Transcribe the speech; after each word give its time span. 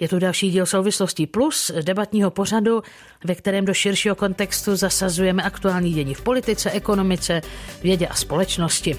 Je 0.00 0.08
tu 0.08 0.18
další 0.18 0.50
díl 0.50 0.66
souvislostí 0.66 1.26
plus 1.26 1.70
debatního 1.82 2.30
pořadu, 2.30 2.82
ve 3.24 3.34
kterém 3.34 3.64
do 3.64 3.74
širšího 3.74 4.14
kontextu 4.14 4.76
zasazujeme 4.76 5.42
aktuální 5.42 5.92
dění 5.92 6.14
v 6.14 6.20
politice, 6.20 6.70
ekonomice, 6.70 7.40
vědě 7.82 8.06
a 8.06 8.14
společnosti. 8.14 8.96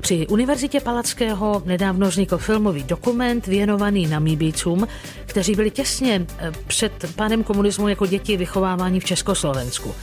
Při 0.00 0.26
Univerzitě 0.26 0.80
Palackého 0.80 1.62
nedávno 1.64 2.08
vznikl 2.08 2.38
filmový 2.38 2.82
dokument 2.82 3.46
věnovaný 3.46 4.06
Namíbícům, 4.06 4.86
kteří 5.26 5.54
byli 5.54 5.70
těsně 5.70 6.26
eh, 6.38 6.52
před 6.66 6.92
pánem 7.16 7.44
komunismu 7.44 7.88
jako 7.88 8.06
děti 8.06 8.36
vychovávání 8.36 9.00
v 9.00 9.04
Československu. 9.04 9.94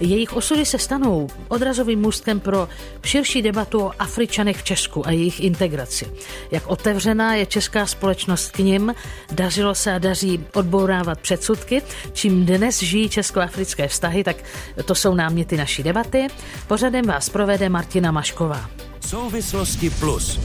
Jejich 0.00 0.32
osudy 0.32 0.66
se 0.66 0.78
stanou 0.78 1.28
odrazovým 1.48 2.00
můstkem 2.00 2.40
pro 2.40 2.68
širší 3.04 3.42
debatu 3.42 3.80
o 3.80 3.92
Afričanech 3.98 4.56
v 4.56 4.64
Česku 4.64 5.06
a 5.06 5.10
jejich 5.10 5.40
integraci. 5.40 6.06
Jak 6.50 6.66
otevřená 6.66 7.34
je 7.34 7.46
česká 7.46 7.86
společnost 7.86 8.50
k 8.50 8.58
nim, 8.58 8.94
dařilo 9.32 9.74
se 9.74 9.94
a 9.94 9.98
daří 9.98 10.44
odbourávat 10.54 11.20
předsudky, 11.20 11.82
čím 12.12 12.46
dnes 12.46 12.82
žijí 12.82 13.08
česko-africké 13.08 13.88
vztahy, 13.88 14.24
tak 14.24 14.36
to 14.84 14.94
jsou 14.94 15.14
náměty 15.14 15.56
naší 15.56 15.82
debaty. 15.82 16.26
Pořadem 16.66 17.06
vás 17.06 17.28
provede 17.28 17.68
Martina 17.68 18.12
Mašková. 18.12 18.70
Souvislosti 19.06 19.90
plus. 19.90 20.40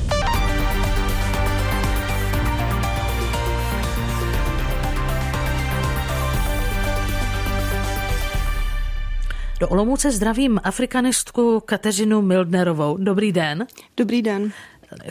Do 9.60 9.70
Olomouce 9.70 10.12
zdravím 10.12 10.60
afrikanistku 10.64 11.60
Kateřinu 11.66 12.22
Mildnerovou. 12.22 12.98
Dobrý 12.98 13.32
den. 13.32 13.68
Dobrý 13.98 14.22
den. 14.22 14.52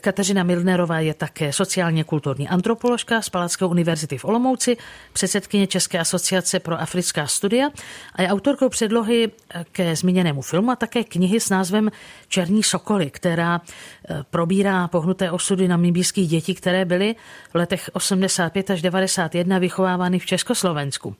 Kateřina 0.01 0.43
Milnerová 0.43 1.01
je 1.01 1.15
také 1.15 1.52
sociálně 1.52 2.05
kulturní 2.05 2.48
antropoložka 2.48 3.23
z 3.23 3.29
Palacké 3.29 3.65
univerzity 3.65 4.19
v 4.19 4.24
Olomouci, 4.24 4.77
předsedkyně 5.12 5.66
České 5.66 5.98
asociace 5.98 6.61
pro 6.61 6.80
africká 6.80 7.27
studia 7.27 7.71
a 8.13 8.23
je 8.23 8.29
autorkou 8.29 8.69
předlohy 8.69 9.30
ke 9.73 9.96
zmíněnému 9.96 10.43
filmu 10.43 10.71
a 10.71 10.76
také 10.76 11.04
knihy 11.04 11.41
s 11.41 11.51
názvem 11.51 11.91
Černí 12.29 12.63
sokoly, 12.63 13.10
která 13.10 13.60
eh, 13.60 14.24
probírá 14.30 14.88
pohnuté 14.88 15.30
osudy 15.30 15.69
namibijských 15.69 16.29
dětí, 16.29 16.54
které 16.54 16.85
byly 16.85 17.15
v 17.51 17.54
letech 17.54 17.91
85 17.93 18.71
až 18.71 18.82
91 18.82 19.59
vychovávány 19.59 20.19
v 20.19 20.26
Československu. 20.26 21.16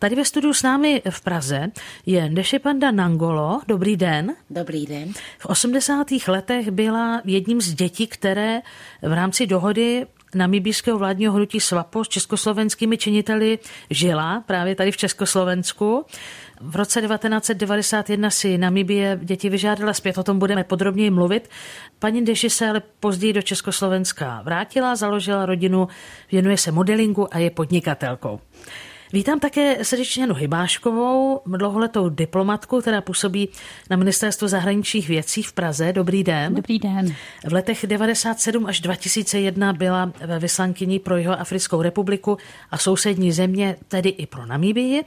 Tady 0.00 0.16
ve 0.16 0.24
studiu 0.24 0.52
s 0.54 0.62
námi 0.62 1.02
v 1.10 1.20
Praze 1.20 1.70
je 2.06 2.30
Ndešipanda 2.30 2.90
Nangolo. 2.90 3.60
Dobrý 3.68 3.96
den. 3.96 4.36
Dobrý 4.50 4.86
den. 4.86 5.12
V 5.38 5.46
80. 5.46 6.06
letech 6.28 6.70
byla 6.70 7.22
jedním 7.24 7.60
z 7.60 7.74
dětí, 7.74 8.06
které 8.06 8.60
v 9.02 9.12
rámci 9.12 9.46
dohody 9.46 10.06
namibijského 10.34 10.98
vládního 10.98 11.32
hnutí 11.32 11.60
SWAPO 11.60 12.04
s 12.04 12.08
československými 12.08 12.98
činiteli 12.98 13.58
žila 13.90 14.44
právě 14.46 14.74
tady 14.74 14.92
v 14.92 14.96
Československu. 14.96 16.04
V 16.60 16.76
roce 16.76 17.00
1991 17.00 18.30
si 18.30 18.58
Namibie 18.58 19.20
děti 19.22 19.48
vyžádala 19.48 19.92
zpět, 19.92 20.18
o 20.18 20.22
tom 20.22 20.38
budeme 20.38 20.64
podrobněji 20.64 21.10
mluvit. 21.10 21.48
Paní 21.98 22.24
Deši 22.24 22.50
se 22.50 22.68
ale 22.68 22.82
později 23.00 23.32
do 23.32 23.42
Československa 23.42 24.42
vrátila, 24.44 24.96
založila 24.96 25.46
rodinu, 25.46 25.88
věnuje 26.32 26.56
se 26.56 26.72
modelingu 26.72 27.34
a 27.34 27.38
je 27.38 27.50
podnikatelkou. 27.50 28.40
Vítám 29.12 29.40
také 29.40 29.84
srdečně 29.84 30.22
Janu 30.22 30.34
Hybáškovou, 30.34 31.40
dlouholetou 31.46 32.08
diplomatku, 32.08 32.80
která 32.80 33.00
působí 33.00 33.48
na 33.90 33.96
Ministerstvu 33.96 34.48
zahraničních 34.48 35.08
věcí 35.08 35.42
v 35.42 35.52
Praze. 35.52 35.92
Dobrý 35.92 36.24
den. 36.24 36.54
Dobrý 36.54 36.78
den. 36.78 37.14
V 37.46 37.52
letech 37.52 37.86
97 37.86 38.66
až 38.66 38.80
2001 38.80 39.72
byla 39.72 40.12
ve 40.26 40.38
vyslankyní 40.38 40.98
pro 40.98 41.16
jeho 41.16 41.40
Africkou 41.40 41.82
republiku 41.82 42.38
a 42.70 42.78
sousední 42.78 43.32
země, 43.32 43.76
tedy 43.88 44.08
i 44.08 44.26
pro 44.26 44.46
Namíbii. 44.46 45.04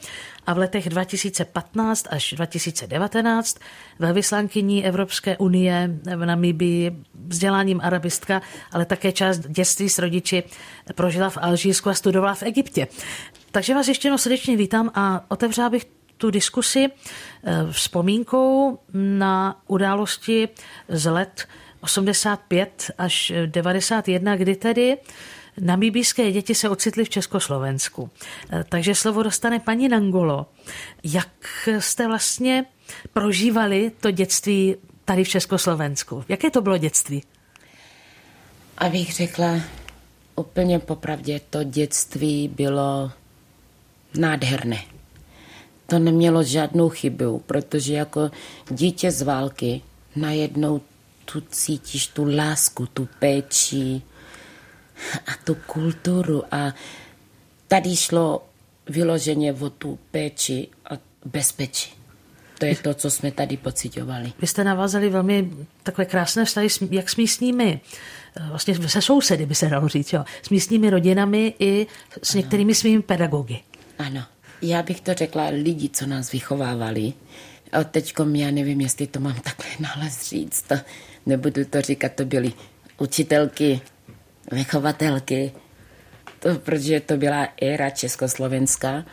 A 0.48 0.54
v 0.54 0.58
letech 0.58 0.90
2015 0.90 2.08
až 2.10 2.34
2019 2.34 3.58
ve 4.00 4.14
vyslankyní 4.14 4.86
Evropské 4.86 5.38
unie 5.38 6.00
v 6.16 6.26
Namíbii 6.26 6.92
vzděláním 7.28 7.82
arabistka, 7.84 8.42
ale 8.72 8.86
také 8.86 9.12
část 9.12 9.40
dětství 9.40 9.90
s 9.90 10.00
rodiči 10.00 10.44
prožila 10.96 11.30
v 11.30 11.38
Alžírsku 11.42 11.90
a 11.90 11.94
studovala 11.94 12.34
v 12.34 12.44
Egyptě. 12.44 12.88
Takže 13.54 13.74
vás 13.74 13.88
ještě 13.88 14.08
jednou 14.08 14.18
srdečně 14.18 14.58
vítám 14.58 14.92
a 14.96 15.26
otevřela 15.28 15.70
bych 15.70 15.86
tu 16.18 16.30
diskusi 16.30 16.86
eh, 16.88 17.72
vzpomínkou 17.72 18.80
na 18.94 19.62
události 19.68 20.50
z 20.90 21.12
let 21.12 21.48
85 21.82 22.92
až 22.98 23.32
91, 23.46 24.36
kdy 24.36 24.56
tedy 24.56 24.98
namíbijské 25.62 26.32
děti 26.32 26.56
se 26.56 26.70
ocitly 26.70 27.06
v 27.06 27.10
Československu. 27.10 28.10
Eh, 28.52 28.64
takže 28.70 28.96
slovo 28.96 29.24
dostane 29.24 29.60
paní 29.60 29.90
Nangolo. 29.90 30.46
Jak 31.04 31.70
jste 31.80 32.08
vlastně 32.08 32.66
prožívali 33.14 33.92
to 34.02 34.12
dětství 34.12 34.76
tady 35.06 35.24
v 35.24 35.30
Československu? 35.30 36.26
Jaké 36.30 36.50
to 36.50 36.62
bylo 36.62 36.78
dětství? 36.78 37.24
Abych 38.78 39.14
řekla 39.14 39.60
úplně 40.36 40.80
popravdě, 40.80 41.42
to 41.50 41.64
dětství 41.64 42.48
bylo 42.48 43.12
nádherné. 44.18 44.84
To 45.88 46.00
nemělo 46.00 46.44
žádnou 46.44 46.90
chybu, 46.90 47.40
protože 47.46 47.94
jako 47.94 48.32
dítě 48.70 49.12
z 49.12 49.22
války 49.22 49.82
najednou 50.16 50.82
tu 51.26 51.42
cítíš 51.42 52.08
tu 52.08 52.36
lásku, 52.36 52.86
tu 52.86 53.10
péči 53.20 54.02
a 55.28 55.32
tu 55.44 55.56
kulturu 55.56 56.44
a 56.52 56.74
tady 57.68 57.96
šlo 57.96 58.46
vyloženě 58.90 59.54
o 59.54 59.70
tu 59.70 60.00
péči 60.12 60.68
a 60.86 60.94
bezpečí. 61.26 61.94
To 62.60 62.66
je 62.66 62.76
to, 62.76 62.94
co 62.94 63.12
jsme 63.12 63.32
tady 63.32 63.58
pocitovali. 63.58 64.34
Vy 64.42 64.48
jste 64.48 64.64
navázali 64.64 65.10
velmi 65.10 65.52
takové 65.84 66.06
krásné 66.06 66.46
vztahy, 66.46 66.68
jak 66.92 67.10
s 67.10 67.16
místními, 67.16 67.82
eh, 68.38 68.50
vlastně 68.50 68.90
se 68.90 69.02
sousedy 69.02 69.46
by 69.46 69.56
se 69.56 69.70
dalo 69.70 69.88
říct, 69.88 70.14
jo, 70.14 70.26
s 70.44 70.50
místními 70.50 70.90
rodinami 70.90 71.54
i 71.60 71.88
s 72.24 72.34
ano. 72.34 72.42
některými 72.42 72.76
svými 72.76 73.02
pedagogy. 73.02 73.60
Ano. 74.00 74.24
Já 74.62 74.84
bych 74.84 75.02
to 75.02 75.14
řekla 75.14 75.48
lidi, 75.48 75.90
co 75.90 76.06
nás 76.06 76.32
vychovávali. 76.32 77.14
A 77.72 77.84
teďko 77.84 78.26
já 78.34 78.52
nevím, 78.52 78.82
jestli 78.82 79.08
to 79.08 79.20
mám 79.20 79.36
takhle 79.36 79.66
nález 79.80 80.30
říct. 80.30 80.62
To, 80.62 80.76
nebudu 81.26 81.66
to 81.66 81.82
říkat, 81.82 82.14
to 82.14 82.26
byly 82.26 82.54
učitelky, 82.98 83.82
vychovatelky, 84.52 85.52
to, 86.40 86.56
protože 86.56 87.00
to 87.00 87.18
byla 87.18 87.48
éra 87.62 87.90
Československa. 87.90 89.06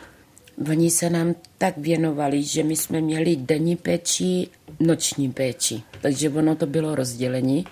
Oni 0.69 0.91
se 0.91 1.09
nám 1.09 1.35
tak 1.57 1.77
věnovali, 1.77 2.43
že 2.43 2.63
my 2.63 2.75
jsme 2.75 3.01
měli 3.01 3.35
denní 3.35 3.75
péči, 3.75 4.47
noční 4.79 5.31
péči. 5.31 5.81
Takže 6.01 6.29
ono 6.29 6.55
to 6.55 6.65
bylo 6.65 6.95
rozdělení 6.95 7.65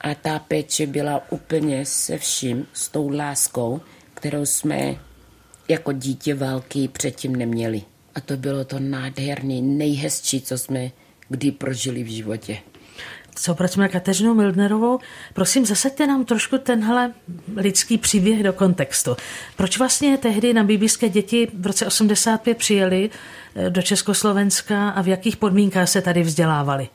a 0.00 0.14
ta 0.14 0.38
péče 0.38 0.86
byla 0.86 1.22
úplně 1.30 1.86
se 1.86 2.18
vším, 2.18 2.66
s 2.72 2.88
tou 2.88 3.08
láskou, 3.08 3.80
kterou 4.14 4.46
jsme 4.46 4.96
jako 5.72 5.92
dítě 5.92 6.34
války 6.34 6.88
předtím 6.88 7.36
neměli. 7.36 7.82
A 8.14 8.20
to 8.20 8.36
bylo 8.36 8.64
to 8.64 8.78
nádherný, 8.78 9.62
nejhezčí, 9.62 10.40
co 10.40 10.58
jsme 10.58 10.90
kdy 11.28 11.52
prožili 11.52 12.02
v 12.02 12.12
životě. 12.12 12.58
Co 13.34 13.54
pracujeme 13.54 13.88
Kateřinou 13.88 14.34
Mildnerovou, 14.34 14.98
prosím, 15.34 15.66
zasaďte 15.66 16.06
nám 16.06 16.24
trošku 16.24 16.58
tenhle 16.58 17.12
lidský 17.56 17.98
příběh 17.98 18.42
do 18.42 18.52
kontextu. 18.52 19.16
Proč 19.56 19.78
vlastně 19.78 20.18
tehdy 20.18 20.54
na 20.54 20.64
bíbíské 20.64 21.08
děti 21.08 21.48
v 21.54 21.66
roce 21.66 21.86
85 21.86 22.58
přijeli 22.58 23.10
eh, 23.54 23.70
do 23.70 23.82
Československa 23.82 24.90
a 24.90 25.02
v 25.02 25.08
jakých 25.08 25.36
podmínkách 25.36 25.88
se 25.88 26.00
tady 26.00 26.22
vzdělávali? 26.22 26.88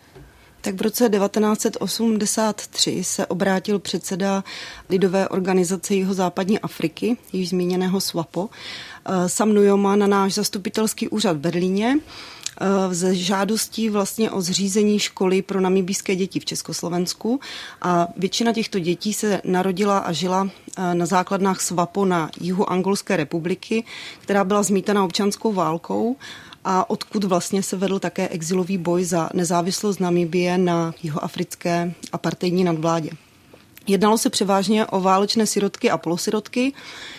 Tak 0.62 0.75
v 0.75 0.81
roce 0.81 1.09
1983 1.09 3.03
se 3.03 3.25
obrátil 3.25 3.79
předseda 3.79 4.44
lidové 4.90 5.28
organizace 5.28 5.95
jeho 5.95 6.13
západní 6.13 6.59
Afriky, 6.59 7.18
již 7.34 7.50
zmíněného 7.50 8.01
SWAPO, 8.01 8.50
eh, 9.06 9.30
Sam 9.30 9.54
Nujoma 9.54 9.95
na 9.95 10.07
náš 10.07 10.33
zastupitelský 10.33 11.09
úřad 11.09 11.38
v 11.38 11.39
Berlíně 11.39 12.00
eh, 12.62 12.95
ze 12.95 13.15
žádostí 13.15 13.89
vlastně 13.89 14.31
o 14.31 14.42
zřízení 14.42 15.00
školy 15.00 15.42
pro 15.42 15.62
namibijské 15.62 16.15
děti 16.15 16.39
v 16.39 16.45
Československu. 16.45 17.39
A 17.81 18.07
většina 18.18 18.53
těchto 18.53 18.80
dětí 18.80 19.13
se 19.13 19.42
narodila 19.44 19.98
a 19.98 20.12
žila 20.12 20.50
eh, 20.77 20.95
na 20.95 21.06
základnách 21.06 21.62
SWAPO 21.62 22.06
na 22.06 22.30
jihu 22.42 22.69
Angolské 22.69 23.18
republiky, 23.18 23.83
která 24.19 24.44
byla 24.44 24.63
zmítena 24.63 25.03
občanskou 25.03 25.53
válkou 25.53 26.15
a 26.69 26.89
odkud 26.89 27.23
vlastně 27.23 27.63
se 27.63 27.77
vedl 27.77 27.99
také 27.99 28.29
exilový 28.29 28.77
boj 28.77 29.03
za 29.03 29.29
nezávislost 29.33 29.99
Namibie 29.99 30.57
na 30.57 30.93
jihoafrické 31.03 31.93
apartheidní 32.11 32.63
nadvládě. 32.63 33.09
Jednalo 33.87 34.17
se 34.17 34.29
převážně 34.29 34.85
o 34.85 35.01
válečné 35.01 35.47
sirotky 35.47 35.89
a 35.89 35.97
polosirotky, 35.97 36.73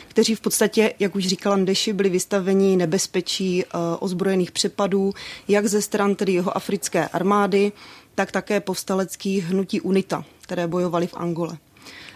kteří 0.09 0.35
v 0.35 0.41
podstatě, 0.41 0.95
jak 0.99 1.15
už 1.15 1.27
říkala 1.27 1.57
Ndeši, 1.57 1.93
byli 1.93 2.09
vystaveni 2.09 2.77
nebezpečí 2.77 3.65
uh, 3.65 3.81
ozbrojených 4.01 4.53
přepadů, 4.53 5.15
jak 5.49 5.67
ze 5.67 5.83
stran 5.83 6.15
tedy 6.15 6.33
jeho 6.33 6.57
africké 6.57 7.09
armády, 7.09 7.73
tak 8.15 8.33
také 8.33 8.61
povstaleckých 8.61 9.45
hnutí 9.45 9.81
UNITA, 9.81 10.25
které 10.41 10.67
bojovali 10.67 11.07
v 11.07 11.15
Angole. 11.15 11.59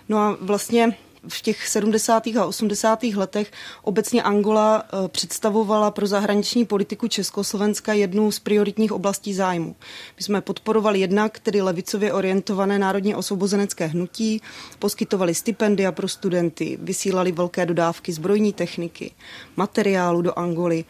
No 0.09 0.19
a 0.19 0.37
vlastně 0.41 0.97
v 1.29 1.43
těch 1.43 1.69
70. 1.69 2.27
a 2.27 2.45
80. 2.47 3.03
letech 3.03 3.53
obecně 3.83 4.23
Angola 4.23 4.83
eh, 4.85 5.09
představovala 5.09 5.91
pro 5.91 6.07
zahraniční 6.07 6.65
politiku 6.65 7.09
Československa 7.09 7.93
jednu 7.93 8.31
z 8.31 8.39
prioritních 8.39 8.93
oblastí 8.93 9.35
zájmu. 9.35 9.77
My 10.17 10.23
jsme 10.23 10.41
podporovali 10.41 11.01
jednak 11.01 11.39
tedy 11.39 11.63
levicově 11.63 12.13
orientované 12.13 12.79
národně 12.79 13.17
osvobozenecké 13.17 13.87
hnutí, 13.87 14.43
poskytovali 14.79 15.35
stipendia 15.35 15.93
pro 15.93 16.09
studenty, 16.09 16.79
vysílali 16.81 17.33
velké 17.33 17.67
dodávky 17.67 18.13
zbrojní 18.13 18.53
techniky, 18.53 19.11
materiálu 19.57 20.23
do 20.23 20.39
Angoly, 20.39 20.85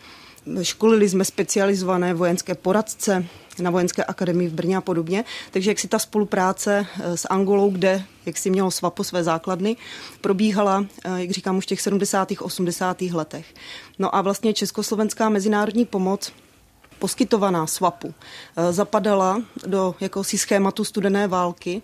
školili 0.62 1.08
jsme 1.08 1.24
specializované 1.24 2.14
vojenské 2.14 2.54
poradce, 2.54 3.26
na 3.60 3.70
vojenské 3.70 4.04
akademii 4.04 4.48
v 4.48 4.52
Brně 4.52 4.76
a 4.76 4.80
podobně. 4.80 5.24
Takže 5.50 5.70
jak 5.70 5.78
si 5.78 5.88
ta 5.88 5.98
spolupráce 5.98 6.86
eh, 7.00 7.16
s 7.16 7.28
Angolou, 7.28 7.70
kde 7.70 8.04
jak 8.26 8.38
si 8.38 8.50
mělo 8.50 8.70
SVAPO 8.70 9.04
své 9.04 9.24
základny, 9.24 9.76
probíhala, 10.20 10.84
eh, 11.04 11.20
jak 11.20 11.30
říkám, 11.30 11.56
už 11.56 11.64
v 11.64 11.68
těch 11.68 11.80
70. 11.80 12.28
80. 12.40 13.02
letech. 13.02 13.54
No 13.98 14.14
a 14.14 14.22
vlastně 14.22 14.54
československá 14.54 15.28
mezinárodní 15.28 15.84
pomoc 15.84 16.32
poskytovaná 16.98 17.66
SWAPu 17.66 18.14
eh, 18.56 18.72
zapadala 18.72 19.42
do 19.66 19.94
jakousi 20.00 20.38
schématu 20.38 20.84
studené 20.84 21.28
války, 21.28 21.82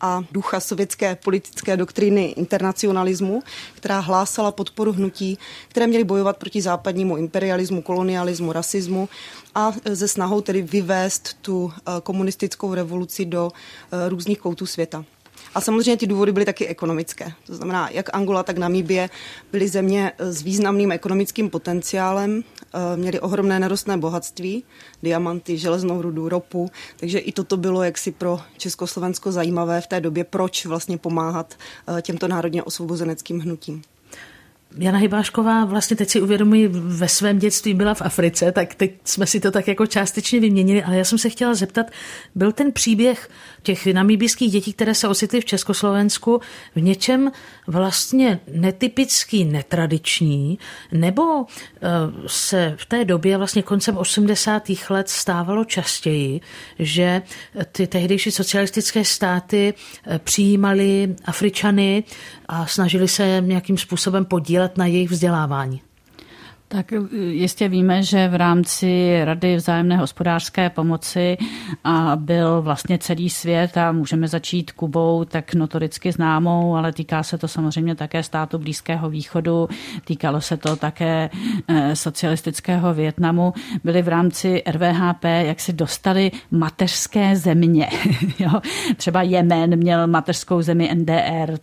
a 0.00 0.22
ducha 0.32 0.60
sovětské 0.60 1.16
politické 1.24 1.76
doktríny 1.76 2.24
internacionalismu, 2.24 3.42
která 3.74 4.00
hlásala 4.00 4.52
podporu 4.52 4.92
hnutí, 4.92 5.38
které 5.68 5.86
měly 5.86 6.04
bojovat 6.04 6.36
proti 6.36 6.62
západnímu 6.62 7.16
imperialismu, 7.16 7.82
kolonialismu, 7.82 8.52
rasismu 8.52 9.08
a 9.54 9.72
ze 9.84 10.08
snahou 10.08 10.40
tedy 10.40 10.62
vyvést 10.62 11.34
tu 11.42 11.72
eh, 11.76 11.92
komunistickou 12.02 12.74
revoluci 12.74 13.24
do 13.24 13.50
eh, 13.52 14.08
různých 14.08 14.38
koutů 14.38 14.66
světa. 14.66 15.04
A 15.58 15.60
samozřejmě 15.60 15.96
ty 15.96 16.06
důvody 16.06 16.32
byly 16.32 16.44
taky 16.44 16.66
ekonomické. 16.66 17.32
To 17.46 17.54
znamená, 17.54 17.88
jak 17.90 18.16
Angola, 18.16 18.42
tak 18.42 18.58
Namíbie 18.58 19.10
byly 19.52 19.68
země 19.68 20.12
s 20.18 20.42
významným 20.42 20.92
ekonomickým 20.92 21.50
potenciálem, 21.50 22.44
eh, 22.74 22.96
měly 22.96 23.20
ohromné 23.20 23.60
nerostné 23.60 23.96
bohatství, 23.96 24.64
diamanty, 25.02 25.58
železnou 25.58 26.02
rudu, 26.02 26.28
ropu, 26.28 26.70
takže 26.96 27.18
i 27.18 27.32
toto 27.32 27.56
bylo 27.56 27.82
jaksi 27.82 28.10
pro 28.10 28.40
Československo 28.56 29.32
zajímavé 29.32 29.80
v 29.80 29.86
té 29.86 30.00
době, 30.00 30.24
proč 30.24 30.66
vlastně 30.66 30.98
pomáhat 30.98 31.54
eh, 31.98 32.02
těmto 32.02 32.28
národně 32.28 32.62
osvobozeneckým 32.62 33.40
hnutím. 33.40 33.82
Jana 34.76 34.98
Hybášková 34.98 35.64
vlastně 35.64 35.96
teď 35.96 36.08
si 36.08 36.20
uvědomuji, 36.20 36.68
ve 36.72 37.08
svém 37.08 37.38
dětství 37.38 37.74
byla 37.74 37.94
v 37.94 38.02
Africe, 38.02 38.52
tak 38.52 38.74
teď 38.74 38.92
jsme 39.04 39.26
si 39.26 39.40
to 39.40 39.50
tak 39.50 39.68
jako 39.68 39.86
částečně 39.86 40.40
vyměnili, 40.40 40.82
ale 40.82 40.96
já 40.96 41.04
jsem 41.04 41.18
se 41.18 41.30
chtěla 41.30 41.54
zeptat, 41.54 41.86
byl 42.34 42.52
ten 42.52 42.72
příběh 42.72 43.28
těch 43.62 43.86
namíbijských 43.86 44.52
dětí, 44.52 44.72
které 44.72 44.94
se 44.94 45.08
ocitly 45.08 45.40
v 45.40 45.44
Československu, 45.44 46.40
v 46.74 46.80
něčem 46.80 47.32
vlastně 47.66 48.40
netypický, 48.52 49.44
netradiční, 49.44 50.58
nebo 50.92 51.22
eh, 51.44 51.88
se 52.26 52.74
v 52.78 52.86
té 52.86 53.04
době, 53.04 53.36
vlastně 53.36 53.62
koncem 53.62 53.96
80. 53.96 54.62
let, 54.90 55.08
stávalo 55.08 55.64
častěji, 55.64 56.40
že 56.78 57.22
ty 57.72 57.86
tehdejší 57.86 58.30
socialistické 58.30 59.04
státy 59.04 59.74
eh, 60.06 60.18
přijímaly 60.18 61.16
Afričany 61.24 62.04
a 62.48 62.66
snažili 62.66 63.08
se 63.08 63.42
nějakým 63.46 63.78
způsobem 63.78 64.24
podílet 64.24 64.57
na 64.76 64.86
jejich 64.86 65.10
vzdělávání. 65.10 65.82
Tak 66.68 66.92
eh, 66.92 67.16
jistě 67.16 67.68
víme, 67.68 68.02
že 68.02 68.28
v 68.28 68.34
rámci 68.34 69.20
Rady 69.24 69.56
vzájemné 69.56 69.96
hospodářské 69.96 70.70
pomoci 70.70 71.36
a 71.84 72.16
byl 72.16 72.62
vlastně 72.62 72.98
celý 72.98 73.30
svět 73.30 73.76
a 73.76 73.92
můžeme 73.92 74.28
začít 74.28 74.72
Kubou, 74.72 75.24
tak 75.24 75.54
notoricky 75.54 76.12
známou, 76.12 76.76
ale 76.76 76.92
týká 76.92 77.22
se 77.22 77.38
to 77.38 77.48
samozřejmě 77.48 77.94
také 77.94 78.22
státu 78.22 78.58
Blízkého 78.58 79.10
východu, 79.10 79.68
týkalo 80.04 80.40
se 80.40 80.56
to 80.56 80.76
také 80.76 81.30
eh, 81.68 81.96
socialistického 81.96 82.94
Větnamu. 82.94 83.52
Byly 83.84 84.02
v 84.02 84.08
rámci 84.08 84.62
RVHP, 84.70 85.24
jak 85.24 85.60
si 85.60 85.72
dostali 85.72 86.30
mateřské 86.50 87.36
země. 87.36 87.88
jo? 88.38 88.50
Třeba 88.96 89.22
Jemen 89.22 89.76
měl 89.76 90.06
mateřskou 90.06 90.62
zemi 90.62 90.90
NDR. 90.94 91.58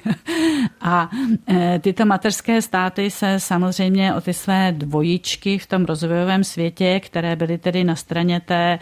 a 0.80 1.10
eh, 1.48 1.78
tyto 1.82 2.06
mateřské 2.06 2.62
státy 2.62 3.10
se 3.10 3.40
samozřejmě 3.40 4.15
o 4.16 4.20
ty 4.20 4.34
své 4.34 4.72
dvojičky 4.72 5.58
v 5.58 5.66
tom 5.66 5.84
rozvojovém 5.84 6.44
světě, 6.44 7.00
které 7.00 7.36
byly 7.36 7.58
tedy 7.58 7.84
na 7.84 7.96
straně 7.96 8.40
té 8.40 8.78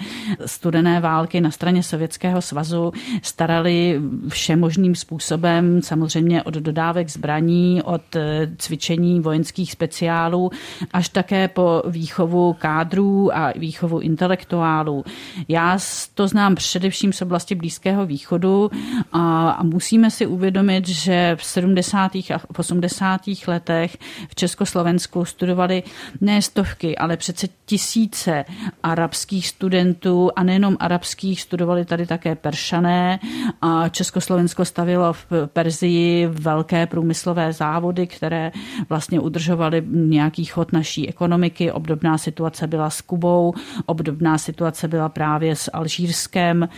studené 0.46 1.00
války, 1.00 1.40
na 1.40 1.50
straně 1.50 1.82
Sovětského 1.82 2.42
svazu, 2.42 2.92
starali 3.22 4.00
všemožným 4.28 4.94
způsobem, 4.94 5.82
samozřejmě 5.82 6.42
od 6.42 6.54
dodávek 6.54 7.08
zbraní, 7.08 7.82
od 7.82 8.16
eh, 8.16 8.50
cvičení 8.58 9.20
vojenských 9.20 9.72
speciálů, 9.72 10.50
až 10.92 11.08
také 11.08 11.48
po 11.48 11.82
výchovu 11.86 12.56
kádrů 12.58 13.36
a 13.36 13.52
výchovu 13.56 13.98
intelektuálů. 13.98 15.04
Já 15.48 15.78
to 16.14 16.28
znám 16.28 16.54
především 16.54 17.12
z 17.12 17.22
oblasti 17.22 17.54
Blízkého 17.54 18.06
východu 18.06 18.70
a, 19.12 19.50
a 19.50 19.62
musíme 19.62 20.10
si 20.10 20.26
uvědomit, 20.26 20.88
že 20.88 21.36
v 21.36 21.44
70. 21.44 22.14
a 22.14 22.40
80. 22.56 23.20
letech 23.46 23.96
v 24.28 24.34
Československu 24.34 25.23
studovali 25.24 25.82
ne 26.20 26.42
stovky, 26.42 26.96
ale 26.96 27.16
přece 27.16 27.48
tisíce 27.66 28.44
arabských 28.82 29.48
studentů 29.48 30.30
a 30.36 30.42
nejenom 30.42 30.76
arabských, 30.80 31.40
studovali 31.40 31.84
tady 31.84 32.06
také 32.06 32.34
peršané 32.34 33.18
a 33.62 33.88
Československo 33.88 34.64
stavilo 34.64 35.12
v 35.12 35.26
Perzii 35.46 36.26
velké 36.26 36.86
průmyslové 36.86 37.52
závody, 37.52 38.06
které 38.06 38.52
vlastně 38.88 39.20
udržovaly 39.20 39.82
nějaký 39.86 40.44
chod 40.44 40.72
naší 40.72 41.08
ekonomiky. 41.08 41.72
Obdobná 41.72 42.18
situace 42.18 42.66
byla 42.66 42.90
s 42.90 43.00
Kubou, 43.00 43.54
obdobná 43.86 44.38
situace 44.38 44.88
byla 44.88 45.08
právě 45.08 45.56
s 45.56 45.70
Alžírskem, 45.72 46.68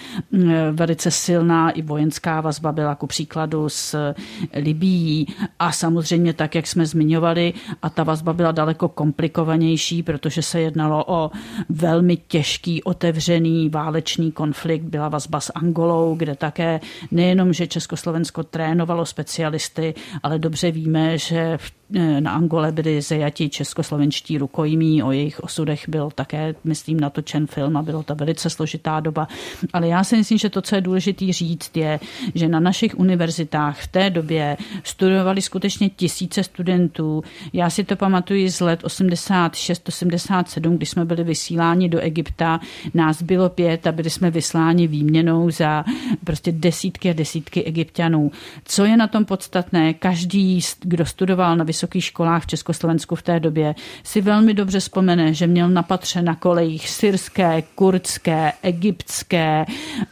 velice 0.73 1.11
silná 1.11 1.71
i 1.71 1.83
vojenská 1.83 2.41
vazba 2.41 2.73
byla 2.73 2.95
ku 2.95 3.07
příkladu 3.07 3.69
s 3.69 4.15
Libí 4.55 5.35
a 5.59 5.73
samozřejmě 5.73 6.33
tak, 6.33 6.55
jak 6.55 6.67
jsme 6.67 6.87
zmiňovali, 6.87 7.53
a 7.83 7.91
ta 7.91 8.03
vazba 8.03 8.33
byla 8.37 8.53
daleko 8.53 8.89
komplikovanější, 8.89 10.03
protože 10.03 10.43
se 10.43 10.61
jednalo 10.61 11.05
o 11.07 11.31
velmi 11.69 12.17
těžký, 12.17 12.83
otevřený 12.83 13.69
válečný 13.69 14.33
konflikt. 14.33 14.83
Byla 14.83 15.09
vazba 15.09 15.41
s 15.41 15.53
Angolou, 15.55 16.15
kde 16.15 16.35
také 16.35 16.81
nejenom, 17.11 17.53
že 17.53 17.67
Československo 17.67 18.43
trénovalo 18.43 19.07
specialisty, 19.07 19.95
ale 20.23 20.39
dobře 20.39 20.71
víme, 20.71 21.19
že 21.19 21.57
v 21.57 21.73
na 22.21 22.31
Angole 22.31 22.73
byli 22.73 23.03
zajati 23.03 23.49
českoslovenští 23.49 24.39
rukojmí, 24.39 25.03
o 25.03 25.13
jejich 25.13 25.41
osudech 25.41 25.89
byl 25.89 26.11
také, 26.15 26.55
myslím, 26.65 27.01
natočen 27.01 27.47
film 27.47 27.77
a 27.77 27.83
bylo 27.83 28.03
to 28.03 28.15
velice 28.15 28.51
složitá 28.51 29.01
doba. 29.01 29.29
Ale 29.73 29.89
já 29.89 30.05
si 30.05 30.17
myslím, 30.17 30.39
že 30.39 30.51
to, 30.51 30.63
co 30.63 30.75
je 30.75 30.81
důležité 30.81 31.33
říct, 31.33 31.77
je, 31.77 32.01
že 32.35 32.49
na 32.49 32.61
našich 32.61 32.99
univerzitách 32.99 33.81
v 33.81 33.87
té 33.87 34.11
době 34.11 34.57
studovali 34.85 35.43
skutečně 35.43 35.89
tisíce 35.89 36.43
studentů. 36.43 37.25
Já 37.53 37.71
si 37.71 37.85
to 37.85 37.97
pamatuju 37.97 38.51
z 38.51 38.61
let 38.61 38.83
86-87, 38.83 40.77
když 40.77 40.91
jsme 40.91 41.05
byli 41.05 41.25
vysíláni 41.25 41.89
do 41.89 42.01
Egypta. 42.01 42.61
Nás 42.95 43.23
bylo 43.23 43.49
pět 43.49 43.87
a 43.87 43.93
byli 43.93 44.11
jsme 44.11 44.31
vysláni 44.31 44.87
výměnou 44.87 45.51
za 45.51 45.85
prostě 46.25 46.53
desítky 46.53 47.11
a 47.11 47.13
desítky 47.13 47.65
egyptianů. 47.65 48.31
Co 48.65 48.85
je 48.85 48.97
na 48.97 49.07
tom 49.07 49.25
podstatné? 49.25 49.95
Každý, 49.95 50.61
kdo 50.81 51.07
studoval 51.07 51.57
na 51.57 51.65
vysokých 51.77 52.05
školách 52.05 52.43
v 52.43 52.47
Československu 52.47 53.15
v 53.17 53.23
té 53.23 53.41
době, 53.41 53.75
si 54.03 54.21
velmi 54.21 54.55
dobře 54.55 54.81
vzpomene, 54.81 55.35
že 55.35 55.47
měl 55.47 55.69
na 55.69 55.83
patře 55.83 56.23
na 56.23 56.35
kolejích 56.35 56.89
syrské, 56.89 57.63
kurdské, 57.75 58.53
egyptské, 58.63 59.67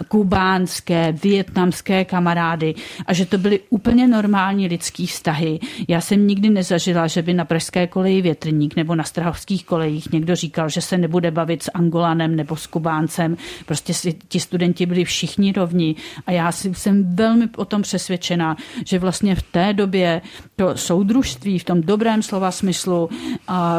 kubánské, 0.09 1.13
vietnamské 1.13 2.05
kamarády 2.05 2.75
a 3.07 3.13
že 3.13 3.27
to 3.27 3.39
byly 3.39 3.61
úplně 3.71 4.09
normální 4.09 4.69
lidský 4.69 5.07
vztahy. 5.07 5.59
Já 5.89 6.01
jsem 6.01 6.27
nikdy 6.27 6.51
nezažila, 6.51 7.07
že 7.07 7.23
by 7.23 7.35
na 7.35 7.45
pražské 7.45 7.87
koleji 7.87 8.23
větrník 8.23 8.77
nebo 8.77 8.95
na 8.95 9.05
strahovských 9.05 9.65
kolejích 9.65 10.13
někdo 10.13 10.37
říkal, 10.37 10.69
že 10.69 10.81
se 10.81 10.99
nebude 10.99 11.31
bavit 11.31 11.63
s 11.63 11.71
Angolanem 11.75 12.37
nebo 12.37 12.57
s 12.57 12.67
Kubáncem. 12.67 13.37
Prostě 13.67 13.95
si, 13.95 14.13
ti 14.29 14.41
studenti 14.41 14.87
byli 14.87 15.05
všichni 15.05 15.53
rovní 15.53 15.97
a 16.27 16.33
já 16.33 16.53
jsem 16.53 17.17
velmi 17.17 17.49
o 17.57 17.65
tom 17.65 17.83
přesvědčena, 17.83 18.57
že 18.87 18.99
vlastně 18.99 19.35
v 19.35 19.43
té 19.43 19.73
době 19.73 20.21
to 20.57 20.77
soudružství 20.77 21.54
v 21.59 21.65
tom 21.65 21.81
dobrém 21.81 22.23
slova 22.23 22.51
smyslu, 22.51 23.11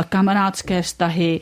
kamarádské 0.09 0.81
vztahy, 0.81 1.39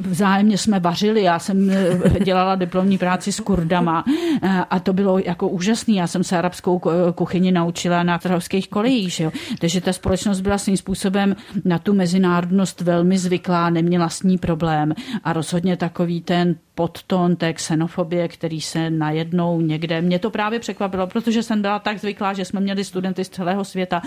vzájemně 0.00 0.58
jsme 0.58 0.80
vařili, 0.80 1.22
já 1.22 1.38
jsem 1.38 1.70
e, 1.70 2.00
dělala 2.24 2.54
diplomní 2.54 2.98
práci 2.98 3.32
s 3.32 3.40
Kurdama 3.40 4.04
e, 4.42 4.48
a 4.70 4.78
to 4.78 4.92
bylo 4.92 5.18
jako 5.18 5.48
úžasný, 5.48 5.96
já 5.96 6.06
jsem 6.06 6.24
se 6.24 6.38
arabskou 6.38 6.80
kuchyni 7.14 7.52
naučila 7.52 8.02
na 8.02 8.18
trhovských 8.18 8.68
kolejích, 8.68 9.20
jo. 9.20 9.32
takže 9.58 9.80
ta 9.80 9.92
společnost 9.92 10.40
byla 10.40 10.58
svým 10.58 10.76
způsobem 10.76 11.36
na 11.64 11.78
tu 11.78 11.94
mezinárodnost 11.94 12.80
velmi 12.80 13.18
zvyklá, 13.18 13.70
neměla 13.70 14.08
s 14.08 14.22
ní 14.22 14.38
problém. 14.38 14.94
A 15.24 15.32
rozhodně 15.32 15.76
takový 15.76 16.20
ten 16.20 16.56
podton 16.74 17.36
té 17.36 17.52
xenofobie, 17.52 18.28
který 18.28 18.60
se 18.60 18.90
najednou 18.90 19.60
někde, 19.60 20.00
mě 20.00 20.18
to 20.18 20.30
právě 20.30 20.60
překvapilo, 20.60 21.06
protože 21.06 21.42
jsem 21.42 21.62
byla 21.62 21.78
tak 21.78 21.98
zvyklá, 21.98 22.32
že 22.32 22.44
jsme 22.44 22.60
měli 22.60 22.84
studenty 22.84 23.24
z 23.24 23.28
celého 23.28 23.64
světa, 23.64 24.02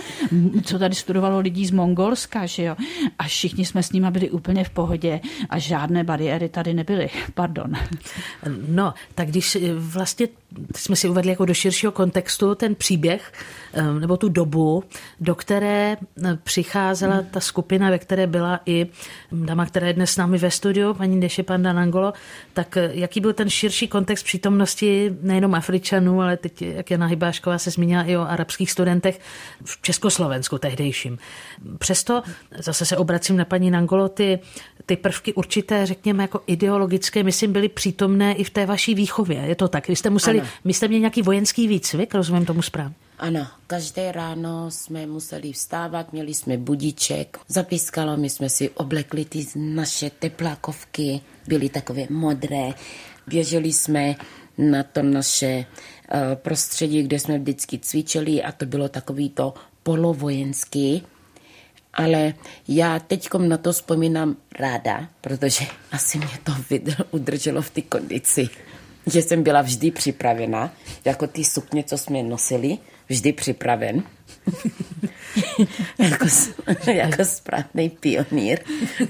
co 0.64 0.80
tady 0.80 0.96
studovalo 0.96 1.40
lidí 1.40 1.66
z 1.66 1.72
Mongolska, 1.72 2.46
že 2.46 2.64
jo, 2.64 2.76
a 3.20 3.24
všichni 3.24 3.66
jsme 3.66 3.84
s 3.84 3.92
nimi 3.92 4.12
byli 4.12 4.30
úplně 4.30 4.64
v 4.64 4.70
pohodě 4.70 5.20
a 5.50 5.60
žádné 5.60 6.04
bariéry 6.04 6.50
tady 6.50 6.74
nebyly, 6.74 7.10
pardon. 7.34 7.74
No, 8.68 8.94
tak 9.16 9.28
když 9.28 9.58
vlastně 9.76 10.28
jsme 10.76 10.96
si 10.96 11.10
uvedli 11.10 11.32
jako 11.32 11.46
do 11.46 11.54
širšího 11.54 11.92
kontextu 11.92 12.56
ten 12.56 12.76
příběh, 12.76 13.34
eh, 13.74 13.94
nebo 14.00 14.18
tu 14.18 14.30
dobu, 14.30 14.84
do 15.20 15.36
které 15.36 15.98
eh, 16.26 16.38
přicházela 16.44 17.22
ta 17.32 17.40
skupina, 17.40 17.90
ve 17.90 18.00
které 18.00 18.28
byla 18.28 18.60
i 18.66 18.88
dáma, 19.32 19.66
která 19.66 19.88
je 19.88 19.94
dnes 19.94 20.12
s 20.12 20.18
námi 20.18 20.38
ve 20.38 20.52
studiu, 20.52 20.94
paní 20.94 21.20
Deše 21.20 21.44
Panda 21.44 21.74
Nangolo, 21.74 22.14
tak 22.54 22.78
eh, 22.78 22.90
jaký 22.94 23.22
byl 23.22 23.34
ten 23.34 23.50
širší 23.50 23.88
kontext 23.88 24.26
přítomnosti 24.26 25.16
nejenom 25.22 25.56
Afričanů, 25.56 26.22
ale 26.22 26.38
teď, 26.38 26.62
jak 26.62 26.92
Jana 26.92 27.06
Hybášková 27.06 27.58
se 27.58 27.72
zmínila 27.72 28.04
i 28.04 28.18
o 28.18 28.22
arabských 28.22 28.72
studentech 28.72 29.20
v 29.66 29.82
Československu 29.82 30.58
tehdejším. 30.58 31.18
Přesto 31.78 32.24
zase 32.60 32.86
se 32.86 32.98
obracím 32.98 33.38
na 33.38 33.46
paní 33.46 33.72
Nangolo, 33.72 34.10
ty, 34.10 34.40
ty 34.86 34.96
prvky 34.96 35.34
určité, 35.34 35.86
řekněme, 35.86 36.24
jako 36.24 36.42
ideologické, 36.48 37.24
myslím, 37.24 37.54
byly 37.54 37.70
přítomné 37.70 38.34
i 38.34 38.44
v 38.44 38.50
té 38.50 38.66
vaší 38.66 38.96
výchově. 38.96 39.40
Je 39.46 39.56
to 39.56 39.68
tak? 39.68 39.88
Vy 39.88 39.96
jste 39.96 40.10
museli, 40.10 40.37
ano. 40.40 40.50
my 40.64 40.74
jste 40.74 40.88
měli 40.88 41.02
nějaký 41.02 41.22
vojenský 41.22 41.68
výcvik, 41.68 42.16
rozumím 42.16 42.46
tomu 42.46 42.62
správně? 42.62 42.96
Ano, 43.20 43.48
každé 43.68 44.12
ráno 44.12 44.72
jsme 44.72 45.06
museli 45.06 45.52
vstávat, 45.52 46.14
měli 46.14 46.34
jsme 46.34 46.58
budiček, 46.58 47.40
zapískalo, 47.48 48.18
my 48.18 48.30
jsme 48.30 48.50
si 48.50 48.70
oblekli 48.70 49.26
ty 49.26 49.48
naše 49.56 50.10
teplákovky, 50.10 51.22
byly 51.48 51.70
takové 51.70 52.04
modré, 52.10 52.74
běželi 53.28 53.74
jsme 53.74 54.16
na 54.58 54.84
to 54.84 55.04
naše 55.04 55.66
uh, 55.66 56.20
prostředí, 56.36 57.04
kde 57.04 57.20
jsme 57.20 57.40
vždycky 57.40 57.80
cvičili 57.80 58.44
a 58.44 58.52
to 58.52 58.66
bylo 58.66 58.90
takový 58.90 59.30
to 59.30 59.54
polovojenský, 59.84 61.04
ale 61.94 62.34
já 62.68 63.00
teď 63.00 63.30
na 63.38 63.58
to 63.58 63.74
vzpomínám 63.74 64.36
ráda, 64.60 65.08
protože 65.22 65.66
asi 65.92 66.18
mě 66.18 66.40
to 66.44 66.54
udrželo 67.12 67.62
v 67.62 67.70
té 67.70 67.82
kondici, 67.82 68.50
že 69.08 69.22
jsem 69.22 69.44
byla 69.44 69.62
vždy 69.62 69.92
připravena, 69.92 70.74
jako 71.06 71.28
ty 71.28 71.44
sukně, 71.44 71.84
co 71.84 71.98
jsme 71.98 72.24
nosili, 72.24 72.78
vždy 73.10 73.34
připraven. 73.34 74.04
jako, 76.00 76.26
jako 76.92 77.26
správný 77.26 77.90
pionýr. 77.90 78.60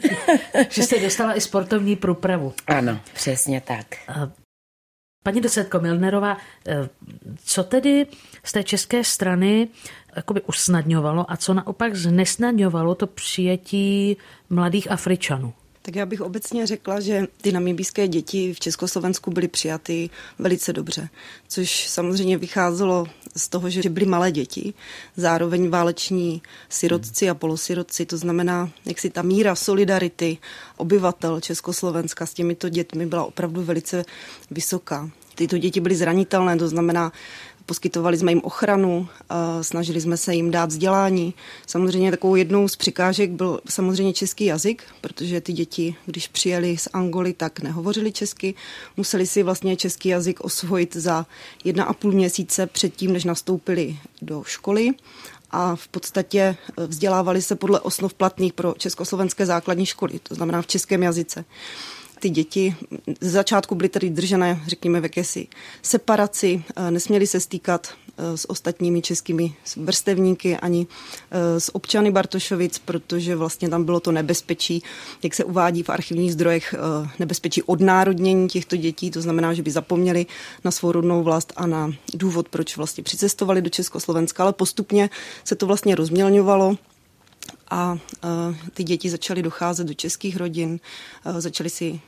že 0.69 0.83
jste 0.83 0.99
dostala 0.99 1.37
i 1.37 1.41
sportovní 1.41 1.95
průpravu. 1.95 2.53
Ano, 2.67 2.99
přesně 3.13 3.61
tak. 3.61 3.85
Paní 5.23 5.41
docentko 5.41 5.79
Milnerová, 5.79 6.37
eh, 6.67 6.89
co 7.43 7.63
tedy 7.63 8.05
z 8.43 8.51
té 8.51 8.63
české 8.63 9.03
strany 9.03 9.67
jakoby 10.15 10.41
usnadňovalo 10.41 11.31
a 11.31 11.37
co 11.37 11.53
naopak 11.53 11.95
znesnadňovalo 11.95 12.95
to 12.95 13.07
přijetí 13.07 14.17
mladých 14.49 14.91
Afričanů? 14.91 15.53
Tak 15.87 15.95
já 15.95 16.05
bych 16.05 16.21
obecně 16.21 16.67
řekla, 16.67 16.99
že 16.99 17.27
ty 17.41 17.51
namibijské 17.51 18.07
děti 18.07 18.53
v 18.53 18.59
Československu 18.59 19.31
byly 19.31 19.47
přijaty 19.47 20.09
velice 20.39 20.73
dobře, 20.73 21.09
což 21.47 21.87
samozřejmě 21.89 22.37
vycházelo 22.37 23.05
z 23.35 23.49
toho, 23.49 23.69
že 23.69 23.89
byly 23.89 24.05
malé 24.05 24.31
děti, 24.31 24.73
zároveň 25.17 25.69
váleční 25.69 26.41
sirotci 26.69 27.29
a 27.29 27.33
polosirotci, 27.33 28.05
to 28.05 28.17
znamená, 28.17 28.69
jak 28.85 28.99
si 28.99 29.09
ta 29.09 29.21
míra 29.21 29.55
solidarity 29.55 30.37
obyvatel 30.77 31.41
Československa 31.41 32.25
s 32.25 32.33
těmito 32.33 32.69
dětmi 32.69 33.05
byla 33.05 33.25
opravdu 33.25 33.63
velice 33.63 34.05
vysoká. 34.51 35.09
Tyto 35.35 35.57
děti 35.57 35.79
byly 35.79 35.95
zranitelné, 35.95 36.57
to 36.57 36.67
znamená, 36.67 37.11
poskytovali 37.67 38.17
jsme 38.17 38.31
jim 38.31 38.41
ochranu, 38.43 39.07
snažili 39.61 40.01
jsme 40.01 40.17
se 40.17 40.35
jim 40.35 40.51
dát 40.51 40.69
vzdělání. 40.69 41.33
Samozřejmě 41.67 42.11
takovou 42.11 42.35
jednou 42.35 42.67
z 42.67 42.75
přikážek 42.75 43.31
byl 43.31 43.59
samozřejmě 43.69 44.13
český 44.13 44.45
jazyk, 44.45 44.83
protože 45.01 45.41
ty 45.41 45.53
děti, 45.53 45.95
když 46.05 46.27
přijeli 46.27 46.77
z 46.77 46.87
Angoly, 46.93 47.33
tak 47.33 47.59
nehovořili 47.59 48.11
česky. 48.11 48.53
Museli 48.97 49.27
si 49.27 49.43
vlastně 49.43 49.75
český 49.75 50.09
jazyk 50.09 50.41
osvojit 50.41 50.95
za 50.95 51.25
jedna 51.63 51.83
a 51.83 51.93
půl 51.93 52.11
měsíce 52.11 52.67
předtím, 52.67 53.13
než 53.13 53.23
nastoupili 53.23 53.97
do 54.21 54.43
školy 54.43 54.91
a 55.51 55.75
v 55.75 55.87
podstatě 55.87 56.57
vzdělávali 56.77 57.41
se 57.41 57.55
podle 57.55 57.79
osnov 57.79 58.13
platných 58.13 58.53
pro 58.53 58.73
československé 58.77 59.45
základní 59.45 59.85
školy, 59.85 60.19
to 60.23 60.35
znamená 60.35 60.61
v 60.61 60.67
českém 60.67 61.03
jazyce 61.03 61.45
ty 62.19 62.29
děti 62.29 62.75
z 63.21 63.31
začátku 63.31 63.75
byly 63.75 63.89
tedy 63.89 64.09
držené, 64.09 64.61
řekněme, 64.67 64.99
v 64.99 65.03
jakési 65.03 65.47
separaci, 65.81 66.63
eh, 66.75 66.91
nesměly 66.91 67.27
se 67.27 67.39
stýkat 67.39 67.87
eh, 68.17 68.37
s 68.37 68.49
ostatními 68.49 69.01
českými 69.01 69.55
vrstevníky 69.77 70.57
ani 70.57 70.87
eh, 71.31 71.59
s 71.59 71.75
občany 71.75 72.11
Bartošovic, 72.11 72.79
protože 72.79 73.35
vlastně 73.35 73.69
tam 73.69 73.83
bylo 73.83 73.99
to 73.99 74.11
nebezpečí, 74.11 74.83
jak 75.23 75.33
se 75.33 75.43
uvádí 75.43 75.83
v 75.83 75.89
archivních 75.89 76.33
zdrojech, 76.33 76.75
nebezpečí 77.19 77.63
odnárodnění 77.63 78.47
těchto 78.47 78.75
dětí, 78.75 79.11
to 79.11 79.21
znamená, 79.21 79.53
že 79.53 79.63
by 79.63 79.71
zapomněli 79.71 80.25
na 80.63 80.71
svou 80.71 80.91
rodnou 80.91 81.23
vlast 81.23 81.53
a 81.55 81.67
na 81.67 81.91
důvod, 82.13 82.49
proč 82.49 82.77
vlastně 82.77 83.03
přicestovali 83.03 83.61
do 83.61 83.69
Československa, 83.69 84.43
ale 84.43 84.53
postupně 84.53 85.09
se 85.43 85.55
to 85.55 85.65
vlastně 85.65 85.95
rozmělňovalo 85.95 86.77
a 87.69 87.97
ty 88.73 88.83
děti 88.83 89.09
začaly 89.09 89.43
docházet 89.43 89.87
do 89.87 89.93
českých 89.93 90.37
rodin, 90.37 90.79
začaly 91.39 91.69
si 91.69 91.99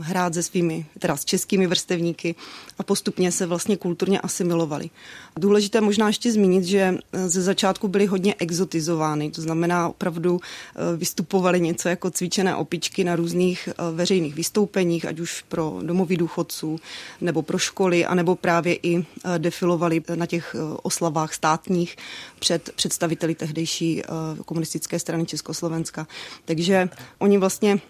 hrát 0.00 0.34
se 0.34 0.42
svými, 0.42 0.86
teda 0.98 1.16
s 1.16 1.24
českými 1.24 1.66
vrstevníky 1.66 2.34
a 2.78 2.82
postupně 2.82 3.32
se 3.32 3.46
vlastně 3.46 3.76
kulturně 3.76 4.20
asimilovali. 4.20 4.90
Důležité 5.36 5.80
možná 5.80 6.06
ještě 6.06 6.32
zmínit, 6.32 6.64
že 6.64 6.94
eh, 7.12 7.28
ze 7.28 7.42
začátku 7.42 7.88
byly 7.88 8.06
hodně 8.06 8.34
exotizovány, 8.38 9.30
to 9.30 9.42
znamená 9.42 9.88
opravdu 9.88 10.40
eh, 10.40 10.96
vystupovali 10.96 11.60
něco 11.60 11.88
jako 11.88 12.10
cvičené 12.10 12.56
opičky 12.56 13.04
na 13.04 13.16
různých 13.16 13.68
veřejných 13.92 14.34
vystoupeních, 14.34 15.04
ať 15.04 15.20
už 15.20 15.44
pro 15.48 15.78
domovy 15.82 16.16
důchodců 16.16 16.78
nebo 17.20 17.42
pro 17.42 17.58
školy, 17.58 18.06
anebo 18.06 18.36
právě 18.36 18.78
i 18.82 19.04
defilovali 19.38 20.02
na 20.14 20.26
těch 20.26 20.56
oslavách 20.82 21.34
státních 21.34 21.96
před 22.38 22.70
představiteli 22.76 23.34
tehdejší 23.34 24.02
komunistické 24.44 24.98
strany 24.98 25.26
Československa. 25.26 26.06
Takže 26.44 26.88
oni 27.18 27.38
vlastně 27.38 27.80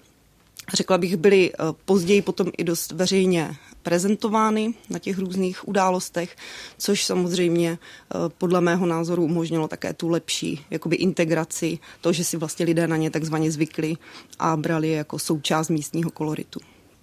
řekla 0.75 0.99
bych, 0.99 1.17
byly 1.17 1.53
eh, 1.53 1.57
později 1.85 2.23
potom 2.23 2.51
i 2.59 2.65
dost 2.65 2.93
veřejně 2.93 3.57
prezentovány 3.83 4.75
na 4.91 4.99
těch 4.99 5.19
různých 5.19 5.69
událostech, 5.69 6.37
což 6.79 7.05
samozřejmě 7.05 7.71
eh, 7.79 8.19
podle 8.39 8.61
mého 8.61 8.87
názoru 8.87 9.25
umožnilo 9.25 9.69
také 9.69 9.93
tu 9.93 10.09
lepší 10.09 10.65
jakoby 10.71 10.97
integraci, 10.97 11.79
to, 12.01 12.13
že 12.13 12.25
si 12.25 12.37
vlastně 12.37 12.67
lidé 12.67 12.87
na 12.87 12.97
ně 12.97 13.11
takzvaně 13.11 13.51
zvykli 13.51 13.97
a 14.39 14.57
brali 14.57 14.89
je 14.89 14.97
jako 14.97 15.19
součást 15.19 15.69
místního 15.69 16.11
koloritu. 16.11 16.61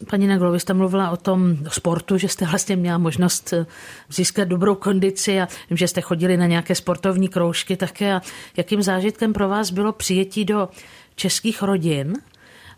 Paní 0.09 0.27
Neglo, 0.27 0.51
vy 0.51 0.59
jste 0.59 0.73
mluvila 0.73 1.11
o 1.11 1.17
tom 1.17 1.57
sportu, 1.67 2.17
že 2.17 2.27
jste 2.27 2.45
vlastně 2.45 2.75
měla 2.75 2.97
možnost 2.97 3.53
eh, 3.53 3.65
získat 4.09 4.47
dobrou 4.47 4.75
kondici 4.75 5.41
a 5.41 5.47
vím, 5.69 5.77
že 5.77 5.87
jste 5.87 6.01
chodili 6.01 6.37
na 6.37 6.45
nějaké 6.45 6.75
sportovní 6.75 7.27
kroužky 7.27 7.77
také. 7.77 8.13
A 8.13 8.21
jakým 8.57 8.81
zážitkem 8.81 9.33
pro 9.33 9.49
vás 9.49 9.71
bylo 9.71 9.93
přijetí 9.93 10.45
do 10.45 10.69
českých 11.15 11.61
rodin 11.61 12.13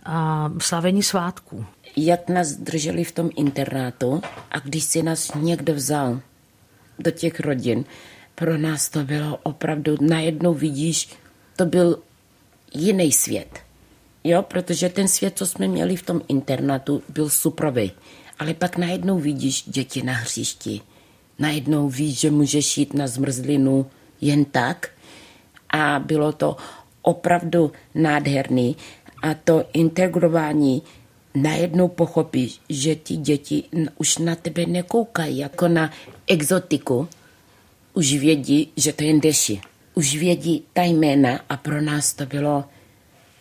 a 0.05 0.51
slavení 0.61 1.03
svátků. 1.03 1.65
Jak 1.95 2.29
nás 2.29 2.51
drželi 2.51 3.03
v 3.03 3.11
tom 3.11 3.29
internátu 3.35 4.21
a 4.51 4.59
když 4.59 4.83
si 4.83 5.03
nás 5.03 5.31
někdo 5.35 5.73
vzal 5.73 6.21
do 6.99 7.11
těch 7.11 7.39
rodin, 7.39 7.85
pro 8.35 8.57
nás 8.57 8.89
to 8.89 9.03
bylo 9.03 9.37
opravdu, 9.43 9.97
najednou 10.01 10.53
vidíš, 10.53 11.09
to 11.55 11.65
byl 11.65 11.99
jiný 12.73 13.11
svět. 13.11 13.59
Jo, 14.23 14.41
protože 14.41 14.89
ten 14.89 15.07
svět, 15.07 15.37
co 15.37 15.45
jsme 15.45 15.67
měli 15.67 15.95
v 15.95 16.03
tom 16.03 16.21
internátu, 16.27 17.03
byl 17.09 17.29
suprový. 17.29 17.91
Ale 18.39 18.53
pak 18.53 18.77
najednou 18.77 19.19
vidíš 19.19 19.63
děti 19.67 20.03
na 20.03 20.13
hřišti. 20.13 20.81
Najednou 21.39 21.89
víš, 21.89 22.19
že 22.19 22.31
můžeš 22.31 22.77
jít 22.77 22.93
na 22.93 23.07
zmrzlinu 23.07 23.85
jen 24.21 24.45
tak. 24.45 24.89
A 25.69 25.99
bylo 25.99 26.31
to 26.31 26.57
opravdu 27.01 27.71
nádherný 27.95 28.75
a 29.21 29.33
to 29.33 29.65
integrování 29.73 30.81
najednou 31.35 31.87
pochopíš, 31.87 32.59
že 32.69 32.95
ti 32.95 33.15
děti 33.15 33.63
už 33.97 34.17
na 34.17 34.35
tebe 34.35 34.65
nekoukají 34.65 35.37
jako 35.37 35.67
na 35.67 35.91
exotiku, 36.27 37.07
už 37.93 38.13
vědí, 38.13 38.71
že 38.75 38.93
to 38.93 39.03
je 39.03 39.19
deši. 39.19 39.61
Už 39.95 40.15
vědí 40.15 40.63
ta 40.73 40.83
jména 40.83 41.39
a 41.49 41.57
pro 41.57 41.81
nás 41.81 42.13
to 42.13 42.25
bylo 42.25 42.65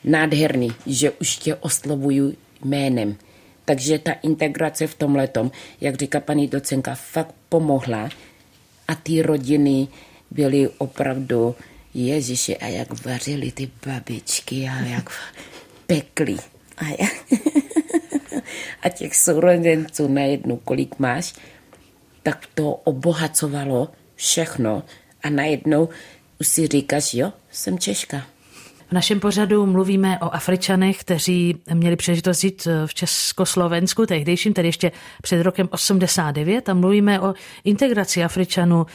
nádherný, 0.04 0.72
že 0.86 1.10
už 1.10 1.36
tě 1.36 1.54
oslovují 1.54 2.36
jménem. 2.64 3.16
Takže 3.64 3.98
ta 3.98 4.12
integrace 4.12 4.86
v 4.86 4.94
tom 4.94 5.16
letom, 5.16 5.50
jak 5.80 5.96
říká 5.96 6.20
paní 6.20 6.48
docenka, 6.48 6.94
fakt 6.94 7.34
pomohla 7.48 8.08
a 8.88 8.94
ty 8.94 9.22
rodiny 9.22 9.88
byly 10.30 10.68
opravdu 10.78 11.54
Ježiši, 11.94 12.56
a 12.56 12.66
jak 12.66 13.04
vařili 13.04 13.52
ty 13.52 13.70
babičky 13.86 14.68
a 14.68 14.80
jak 14.80 15.10
pekli. 15.88 16.36
A, 16.76 16.84
ja, 16.84 17.08
a 18.82 18.88
těch 18.88 19.16
sourozenců 19.16 20.08
najednou, 20.08 20.56
kolik 20.56 20.98
máš, 20.98 21.34
tak 22.22 22.46
to 22.54 22.72
obohacovalo 22.72 23.88
všechno 24.14 24.82
a 25.22 25.30
najednou 25.30 25.88
už 26.40 26.48
si 26.48 26.66
říkáš, 26.66 27.14
jo, 27.14 27.32
jsem 27.50 27.78
Češka. 27.78 28.26
V 28.88 28.92
našem 28.92 29.20
pořadu 29.20 29.66
mluvíme 29.66 30.18
o 30.18 30.34
Afričanech, 30.34 31.00
kteří 31.00 31.62
měli 31.74 31.96
příležitost 31.96 32.40
žít 32.40 32.68
v 32.86 32.94
Československu, 32.94 34.06
tehdejším, 34.06 34.54
tedy 34.54 34.68
ještě 34.68 34.92
před 35.22 35.42
rokem 35.42 35.68
89, 35.70 36.68
a 36.68 36.74
mluvíme 36.74 37.20
o 37.20 37.34
integraci 37.64 38.24
Afričanů 38.24 38.86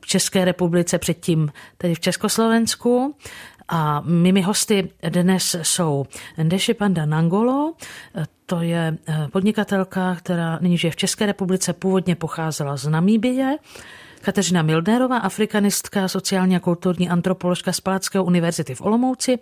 v 0.00 0.06
České 0.06 0.44
republice 0.44 0.98
předtím, 0.98 1.52
tedy 1.78 1.94
v 1.94 2.00
Československu. 2.00 3.16
A 3.74 4.00
mými 4.00 4.42
hosty 4.42 4.88
dnes 5.08 5.56
jsou 5.62 6.06
Ndeši 6.42 6.74
Panda 6.74 7.06
Nangolo, 7.06 7.72
to 8.46 8.60
je 8.60 8.96
podnikatelka, 9.32 10.14
která 10.14 10.58
nyní 10.60 10.78
žije 10.78 10.90
v 10.90 10.96
České 10.96 11.26
republice, 11.26 11.72
původně 11.72 12.14
pocházela 12.14 12.76
z 12.76 12.86
Namíbie, 12.86 13.56
Kateřina 14.20 14.62
Mildnerová, 14.62 15.18
afrikanistka, 15.18 16.08
sociální 16.08 16.56
a 16.56 16.60
kulturní 16.60 17.08
antropoložka 17.08 17.72
z 17.72 17.80
Palackého 17.80 18.24
univerzity 18.24 18.74
v 18.74 18.80
Olomouci 18.80 19.38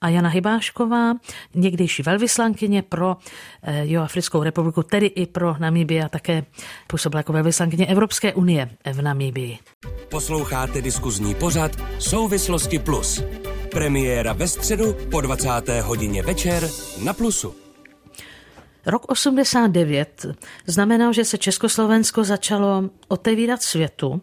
a 0.00 0.08
Jana 0.08 0.28
Hybášková, 0.28 1.14
někdejší 1.54 2.02
velvyslankyně 2.02 2.82
pro 2.82 3.16
eh, 3.62 3.96
Africkou 3.96 4.42
republiku, 4.42 4.82
tedy 4.82 5.06
i 5.06 5.26
pro 5.26 5.56
Namíbii 5.58 6.02
a 6.02 6.08
také 6.08 6.44
působila 6.86 7.18
jako 7.18 7.32
velvyslankyně 7.32 7.86
Evropské 7.86 8.34
unie 8.34 8.70
v 8.92 9.02
Namíbii. 9.02 9.58
Posloucháte 10.08 10.82
diskuzní 10.82 11.34
pořad 11.34 11.72
Souvislosti 11.98 12.78
Plus. 12.78 13.22
Premiéra 13.74 14.32
ve 14.32 14.48
středu 14.48 14.96
po 15.10 15.20
20. 15.20 15.48
hodině 15.82 16.22
večer 16.22 16.68
na 17.04 17.12
Plusu. 17.12 17.54
Rok 18.86 19.04
89 19.08 20.26
znamenal, 20.66 21.12
že 21.12 21.24
se 21.24 21.38
Československo 21.38 22.24
začalo 22.24 22.90
otevírat 23.08 23.62
světu, 23.62 24.22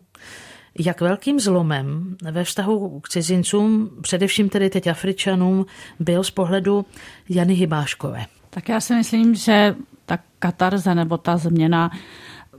jak 0.80 1.02
velkým 1.02 1.40
zlomem 1.40 2.18
ve 2.32 2.44
vztahu 2.44 3.00
k 3.00 3.10
cizincům, 3.10 3.90
především 4.02 4.50
tedy 4.50 4.70
teď 4.70 4.88
Afričanům, 4.88 5.66
byl 6.00 6.24
z 6.24 6.32
pohledu 6.32 6.86
Jany 7.30 7.54
Hybáškové? 7.54 8.26
Tak 8.50 8.70
já 8.70 8.80
si 8.80 8.96
myslím, 8.96 9.36
že 9.36 9.76
ta 10.06 10.20
katarze 10.40 10.96
nebo 10.96 11.18
ta 11.18 11.38
změna 11.38 11.92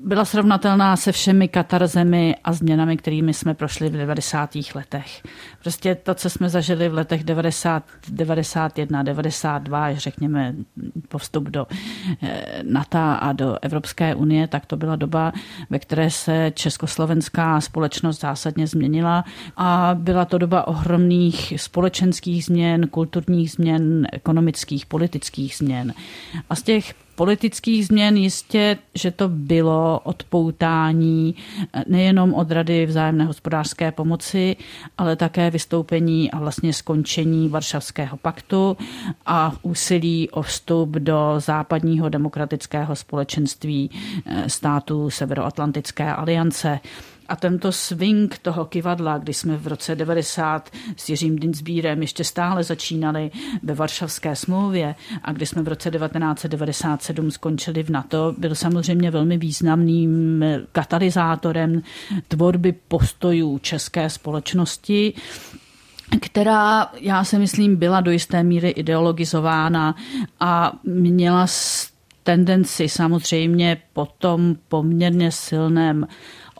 byla 0.04 0.25
srovnatelná 0.25 0.97
se 0.97 1.12
všemi 1.12 1.49
katarzemi 1.49 2.37
a 2.44 2.52
změnami, 2.52 2.97
kterými 2.97 3.35
jsme 3.35 3.54
prošli 3.54 3.88
v 3.88 3.92
90. 3.92 4.50
letech. 4.75 5.23
Prostě 5.62 5.94
to, 5.94 6.14
co 6.14 6.30
jsme 6.30 6.49
zažili 6.49 6.88
v 6.88 6.94
letech 6.94 7.25
90, 7.25 7.85
91, 8.09 9.02
92, 9.02 9.85
až 9.85 9.99
řekněme 9.99 10.54
po 11.09 11.18
vstup 11.18 11.44
do 11.44 11.66
eh, 12.23 12.62
NATO 12.62 12.99
a 12.99 13.32
do 13.32 13.59
Evropské 13.62 14.14
unie, 14.14 14.49
tak 14.49 14.66
to 14.66 14.76
byla 14.76 14.97
doba, 14.97 15.32
ve 15.71 15.78
které 15.78 16.11
se 16.11 16.52
československá 16.54 17.61
společnost 17.61 18.21
zásadně 18.21 18.66
změnila 18.66 19.25
a 19.56 19.90
byla 19.94 20.25
to 20.25 20.38
doba 20.38 20.66
ohromných 20.66 21.52
společenských 21.56 22.44
změn, 22.44 22.87
kulturních 22.87 23.50
změn, 23.50 24.06
ekonomických, 24.12 24.87
politických 24.87 25.56
změn. 25.56 25.94
A 26.50 26.54
z 26.54 26.62
těch 26.62 26.94
politických 27.14 27.87
změn 27.87 28.16
jistě, 28.16 28.78
že 28.95 29.11
to 29.11 29.28
bylo 29.28 30.00
odpoutání 30.04 31.35
nejenom 31.87 32.35
od 32.35 32.50
Rady 32.50 32.87
vzájemné 32.87 33.25
hospodářské 33.25 33.92
pomoci, 33.92 34.57
ale 34.99 35.16
také 35.16 35.50
vystoupení 35.50 36.31
a 36.31 36.38
vlastně 36.38 36.73
skončení 36.73 37.49
Varšavského 37.49 38.16
paktu 38.16 38.76
a 39.26 39.52
úsilí 39.62 40.31
o 40.31 40.42
vstup 40.42 40.90
do 40.90 41.35
západního 41.38 42.09
demokratického 42.09 42.97
společenství 42.97 43.90
eh, 44.26 44.49
států 44.49 45.11
Severoatlantické 45.11 46.12
aliance. 46.14 46.81
A 47.29 47.37
tento 47.37 47.73
swing 47.73 48.38
toho 48.38 48.64
kivadla, 48.64 49.19
kdy 49.19 49.35
jsme 49.35 49.57
v 49.57 49.67
roce 49.67 49.95
90 49.97 50.71
s 50.97 51.09
Jiřím 51.09 51.38
Dinsbírem 51.38 52.02
ještě 52.02 52.25
stále 52.25 52.64
začínali 52.64 53.31
ve 53.62 53.75
Varšavské 53.75 54.37
smlouvě 54.37 54.95
a 55.23 55.33
kdy 55.33 55.47
jsme 55.47 55.62
v 55.62 55.69
roce 55.69 55.91
1997 55.91 57.31
skončili 57.31 57.83
v 57.83 57.90
NATO, 57.90 58.35
byl 58.38 58.55
samozřejmě 58.55 59.11
velmi 59.11 59.38
významným 59.38 60.44
katalyzátorem 60.73 61.83
tvorby 62.29 62.75
postojů 62.88 63.59
české 63.59 64.11
společnosti 64.11 65.14
která, 66.20 66.90
já 67.01 67.25
si 67.25 67.38
myslím, 67.38 67.77
byla 67.77 68.01
do 68.01 68.11
jisté 68.11 68.42
míry 68.42 68.68
ideologizována 68.70 69.94
a 70.40 70.73
měla 70.85 71.46
tendenci 72.23 72.88
samozřejmě 72.88 73.83
potom 73.92 74.57
poměrně 74.68 75.33
silném 75.33 76.07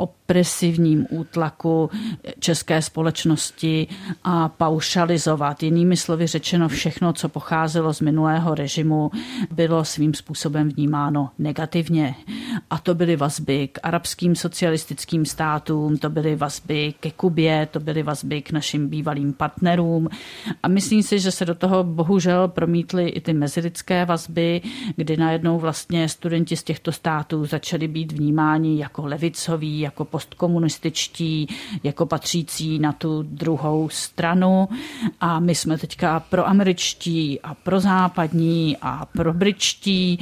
opresivním 0.03 1.07
útlaku 1.11 1.91
české 2.39 2.83
společnosti 2.83 3.87
a 4.25 4.49
paušalizovat. 4.49 5.63
Jinými 5.63 5.97
slovy 5.97 6.27
řečeno, 6.27 6.69
všechno, 6.69 7.13
co 7.13 7.29
pocházelo 7.29 7.95
z 7.95 8.01
minulého 8.01 8.55
režimu, 8.55 9.11
bylo 9.51 9.85
svým 9.85 10.15
způsobem 10.15 10.69
vnímáno 10.69 11.31
negativně. 11.39 12.15
A 12.71 12.79
to 12.79 12.95
byly 12.95 13.17
vazby 13.17 13.69
k 13.69 13.79
arabským 13.83 14.37
socialistickým 14.37 15.25
státům, 15.25 15.99
to 15.99 16.11
byly 16.11 16.37
vazby 16.37 16.95
ke 17.01 17.11
Kubě, 17.11 17.69
to 17.71 17.81
byly 17.81 18.03
vazby 18.03 18.43
k 18.43 18.53
našim 18.53 18.89
bývalým 18.89 19.33
partnerům. 19.33 20.09
A 20.63 20.69
myslím 20.69 21.03
si, 21.03 21.19
že 21.19 21.31
se 21.31 21.45
do 21.45 21.55
toho 21.55 21.85
bohužel 21.85 22.49
promítly 22.49 23.09
i 23.09 23.21
ty 23.21 23.33
mezilidské 23.33 24.05
vazby, 24.05 24.61
kdy 24.97 25.17
najednou 25.17 25.59
vlastně 25.59 26.09
studenti 26.09 26.57
z 26.57 26.63
těchto 26.63 26.93
států 26.93 27.47
začali 27.47 27.89
být 27.89 28.13
vnímáni 28.13 28.79
jako 28.79 29.07
levicoví, 29.07 29.81
jako 29.93 30.05
postkomunističtí, 30.05 31.47
jako 31.83 32.07
patřící 32.07 32.79
na 32.79 32.93
tu 32.93 33.23
druhou 33.23 33.89
stranu. 33.89 34.69
A 35.21 35.41
my 35.41 35.55
jsme 35.55 35.79
teďka 35.79 36.21
pro 36.21 36.49
američtí 36.49 37.41
a 37.41 37.55
pro 37.55 37.81
západní 37.81 38.77
a 38.83 39.07
pro 39.07 39.33
britští, 39.33 40.19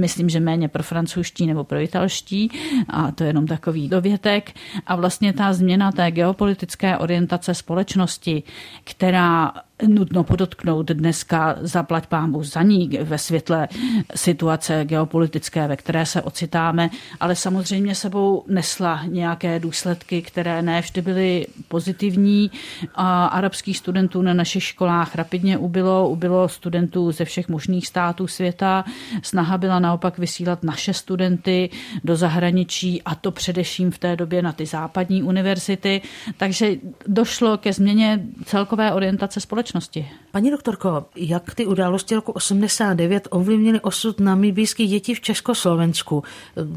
myslím, 0.00 0.28
že 0.28 0.40
méně 0.40 0.68
pro 0.68 0.82
francouzští 0.82 1.46
nebo 1.46 1.64
pro 1.64 1.80
italští. 1.80 2.50
A 2.88 3.10
to 3.10 3.24
je 3.24 3.28
jenom 3.28 3.46
takový 3.46 3.88
dovětek. 3.88 4.52
A 4.86 4.96
vlastně 4.96 5.32
ta 5.32 5.52
změna 5.52 5.92
té 5.92 6.10
geopolitické 6.10 6.98
orientace 6.98 7.54
společnosti, 7.54 8.42
která 8.84 9.52
nutno 9.86 10.24
podotknout 10.24 10.86
dneska 10.86 11.56
zaplať 11.60 12.06
pámu 12.06 12.44
za 12.44 12.62
ní 12.62 12.88
ve 13.02 13.18
světle 13.18 13.68
situace 14.14 14.84
geopolitické, 14.84 15.68
ve 15.68 15.76
které 15.76 16.06
se 16.06 16.22
ocitáme, 16.22 16.90
ale 17.20 17.36
samozřejmě 17.36 17.94
sebou 17.94 18.44
nesla 18.48 19.02
nějaké 19.06 19.60
důsledky, 19.60 20.22
které 20.22 20.62
ne 20.62 20.80
vždy 20.80 21.02
byly 21.02 21.46
pozitivní. 21.68 22.50
A 22.94 23.26
arabských 23.26 23.78
studentů 23.78 24.22
na 24.22 24.34
našich 24.34 24.62
školách 24.62 25.14
rapidně 25.14 25.58
ubylo, 25.58 26.08
ubylo 26.08 26.48
studentů 26.48 27.12
ze 27.12 27.24
všech 27.24 27.48
možných 27.48 27.86
států 27.86 28.26
světa. 28.26 28.84
Snaha 29.22 29.58
byla 29.58 29.78
naopak 29.78 30.18
vysílat 30.18 30.62
naše 30.62 30.94
studenty 30.94 31.70
do 32.04 32.16
zahraničí 32.16 33.02
a 33.02 33.14
to 33.14 33.30
především 33.30 33.90
v 33.90 33.98
té 33.98 34.16
době 34.16 34.42
na 34.42 34.52
ty 34.52 34.66
západní 34.66 35.22
univerzity. 35.22 36.00
Takže 36.36 36.70
došlo 37.06 37.58
ke 37.58 37.72
změně 37.72 38.20
celkové 38.44 38.92
orientace 38.92 39.40
společnosti 39.40 39.71
společnosti. 39.72 40.10
Paní 40.30 40.50
doktorko, 40.50 41.04
jak 41.16 41.54
ty 41.54 41.66
události 41.66 42.14
roku 42.14 42.32
89 42.32 43.28
ovlivnily 43.30 43.80
osud 43.80 44.20
namibijských 44.20 44.90
dětí 44.90 45.14
v 45.14 45.20
Československu? 45.20 46.24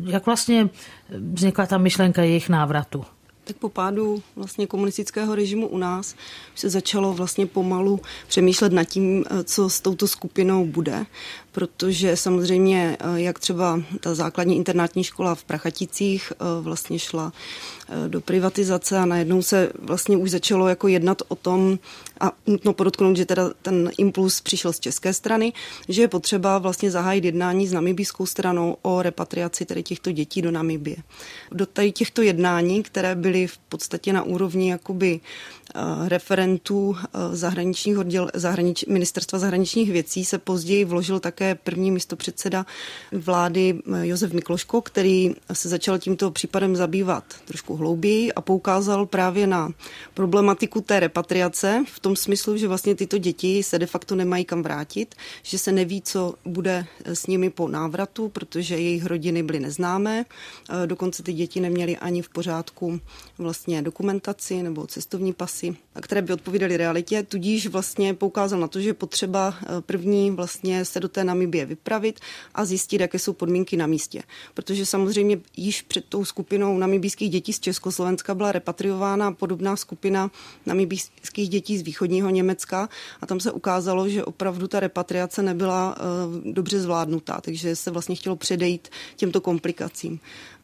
Jak 0.05 0.25
vlastně 0.25 0.69
vznikla 1.09 1.65
ta 1.65 1.77
myšlenka 1.77 2.23
jejich 2.23 2.49
návratu? 2.49 3.05
Tak 3.43 3.55
po 3.57 3.69
pádu 3.69 4.23
vlastně 4.35 4.67
komunistického 4.67 5.35
režimu 5.35 5.67
u 5.67 5.77
nás 5.77 6.15
se 6.55 6.69
začalo 6.69 7.13
vlastně 7.13 7.45
pomalu 7.45 7.99
přemýšlet 8.27 8.73
nad 8.73 8.83
tím, 8.83 9.25
co 9.43 9.69
s 9.69 9.81
touto 9.81 10.07
skupinou 10.07 10.65
bude 10.65 11.05
protože 11.55 12.17
samozřejmě, 12.17 12.97
eh, 12.99 13.21
jak 13.21 13.39
třeba 13.39 13.81
ta 13.99 14.15
základní 14.15 14.55
internátní 14.55 15.03
škola 15.03 15.35
v 15.35 15.43
Prachaticích 15.43 16.33
eh, 16.35 16.61
vlastně 16.61 16.99
šla 16.99 17.33
eh, 17.89 18.09
do 18.09 18.21
privatizace 18.21 18.97
a 18.97 19.05
najednou 19.05 19.41
se 19.41 19.71
vlastně 19.79 20.17
už 20.17 20.31
začalo 20.31 20.67
jako 20.67 20.87
jednat 20.87 21.21
o 21.27 21.35
tom, 21.35 21.79
a 22.19 22.31
nutno 22.47 22.73
podotknout, 22.73 23.17
že 23.17 23.25
teda 23.25 23.51
ten 23.61 23.91
impuls 23.97 24.41
přišel 24.41 24.73
z 24.73 24.79
české 24.79 25.13
strany, 25.13 25.53
že 25.89 26.01
je 26.01 26.07
potřeba 26.07 26.57
vlastně 26.57 26.91
zahájit 26.91 27.25
jednání 27.25 27.67
s 27.67 27.73
namibijskou 27.73 28.25
stranou 28.25 28.77
o 28.81 29.01
repatriaci 29.01 29.65
tedy 29.65 29.83
těchto 29.83 30.11
dětí 30.11 30.41
do 30.41 30.51
Namibie. 30.51 30.97
Do 31.51 31.65
tady 31.65 31.91
těchto 31.91 32.21
jednání, 32.21 32.83
které 32.83 33.15
byly 33.15 33.47
v 33.47 33.57
podstatě 33.57 34.13
na 34.13 34.23
úrovni 34.23 34.69
jakoby 34.69 35.19
referentů 36.07 36.95
zahraničních 37.31 37.97
odděl, 37.97 38.29
zahranič, 38.33 38.85
ministerstva 38.85 39.39
zahraničních 39.39 39.91
věcí 39.91 40.25
se 40.25 40.37
později 40.37 40.85
vložil 40.85 41.19
také 41.19 41.55
první 41.55 41.91
místopředseda 41.91 42.65
vlády 43.11 43.79
Josef 44.01 44.33
Mikloško, 44.33 44.81
který 44.81 45.35
se 45.53 45.69
začal 45.69 45.99
tímto 45.99 46.31
případem 46.31 46.75
zabývat 46.75 47.23
trošku 47.45 47.75
hlouběji 47.75 48.33
a 48.33 48.41
poukázal 48.41 49.05
právě 49.05 49.47
na 49.47 49.69
problematiku 50.13 50.81
té 50.81 50.99
repatriace 50.99 51.83
v 51.93 51.99
tom 51.99 52.15
smyslu, 52.15 52.57
že 52.57 52.67
vlastně 52.67 52.95
tyto 52.95 53.17
děti 53.17 53.63
se 53.63 53.79
de 53.79 53.85
facto 53.85 54.15
nemají 54.15 54.45
kam 54.45 54.63
vrátit, 54.63 55.15
že 55.43 55.57
se 55.57 55.71
neví, 55.71 56.01
co 56.01 56.33
bude 56.45 56.85
s 57.05 57.27
nimi 57.27 57.49
po 57.49 57.67
návratu, 57.67 58.29
protože 58.29 58.75
jejich 58.75 59.05
rodiny 59.05 59.43
byly 59.43 59.59
neznámé. 59.59 60.25
Dokonce 60.85 61.23
ty 61.23 61.33
děti 61.33 61.59
neměly 61.59 61.97
ani 61.97 62.21
v 62.21 62.29
pořádku 62.29 62.99
vlastně 63.37 63.81
dokumentaci 63.81 64.63
nebo 64.63 64.87
cestovní 64.87 65.33
pasy, 65.33 65.64
které 66.01 66.21
by 66.21 66.33
odpovídaly 66.33 66.77
realitě. 66.77 67.23
Tudíž 67.23 67.67
vlastně 67.67 68.13
poukázal 68.13 68.59
na 68.59 68.67
to, 68.67 68.81
že 68.81 68.93
potřeba 68.93 69.53
první 69.85 70.31
vlastně 70.31 70.85
se 70.85 70.99
do 70.99 71.09
té 71.09 71.23
Namibie 71.23 71.65
vypravit 71.65 72.19
a 72.55 72.65
zjistit, 72.65 73.01
jaké 73.01 73.19
jsou 73.19 73.33
podmínky 73.33 73.77
na 73.77 73.87
místě. 73.87 74.23
Protože 74.53 74.85
samozřejmě 74.85 75.39
již 75.57 75.81
před 75.81 76.05
tou 76.09 76.25
skupinou 76.25 76.77
namibijských 76.77 77.29
dětí 77.29 77.53
z 77.53 77.59
Československa 77.59 78.35
byla 78.35 78.51
repatriována 78.51 79.31
podobná 79.31 79.75
skupina 79.75 80.31
namibijských 80.65 81.49
dětí 81.49 81.77
z 81.77 81.81
východního 81.81 82.29
Německa 82.29 82.89
a 83.21 83.25
tam 83.25 83.39
se 83.39 83.51
ukázalo, 83.51 84.09
že 84.09 84.23
opravdu 84.23 84.67
ta 84.67 84.79
repatriace 84.79 85.41
nebyla 85.41 85.95
uh, 85.97 86.53
dobře 86.53 86.79
zvládnutá, 86.79 87.41
takže 87.41 87.75
se 87.75 87.91
vlastně 87.91 88.15
chtělo 88.15 88.35
předejít 88.35 88.89
těmto 89.15 89.41
komplikacím. 89.41 90.19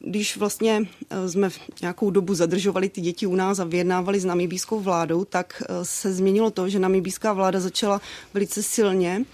Když 0.05 0.37
vlastně 0.37 0.79
uh, 0.79 1.27
jsme 1.27 1.49
v 1.49 1.59
nějakou 1.81 2.09
dobu 2.09 2.33
zadržovali 2.33 2.89
ty 2.89 3.01
děti 3.01 3.27
u 3.27 3.35
nás 3.35 3.59
a 3.59 3.63
vyjednávali 3.63 4.19
s 4.19 4.25
namibijskou 4.25 4.79
vládou, 4.79 5.25
tak 5.25 5.63
uh, 5.69 5.75
se 5.83 6.13
změnilo 6.13 6.51
to, 6.51 6.69
že 6.69 6.79
namibijská 6.79 7.33
vláda 7.33 7.59
začala 7.59 8.01
velice 8.33 8.63
silně 8.63 9.25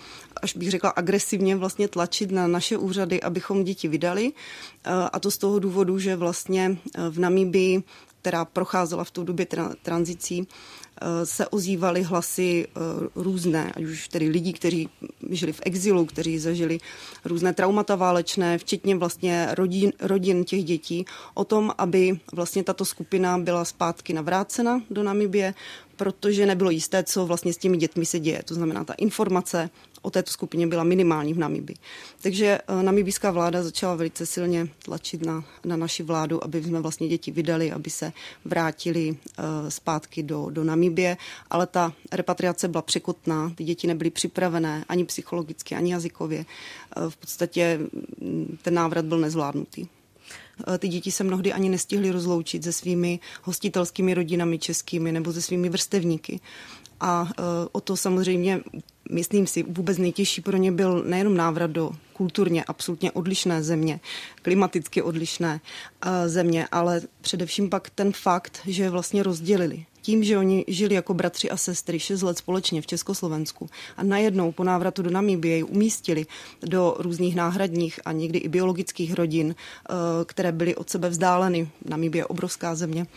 až 0.41 0.57
bych 0.57 0.71
řekla 0.71 0.89
agresivně 0.89 1.55
vlastně 1.55 1.87
tlačit 1.87 2.31
na 2.31 2.47
naše 2.47 2.77
úřady, 2.77 3.21
abychom 3.21 3.63
děti 3.63 3.87
vydali. 3.87 4.31
A 5.11 5.19
to 5.19 5.31
z 5.31 5.37
toho 5.37 5.59
důvodu, 5.59 5.99
že 5.99 6.15
vlastně 6.15 6.77
v 7.09 7.19
Namibii 7.19 7.83
která 8.27 8.45
procházela 8.45 9.03
v 9.03 9.11
tu 9.11 9.23
době 9.23 9.45
tra- 9.45 9.75
tranzicí, 9.81 10.47
eh, 10.47 10.53
se 11.23 11.47
ozývaly 11.47 12.03
hlasy 12.03 12.67
eh, 12.67 12.79
různé, 13.15 13.71
ať 13.75 13.83
už 13.83 14.07
tedy 14.07 14.29
lidí, 14.29 14.53
kteří 14.53 14.89
žili 15.29 15.53
v 15.53 15.61
exilu, 15.65 16.05
kteří 16.05 16.39
zažili 16.39 16.79
různé 17.25 17.53
traumata 17.53 17.95
válečné, 17.95 18.57
včetně 18.57 18.95
vlastně 18.95 19.47
rodin, 19.51 19.93
rodin 19.99 20.43
těch 20.43 20.63
dětí, 20.63 21.05
o 21.33 21.45
tom, 21.45 21.73
aby 21.77 22.19
vlastně 22.33 22.63
tato 22.63 22.85
skupina 22.85 23.37
byla 23.37 23.65
zpátky 23.65 24.13
navrácena 24.13 24.81
do 24.89 25.03
Namibie, 25.03 25.53
protože 25.95 26.45
nebylo 26.45 26.69
jisté, 26.69 27.03
co 27.03 27.25
vlastně 27.25 27.53
s 27.53 27.57
těmi 27.57 27.77
dětmi 27.77 28.05
se 28.05 28.19
děje. 28.19 28.43
To 28.45 28.53
znamená, 28.53 28.83
ta 28.83 28.93
informace 28.93 29.69
o 30.01 30.09
této 30.09 30.31
skupině 30.31 30.67
byla 30.67 30.83
minimální 30.83 31.33
v 31.33 31.37
Namibii. 31.37 31.77
Takže 32.21 32.59
eh, 32.67 32.83
namibijská 32.83 33.31
vláda 33.31 33.63
začala 33.63 33.95
velice 33.95 34.25
silně 34.25 34.67
tlačit 34.83 35.25
na, 35.25 35.43
na 35.65 35.77
naši 35.77 36.03
vládu, 36.03 36.43
aby 36.43 36.63
jsme 36.63 36.81
vlastně 36.81 37.07
děti 37.07 37.31
vydali, 37.31 37.71
aby 37.71 37.89
se 37.89 38.13
vrátili 38.45 39.09
uh, 39.09 39.15
zpátky 39.69 40.23
do, 40.23 40.49
do 40.49 40.63
Namibie, 40.63 41.17
ale 41.49 41.67
ta 41.67 41.93
repatriace 42.11 42.67
byla 42.67 42.81
překotná, 42.81 43.51
ty 43.55 43.63
děti 43.63 43.87
nebyly 43.87 44.09
připravené 44.09 44.85
ani 44.89 45.05
psychologicky, 45.05 45.75
ani 45.75 45.91
jazykově. 45.91 46.45
Uh, 46.97 47.09
v 47.09 47.17
podstatě 47.17 47.79
mm, 48.21 48.57
ten 48.61 48.73
návrat 48.73 49.05
byl 49.05 49.19
nezvládnutý. 49.19 49.87
Ty 50.79 50.87
děti 50.87 51.11
se 51.11 51.23
mnohdy 51.23 51.53
ani 51.53 51.69
nestihly 51.69 52.11
rozloučit 52.11 52.63
se 52.63 52.73
svými 52.73 53.19
hostitelskými 53.43 54.13
rodinami 54.13 54.59
českými 54.59 55.11
nebo 55.11 55.33
se 55.33 55.41
svými 55.41 55.69
vrstevníky. 55.69 56.39
A 56.99 57.29
o 57.71 57.81
to 57.81 57.97
samozřejmě 57.97 58.61
myslím 59.11 59.47
si, 59.47 59.63
vůbec 59.63 59.97
nejtěžší 59.97 60.41
pro 60.41 60.57
ně 60.57 60.71
byl 60.71 61.03
nejenom 61.03 61.37
návrat 61.37 61.71
do 61.71 61.91
kulturně 62.13 62.63
absolutně 62.63 63.11
odlišné 63.11 63.63
země, 63.63 63.99
klimaticky 64.41 65.01
odlišné 65.01 65.61
eh, 66.01 66.29
země, 66.29 66.67
ale 66.71 67.01
především 67.21 67.69
pak 67.69 67.89
ten 67.89 68.11
fakt, 68.11 68.59
že 68.65 68.89
vlastně 68.89 69.23
rozdělili 69.23 69.85
tím, 70.07 70.23
že 70.23 70.37
oni 70.37 70.65
žili 70.67 70.95
jako 70.95 71.13
bratři 71.13 71.49
a 71.49 71.57
sestry 71.57 71.99
6 71.99 72.21
let 72.21 72.37
společně 72.37 72.81
v 72.81 72.87
Československu 72.87 73.69
a 73.97 74.03
najednou 74.03 74.51
po 74.51 74.63
návratu 74.63 75.01
do 75.01 75.09
Namibie 75.09 75.63
umístili 75.63 76.25
do 76.63 76.95
různých 76.99 77.35
náhradních 77.35 77.99
a 78.05 78.11
někdy 78.11 78.39
i 78.39 78.47
biologických 78.47 79.13
rodin, 79.13 79.55
eh, 79.55 79.93
které 80.25 80.51
byly 80.51 80.75
od 80.75 80.89
sebe 80.89 81.09
vzdáleny. 81.09 81.69
Namibie 81.85 82.21
je 82.21 82.25
obrovská 82.25 82.75
země 82.75 83.07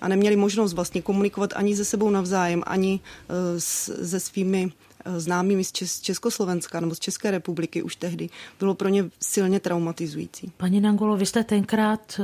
a 0.00 0.08
neměli 0.08 0.36
možnost 0.36 0.72
vlastně 0.72 1.02
komunikovat 1.02 1.50
ani 1.56 1.76
se 1.76 1.84
sebou 1.84 2.10
navzájem, 2.10 2.62
ani 2.66 3.00
eh, 3.00 3.60
se 3.60 4.20
svými 4.20 4.72
Eh, 5.04 5.20
známými 5.20 5.64
z 5.64 6.00
Československa 6.00 6.80
nebo 6.80 6.94
z 6.94 6.98
České 6.98 7.30
republiky 7.30 7.82
už 7.82 7.96
tehdy, 7.96 8.28
bylo 8.58 8.74
pro 8.74 8.88
ně 8.88 9.10
silně 9.20 9.60
traumatizující. 9.60 10.52
Paní 10.56 10.80
Nangolo, 10.80 11.16
vy 11.16 11.26
jste 11.26 11.44
tenkrát 11.44 12.20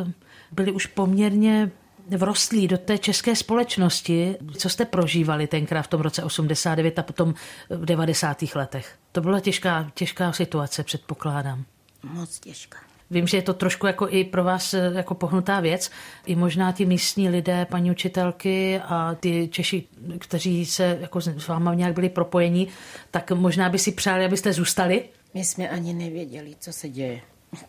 byli 0.52 0.72
už 0.72 0.86
poměrně 0.86 1.72
vrostlí 2.10 2.68
do 2.68 2.78
té 2.78 2.98
české 2.98 3.36
společnosti. 3.36 4.36
Co 4.56 4.68
jste 4.68 4.84
prožívali 4.84 5.46
tenkrát 5.46 5.82
v 5.82 5.88
tom 5.88 6.00
roce 6.00 6.22
89 6.22 6.98
a 6.98 7.02
potom 7.02 7.34
v 7.70 7.84
90. 7.84 8.42
letech? 8.54 8.94
To 9.12 9.20
byla 9.20 9.40
těžká, 9.40 9.90
těžká 9.94 10.32
situace, 10.32 10.82
předpokládám. 10.84 11.64
Moc 12.02 12.40
těžká. 12.40 12.78
Vím, 13.10 13.26
že 13.26 13.36
je 13.36 13.42
to 13.42 13.54
trošku 13.54 13.86
jako 13.86 14.08
i 14.08 14.24
pro 14.24 14.44
vás 14.44 14.74
eh, 14.74 14.92
jako 14.94 15.14
pohnutá 15.14 15.60
věc. 15.60 15.90
I 16.26 16.36
možná 16.36 16.72
ti 16.72 16.84
místní 16.84 17.28
lidé, 17.28 17.66
paní 17.70 17.90
učitelky 17.90 18.80
a 18.84 19.14
ty 19.20 19.48
Češi, 19.48 19.84
kteří 20.18 20.66
se 20.66 20.98
jako 21.00 21.20
s 21.20 21.48
váma 21.48 21.74
nějak 21.74 21.94
byli 21.94 22.08
propojení, 22.08 22.68
tak 23.10 23.30
možná 23.30 23.68
by 23.68 23.78
si 23.78 23.92
přáli, 23.92 24.24
abyste 24.24 24.52
zůstali? 24.52 25.04
My 25.34 25.44
jsme 25.44 25.68
ani 25.68 25.94
nevěděli, 25.94 26.54
co 26.60 26.72
se 26.72 26.88
děje. 26.88 27.20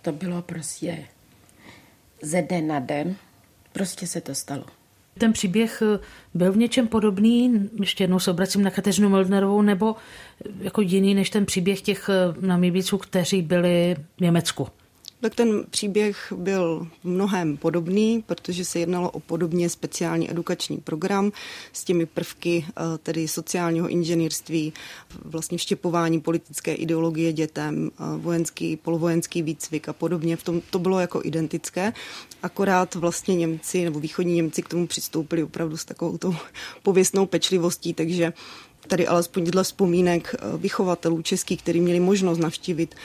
To 0.02 0.12
bylo 0.12 0.42
prostě 0.42 1.06
ze 2.22 2.42
den 2.42 2.68
na 2.68 2.80
den. 2.80 3.16
Prostě 3.78 4.08
se 4.08 4.22
to 4.22 4.36
stalo. 4.36 4.64
Ten 5.18 5.34
příběh 5.34 5.82
eh, 5.82 6.00
byl 6.34 6.52
v 6.52 6.58
něčem 6.58 6.88
podobný, 6.88 7.70
ještě 7.80 8.04
jednou 8.04 8.20
se 8.20 8.32
obracím 8.32 8.64
na 8.64 8.70
Kateřinu 8.70 9.10
Meldnerovou, 9.10 9.62
nebo 9.62 9.96
jako 10.60 10.82
jiný 10.82 11.14
než 11.14 11.30
ten 11.30 11.46
příběh 11.46 11.82
těch 11.82 12.10
eh, 12.10 12.46
namíbíců, 12.48 12.98
kteří 12.98 13.42
byli 13.42 13.96
v 14.18 14.22
Německu? 14.22 14.68
Tak 15.22 15.36
ten 15.36 15.66
příběh 15.70 16.34
byl 16.36 16.88
mnohem 17.04 17.58
podobný, 17.58 18.24
protože 18.26 18.66
se 18.66 18.80
jednalo 18.80 19.12
o 19.12 19.20
podobně 19.20 19.70
speciální 19.70 20.32
edukační 20.32 20.78
program 20.78 21.32
s 21.74 21.84
těmi 21.84 22.06
prvky 22.06 22.66
eh, 22.68 22.98
tedy 23.04 23.28
sociálního 23.28 23.88
inženýrství, 23.88 24.74
vlastně 25.26 25.58
vštěpování 25.58 26.22
politické 26.22 26.74
ideologie 26.74 27.34
dětem, 27.34 27.92
eh, 27.92 28.04
vojenský, 28.18 28.78
polovojenský 28.78 29.42
výcvik 29.42 29.90
a 29.90 29.94
podobně. 29.94 30.38
V 30.38 30.44
tom 30.44 30.62
to 30.70 30.80
bylo 30.80 31.00
jako 31.00 31.22
identické, 31.24 31.94
akorát 32.44 32.96
vlastně 32.96 33.36
Němci 33.36 33.84
nebo 33.84 34.00
východní 34.00 34.34
Němci 34.34 34.62
k 34.62 34.70
tomu 34.70 34.88
přistoupili 34.88 35.44
opravdu 35.44 35.78
s 35.78 35.86
takovou 35.86 36.18
tou 36.18 36.36
pověstnou 36.84 37.26
pečlivostí, 37.26 37.94
takže 37.94 38.34
tady 38.88 39.08
alespoň 39.08 39.44
dle 39.44 39.64
vzpomínek 39.64 40.36
eh, 40.36 40.58
vychovatelů 40.58 41.22
českých, 41.22 41.62
kteří 41.62 41.80
měli 41.82 42.00
možnost 42.00 42.38
navštívit 42.38 42.96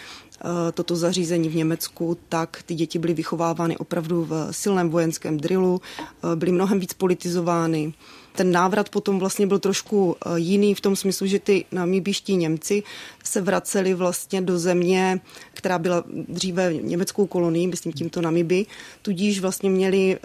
toto 0.75 0.97
zařízení 0.97 1.49
v 1.49 1.57
Německu, 1.57 2.19
tak 2.29 2.63
ty 2.67 2.75
děti 2.75 2.99
byly 2.99 3.15
vychovávány 3.15 3.77
opravdu 3.77 4.25
v 4.25 4.49
silném 4.51 4.91
vojenském 4.91 5.37
drillu, 5.37 5.81
eh, 5.99 6.37
byly 6.37 6.53
mnohem 6.53 6.81
víc 6.81 6.93
politizovány. 6.93 7.95
Ten 8.35 8.53
návrat 8.53 8.89
potom 8.89 9.19
vlastně 9.19 9.47
byl 9.47 9.59
trošku 9.59 10.17
eh, 10.17 10.39
jiný 10.39 10.75
v 10.75 10.81
tom 10.81 10.97
smyslu, 10.97 11.27
že 11.27 11.39
ty 11.39 11.65
namíbiští 11.73 12.37
Němci 12.37 12.83
se 13.25 13.41
vraceli 13.41 13.95
vlastně 13.95 14.43
do 14.43 14.59
země, 14.59 15.21
která 15.55 15.79
byla 15.79 16.05
dříve 16.09 16.75
německou 16.75 17.27
kolonií, 17.27 17.67
myslím 17.67 17.93
tímto 17.93 18.21
Namiby, 18.21 18.67
tudíž 19.03 19.41
vlastně 19.41 19.71
měli 19.71 20.19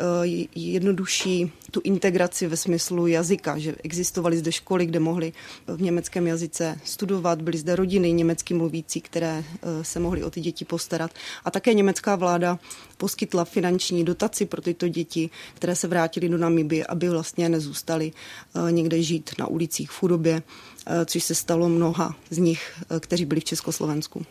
jednodušší 0.56 1.52
tu 1.72 1.82
integraci 1.84 2.48
ve 2.48 2.58
smyslu 2.58 3.08
jazyka, 3.08 3.58
že 3.58 3.76
existovaly 3.84 4.38
zde 4.38 4.52
školy, 4.52 4.86
kde 4.86 5.00
mohli 5.00 5.34
v 5.68 5.82
německém 5.82 6.28
jazyce 6.28 6.80
studovat, 6.84 7.42
byly 7.42 7.58
zde 7.58 7.76
rodiny 7.76 8.12
německy 8.12 8.54
mluvící, 8.54 9.02
které 9.02 9.44
eh, 9.44 9.84
se 9.84 10.00
mohly 10.00 10.24
o 10.24 10.30
ty 10.30 10.42
děti 10.42 10.66
postarat. 10.66 11.12
A 11.46 11.52
také 11.52 11.74
německá 11.74 12.16
vláda 12.16 12.60
poskytla 12.98 13.46
finanční 13.46 14.04
dotaci 14.04 14.46
pro 14.46 14.62
tyto 14.62 14.88
děti, 14.88 15.30
které 15.54 15.76
se 15.76 15.88
vrátily 15.88 16.30
do 16.30 16.38
Namiby, 16.38 16.86
aby 16.86 17.10
vlastně 17.10 17.50
nezůstaly 17.50 18.12
eh, 18.12 18.72
někde 18.72 19.02
žít 19.02 19.32
na 19.40 19.48
ulicích 19.48 19.92
v 19.92 20.00
chudobě, 20.00 20.42
eh, 20.88 21.06
což 21.06 21.24
se 21.24 21.36
stalo 21.36 21.70
mnoha 21.70 22.16
z 22.30 22.38
nich, 22.38 22.84
kteří 23.00 23.26
byli 23.26 23.42
v 23.42 23.44
Československu. 23.44 24.26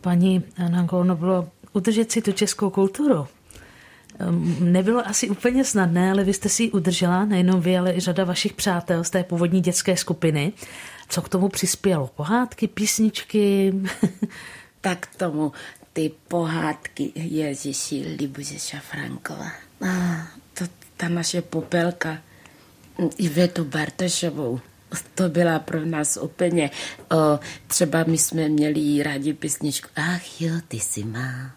Paní 0.00 0.42
Nanko, 0.58 1.04
bylo 1.14 1.48
udržet 1.72 2.12
si 2.12 2.22
tu 2.22 2.32
českou 2.32 2.70
kulturu 2.70 3.26
Ehm, 4.18 4.72
nebylo 4.72 5.08
asi 5.08 5.28
úplně 5.28 5.64
snadné, 5.64 6.10
ale 6.10 6.24
vy 6.24 6.34
jste 6.34 6.48
si 6.48 6.62
ji 6.62 6.70
udržela, 6.70 7.24
nejenom 7.24 7.60
vy, 7.60 7.78
ale 7.78 7.94
i 7.94 8.00
řada 8.00 8.24
vašich 8.24 8.52
přátel 8.52 9.04
z 9.04 9.10
té 9.10 9.24
původní 9.24 9.60
dětské 9.60 9.96
skupiny. 9.96 10.52
Co 11.08 11.22
k 11.22 11.28
tomu 11.28 11.48
přispělo? 11.48 12.10
Pohádky, 12.16 12.68
písničky? 12.68 13.74
tak 14.80 15.06
k 15.06 15.16
tomu 15.16 15.52
ty 15.98 16.10
pohádky 16.28 17.12
Ježíši 17.14 18.16
Libuše 18.18 18.58
Šafrankova. 18.58 19.50
Ah, 19.82 20.30
to, 20.54 20.64
ta 20.96 21.08
naše 21.08 21.42
popelka, 21.42 22.22
Ivetu 23.18 23.64
Bartošovou. 23.64 24.60
To 25.14 25.28
byla 25.28 25.58
pro 25.58 25.84
nás 25.84 26.18
úplně, 26.22 26.70
o, 27.10 27.40
třeba 27.66 28.04
my 28.06 28.18
jsme 28.18 28.48
měli 28.48 29.02
rádi 29.02 29.32
písničku 29.32 29.88
Ach 29.96 30.40
jo, 30.40 30.54
ty 30.68 30.80
jsi 30.80 31.04
má 31.04 31.54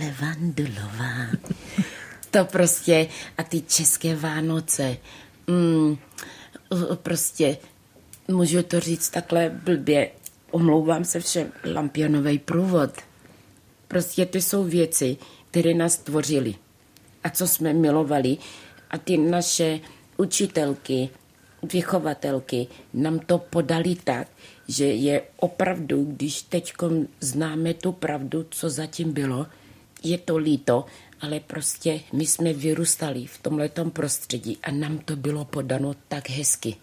levandulová. 0.00 1.26
to 2.30 2.44
prostě, 2.44 3.08
a 3.38 3.42
ty 3.42 3.60
české 3.60 4.16
Vánoce, 4.16 4.96
mm, 5.46 5.98
prostě, 6.94 7.56
můžu 8.28 8.62
to 8.62 8.80
říct 8.80 9.08
takhle 9.08 9.50
blbě, 9.64 10.10
omlouvám 10.50 11.04
se 11.04 11.20
všem, 11.20 11.52
lampionový 11.74 12.38
průvod. 12.38 13.07
Prostě 13.88 14.26
ty 14.26 14.42
jsou 14.42 14.64
věci, 14.64 15.16
které 15.50 15.74
nás 15.74 15.96
tvořily 15.96 16.54
a 17.24 17.30
co 17.30 17.48
jsme 17.48 17.72
milovali. 17.72 18.38
A 18.90 18.98
ty 18.98 19.16
naše 19.16 19.80
učitelky, 20.16 21.08
vychovatelky 21.72 22.66
nám 22.94 23.18
to 23.18 23.38
podali 23.38 23.94
tak, 24.04 24.28
že 24.68 24.84
je 24.84 25.22
opravdu, 25.36 26.04
když 26.04 26.42
teď 26.42 26.72
známe 27.20 27.74
tu 27.74 27.92
pravdu, 27.92 28.46
co 28.50 28.70
zatím 28.70 29.12
bylo, 29.12 29.46
je 30.02 30.18
to 30.18 30.36
líto, 30.36 30.86
ale 31.20 31.40
prostě 31.40 32.00
my 32.12 32.26
jsme 32.26 32.52
vyrůstali 32.52 33.26
v 33.26 33.38
tomhletom 33.38 33.90
prostředí 33.90 34.58
a 34.62 34.70
nám 34.70 34.98
to 34.98 35.16
bylo 35.16 35.44
podano 35.44 35.94
tak 36.08 36.30
hezky, 36.30 36.76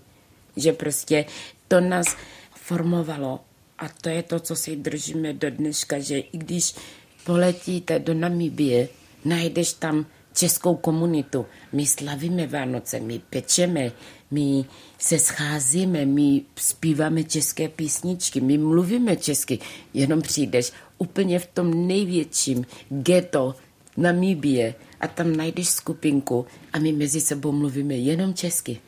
že 0.58 0.74
prostě 0.74 1.26
to 1.68 1.82
nás 1.82 2.16
formovalo 2.56 3.40
a 3.80 3.90
to 4.02 4.10
je 4.10 4.24
to, 4.24 4.40
co 4.40 4.56
si 4.56 4.76
držíme 4.76 5.34
do 5.34 5.50
dneška, 5.50 6.00
že 6.00 6.20
i 6.20 6.38
když 6.38 6.76
poletíte 7.24 8.00
do 8.00 8.14
Namibie, 8.14 8.90
najdeš 9.26 9.74
tam 9.74 10.06
českou 10.34 10.76
komunitu. 10.76 11.46
My 11.74 11.86
slavíme 11.86 12.48
Vánoce, 12.48 13.00
my 13.00 13.22
pečeme, 13.30 13.92
my 14.32 14.66
se 14.98 15.20
scházíme, 15.20 16.06
my 16.06 16.42
zpíváme 16.56 17.24
české 17.24 17.70
písničky, 17.70 18.42
my 18.42 18.58
mluvíme 18.58 19.16
česky. 19.16 19.60
Jenom 19.94 20.22
přijdeš 20.22 20.72
úplně 20.98 21.40
v 21.40 21.46
tom 21.46 21.88
největším 21.88 22.66
ghetto 22.90 23.56
Namíbie 23.98 24.76
a 25.00 25.08
tam 25.08 25.36
najdeš 25.36 25.70
skupinku 25.70 26.46
a 26.74 26.80
my 26.80 26.92
mezi 26.92 27.22
sebou 27.22 27.52
mluvíme 27.52 27.96
jenom 27.96 28.34
česky. 28.34 28.80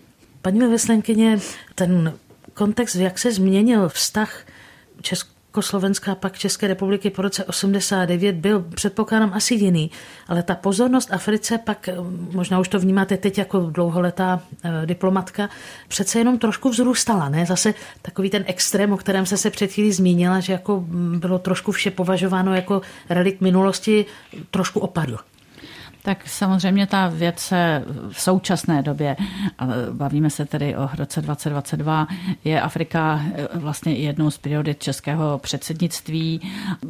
Paní 0.42 0.60
veslenkyně, 0.60 1.40
ten 1.76 2.14
kontext, 2.54 2.96
jak 2.96 3.20
se 3.20 3.32
změnil 3.32 3.90
vztah 3.90 4.46
Česk- 5.02 5.38
Československá 5.58 6.16
pak 6.16 6.38
České 6.38 6.68
republiky 6.68 7.10
po 7.10 7.22
roce 7.22 7.44
89 7.46 8.36
byl 8.36 8.62
předpokládám 8.76 9.34
asi 9.34 9.54
jiný, 9.54 9.92
ale 10.28 10.44
ta 10.44 10.56
pozornost 10.56 11.14
Africe 11.14 11.58
pak, 11.58 11.88
eh, 11.88 11.96
možná 12.32 12.60
už 12.60 12.68
to 12.68 12.80
vnímáte 12.80 13.18
teď 13.18 13.38
jako 13.38 13.60
dlouholetá 13.60 14.42
eh, 14.64 14.86
diplomatka, 14.86 15.50
přece 15.88 16.20
jenom 16.20 16.40
trošku 16.40 16.70
vzrůstala, 16.70 17.30
ne? 17.30 17.46
Zase 17.46 17.74
takový 18.02 18.30
ten 18.30 18.44
extrém, 18.48 18.94
o 18.94 18.98
kterém 18.98 19.26
se 19.26 19.38
se 19.38 19.50
před 19.50 19.72
chvílí 19.72 19.92
zmínila, 19.92 20.40
že 20.40 20.54
jako 20.54 20.84
bylo 21.18 21.40
trošku 21.40 21.72
vše 21.72 21.92
považováno 21.92 22.56
jako 22.56 22.82
relikt 23.10 23.42
minulosti, 23.42 24.06
trošku 24.52 24.80
opadl. 24.80 25.18
Tak 26.08 26.28
samozřejmě 26.28 26.88
ta 26.88 27.08
věc 27.08 27.40
se 27.40 27.84
v 28.12 28.22
současné 28.22 28.82
době, 28.82 29.16
bavíme 29.92 30.30
se 30.30 30.46
tedy 30.46 30.76
o 30.76 30.90
roce 30.98 31.22
2022, 31.22 32.08
je 32.44 32.62
Afrika 32.62 33.22
eh, 33.36 33.48
vlastně 33.56 33.94
jednou 33.94 34.30
z 34.32 34.38
priorit 34.38 34.84
českého 34.84 35.38
předsednictví. 35.40 36.42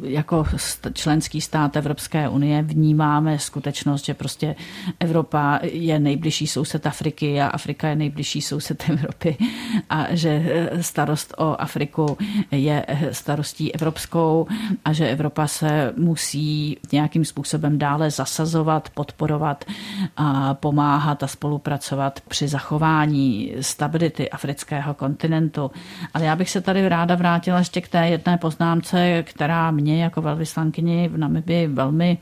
Jako 0.02 0.44
členský 0.92 1.40
stát 1.40 1.76
Evropské 1.76 2.28
unie 2.28 2.62
vnímáme 2.62 3.38
skutečnost, 3.38 4.04
že 4.04 4.14
prostě 4.14 4.54
Evropa 5.00 5.58
je 5.62 5.98
nejbližší 5.98 6.46
soused 6.46 6.86
Afriky 6.86 7.40
a 7.40 7.46
Afrika 7.46 7.88
je 7.88 7.96
nejbližší 7.96 8.40
soused 8.42 8.84
Evropy 8.90 9.36
a 9.90 10.06
že 10.10 10.42
eh, 10.72 10.82
starost 10.82 11.34
o 11.38 11.60
Afriku 11.60 12.18
je 12.50 12.84
eh, 12.88 13.14
starostí 13.14 13.74
evropskou 13.74 14.46
a 14.84 14.92
že 14.92 15.08
Evropa 15.08 15.46
se 15.46 15.92
musí 15.96 16.78
nějakým 16.92 17.24
způsobem 17.24 17.78
dále 17.78 18.10
zasazovat 18.10 18.88
pod 18.94 19.07
podporovat 19.08 19.64
a 20.16 20.54
pomáhat 20.54 21.22
a 21.22 21.26
spolupracovat 21.26 22.20
při 22.28 22.48
zachování 22.48 23.52
stability 23.60 24.30
afrického 24.30 24.94
kontinentu. 24.94 25.70
Ale 26.14 26.24
já 26.24 26.36
bych 26.36 26.50
se 26.50 26.60
tady 26.60 26.88
ráda 26.88 27.14
vrátila 27.14 27.58
ještě 27.58 27.80
k 27.80 27.88
té 27.88 28.08
jedné 28.08 28.38
poznámce, 28.38 29.22
která 29.22 29.70
mě 29.70 30.02
jako 30.02 30.22
velvyslankyni 30.22 31.08
v 31.08 31.18
Namibii 31.18 31.66
velmi 31.66 32.18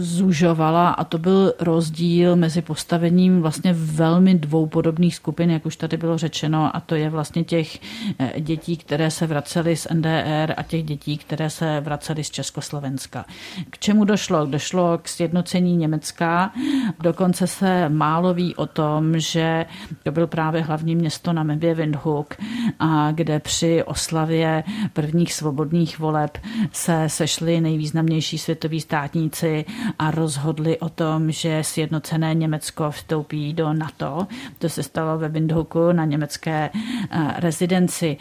zužovala 0.00 0.90
a 0.90 1.04
to 1.04 1.18
byl 1.18 1.54
rozdíl 1.60 2.36
mezi 2.36 2.62
postavením 2.62 3.42
vlastně 3.42 3.72
velmi 3.72 4.34
dvou 4.34 4.66
podobných 4.66 5.14
skupin, 5.14 5.50
jak 5.50 5.66
už 5.66 5.76
tady 5.76 5.96
bylo 5.96 6.18
řečeno, 6.18 6.76
a 6.76 6.80
to 6.80 6.94
je 6.94 7.10
vlastně 7.10 7.44
těch 7.44 7.78
eh, 8.18 8.40
dětí, 8.40 8.76
které 8.76 9.10
se 9.10 9.26
vracely 9.26 9.76
z 9.76 9.86
NDR 9.94 10.54
a 10.56 10.62
těch 10.62 10.84
dětí, 10.84 11.18
které 11.18 11.50
se 11.50 11.80
vracely 11.80 12.24
z 12.24 12.30
Československa. 12.30 13.24
K 13.70 13.78
čemu 13.78 14.04
došlo? 14.04 14.46
Došlo 14.46 14.98
k 14.98 15.08
sjednocení 15.08 15.76
Německa. 15.76 16.52
Dokonce 17.00 17.46
se 17.46 17.88
málo 17.88 18.34
ví 18.34 18.56
o 18.56 18.66
tom, 18.66 19.18
že 19.18 19.66
to 20.02 20.12
byl 20.12 20.26
právě 20.26 20.62
hlavní 20.62 20.96
město 20.96 21.32
na 21.32 21.42
Mebě 21.42 21.74
Windhoek, 21.74 22.40
a 22.78 23.12
kde 23.12 23.40
při 23.40 23.82
oslavě 23.82 24.64
prvních 24.92 25.34
svobodných 25.34 25.98
voleb 25.98 26.38
se 26.72 27.04
sešli 27.06 27.60
nejvýznamnější 27.60 28.38
světoví 28.38 28.80
státníci 28.80 29.61
a 29.98 30.10
rozhodli 30.10 30.78
o 30.78 30.88
tom, 30.88 31.30
že 31.30 31.64
sjednocené 31.64 32.34
Německo 32.34 32.90
vstoupí 32.90 33.52
do 33.52 33.72
NATO. 33.72 34.26
To 34.58 34.68
se 34.68 34.82
stalo 34.82 35.18
ve 35.18 35.28
Windhoeku 35.28 35.92
na 35.92 36.04
německé 36.04 36.70
eh, 37.10 37.34
rezidenci. 37.36 38.16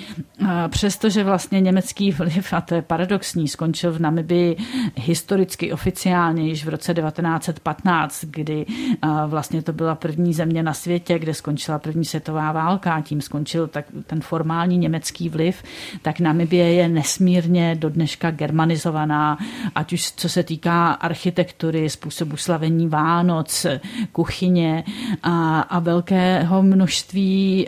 Přestože 0.67 1.23
vlastně 1.23 1.61
německý 1.61 2.11
vliv, 2.11 2.53
a 2.53 2.61
to 2.61 2.75
je 2.75 2.81
paradoxní, 2.81 3.47
skončil 3.47 3.91
v 3.91 3.99
Namibii 3.99 4.57
historicky 4.95 5.73
oficiálně 5.73 6.47
již 6.47 6.65
v 6.65 6.69
roce 6.69 6.93
1915, 6.93 8.25
kdy 8.25 8.65
eh, 8.67 9.07
vlastně 9.27 9.61
to 9.61 9.73
byla 9.73 9.95
první 9.95 10.33
země 10.33 10.63
na 10.63 10.73
světě, 10.73 11.19
kde 11.19 11.33
skončila 11.33 11.79
první 11.79 12.05
světová 12.05 12.51
válka 12.51 12.93
a 12.93 13.01
tím 13.01 13.21
skončil 13.21 13.67
tak 13.67 13.85
ten 14.07 14.21
formální 14.21 14.77
německý 14.77 15.29
vliv, 15.29 15.63
tak 16.01 16.19
Namibie 16.19 16.73
je 16.73 16.87
nesmírně 16.87 17.75
do 17.75 17.89
dneška 17.89 18.31
germanizovaná, 18.31 19.37
ať 19.75 19.93
už 19.93 20.11
co 20.11 20.29
se 20.29 20.43
týká 20.43 20.91
architektury, 20.91 21.30
architektury, 21.31 21.89
způsobu 21.89 22.37
slavení 22.37 22.87
Vánoc, 22.87 23.65
kuchyně 24.11 24.83
a, 25.23 25.61
a 25.61 25.79
velkého 25.79 26.63
množství 26.63 27.67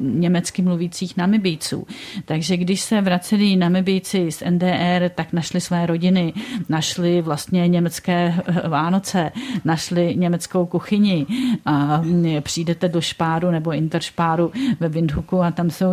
německy 0.00 0.62
mluvících 0.62 1.16
namibíců. 1.16 1.86
Takže 2.24 2.56
když 2.56 2.80
se 2.80 3.00
vraceli 3.00 3.56
namibíci 3.56 4.32
z 4.32 4.42
NDR, 4.50 5.10
tak 5.14 5.32
našli 5.32 5.60
své 5.60 5.86
rodiny, 5.86 6.32
našli 6.68 7.22
vlastně 7.22 7.68
německé 7.68 8.34
Vánoce, 8.68 9.32
našli 9.64 10.14
německou 10.16 10.66
kuchyni 10.66 11.26
a 11.66 12.02
přijdete 12.40 12.88
do 12.88 13.00
Špáru 13.00 13.50
nebo 13.50 13.72
Interšpáru 13.72 14.52
ve 14.80 14.88
Windhuku 14.88 15.42
a 15.42 15.50
tam 15.50 15.70
jsou 15.70 15.92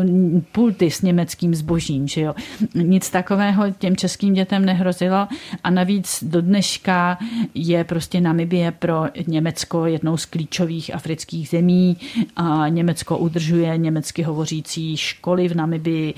pulty 0.52 0.92
s 0.92 1.02
německým 1.02 1.56
zbožím. 1.56 2.08
Že 2.08 2.22
jo? 2.22 2.36
Nic 2.74 3.10
takového 3.10 3.72
těm 3.72 3.96
českým 3.96 4.34
dětem 4.34 4.66
nehrozilo 4.66 5.28
a 5.64 5.70
navíc 5.70 6.24
do 6.28 6.42
dneška 6.42 6.67
dneška 6.68 7.18
je 7.54 7.84
prostě 7.84 8.22
Namibie 8.22 8.72
pro 8.72 9.06
Německo 9.28 9.86
jednou 9.86 10.18
z 10.18 10.26
klíčových 10.26 10.96
afrických 10.96 11.50
zemí. 11.50 11.98
A 12.36 12.68
Německo 12.68 13.18
udržuje 13.18 13.78
německy 13.78 14.24
hovořící 14.24 14.98
školy 14.98 15.48
v 15.48 15.56
Namibii 15.56 16.14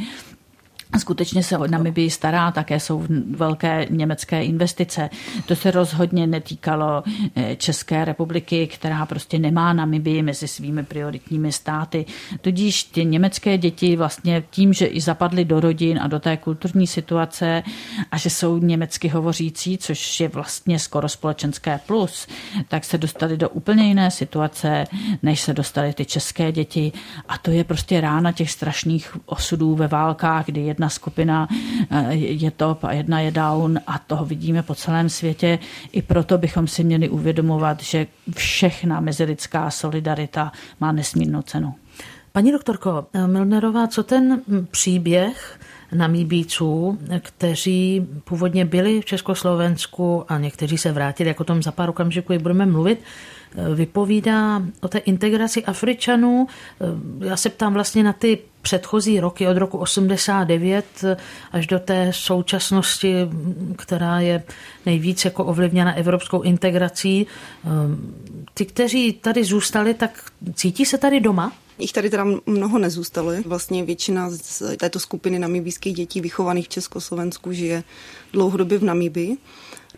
Skutečně 0.98 1.44
se 1.44 1.58
o 1.58 1.68
Namibii 1.68 2.10
stará, 2.10 2.52
také 2.52 2.80
jsou 2.80 3.06
velké 3.32 3.88
německé 3.90 4.44
investice. 4.44 5.10
To 5.46 5.56
se 5.56 5.72
rozhodně 5.72 6.28
netýkalo 6.28 7.04
eh, 7.36 7.56
České 7.56 8.06
republiky, 8.06 8.68
která 8.68 9.06
prostě 9.06 9.40
nemá 9.40 9.74
Namibii 9.74 10.22
mezi 10.24 10.48
svými 10.48 10.84
prioritními 10.84 11.52
státy. 11.52 12.06
Tudíž 12.42 12.84
ty 12.84 13.06
německé 13.06 13.58
děti 13.58 13.96
vlastně 13.96 14.44
tím, 14.50 14.74
že 14.74 14.86
i 14.86 15.02
zapadly 15.02 15.46
do 15.46 15.60
rodin 15.60 16.00
a 16.02 16.08
do 16.08 16.20
té 16.20 16.38
kulturní 16.38 16.88
situace 16.88 17.64
a 18.12 18.18
že 18.18 18.30
jsou 18.30 18.58
německy 18.58 19.08
hovořící, 19.08 19.78
což 19.78 20.20
je 20.20 20.28
vlastně 20.28 20.80
skoro 20.80 21.10
společenské 21.10 21.80
plus, 21.88 22.28
tak 22.68 22.84
se 22.84 22.98
dostali 22.98 23.38
do 23.38 23.50
úplně 23.50 23.88
jiné 23.88 24.12
situace, 24.12 24.86
než 25.24 25.42
se 25.42 25.54
dostali 25.54 25.94
ty 25.94 26.06
české 26.06 26.52
děti. 26.52 26.92
A 27.28 27.38
to 27.38 27.52
je 27.52 27.64
prostě 27.64 28.02
rána 28.02 28.32
těch 28.32 28.52
strašných 28.52 29.18
osudů 29.26 29.76
ve 29.76 29.88
válkách, 29.88 30.46
kdy 30.46 30.62
jedna 30.80 30.90
skupina 30.90 31.48
eh, 31.92 32.16
je 32.16 32.52
top 32.52 32.84
a 32.84 32.92
jedna 32.92 33.20
je 33.20 33.32
down 33.32 33.80
a 33.88 34.00
toho 34.00 34.26
vidíme 34.26 34.64
po 34.64 34.76
celém 34.76 35.10
světě. 35.10 35.60
I 35.92 36.02
proto 36.02 36.38
bychom 36.38 36.68
si 36.68 36.84
měli 36.84 37.10
uvědomovat, 37.10 37.84
že 37.84 38.08
všechna 38.36 39.00
mezilidská 39.00 39.72
solidarita 39.72 40.52
má 40.80 40.92
nesmírnou 40.92 41.42
cenu. 41.42 41.74
Paní 42.32 42.52
doktorko 42.52 43.08
Milnerová, 43.26 43.88
co 43.88 44.04
ten 44.04 44.42
příběh 44.72 45.60
namíbíců, 45.94 47.00
kteří 47.20 48.08
původně 48.24 48.66
byli 48.66 49.02
v 49.02 49.06
Československu 49.06 50.32
a 50.32 50.38
někteří 50.38 50.78
se 50.78 50.92
vrátili, 50.92 51.28
jako 51.28 51.44
o 51.44 51.46
tom 51.46 51.64
za 51.64 51.72
pár 51.72 51.90
okamžiků 51.90 52.34
budeme 52.40 52.66
mluvit, 52.66 53.00
vypovídá 53.76 54.62
o 54.82 54.88
té 54.88 54.98
integraci 54.98 55.66
Afričanů. 55.66 56.48
Já 57.20 57.38
se 57.38 57.50
ptám 57.50 57.74
vlastně 57.74 58.04
na 58.04 58.14
ty 58.14 58.38
předchozí 58.62 59.20
roky 59.20 59.48
od 59.48 59.58
roku 59.58 59.78
89 59.78 60.86
až 61.52 61.68
do 61.68 61.80
té 61.80 62.12
současnosti, 62.14 63.16
která 63.78 64.20
je 64.20 64.44
nejvíc 64.86 65.26
jako 65.26 65.46
ovlivněna 65.46 65.94
evropskou 65.94 66.42
integrací. 66.42 67.28
Ty, 68.54 68.66
kteří 68.66 69.14
tady 69.14 69.44
zůstali, 69.44 69.94
tak 69.94 70.32
cítí 70.54 70.86
se 70.86 70.98
tady 70.98 71.20
doma? 71.20 71.52
Jich 71.80 71.94
tady 71.94 72.10
teda 72.10 72.26
mnoho 72.46 72.80
nezůstalo. 72.80 73.32
Vlastně 73.46 73.84
většina 73.84 74.30
z 74.30 74.78
této 74.78 75.00
skupiny 75.00 75.40
namibijských 75.40 75.96
dětí 75.96 76.22
vychovaných 76.22 76.66
v 76.66 76.70
Československu 76.70 77.54
žije 77.54 77.84
dlouhodobě 78.34 78.78
v 78.78 78.84
Namibii. 78.84 79.38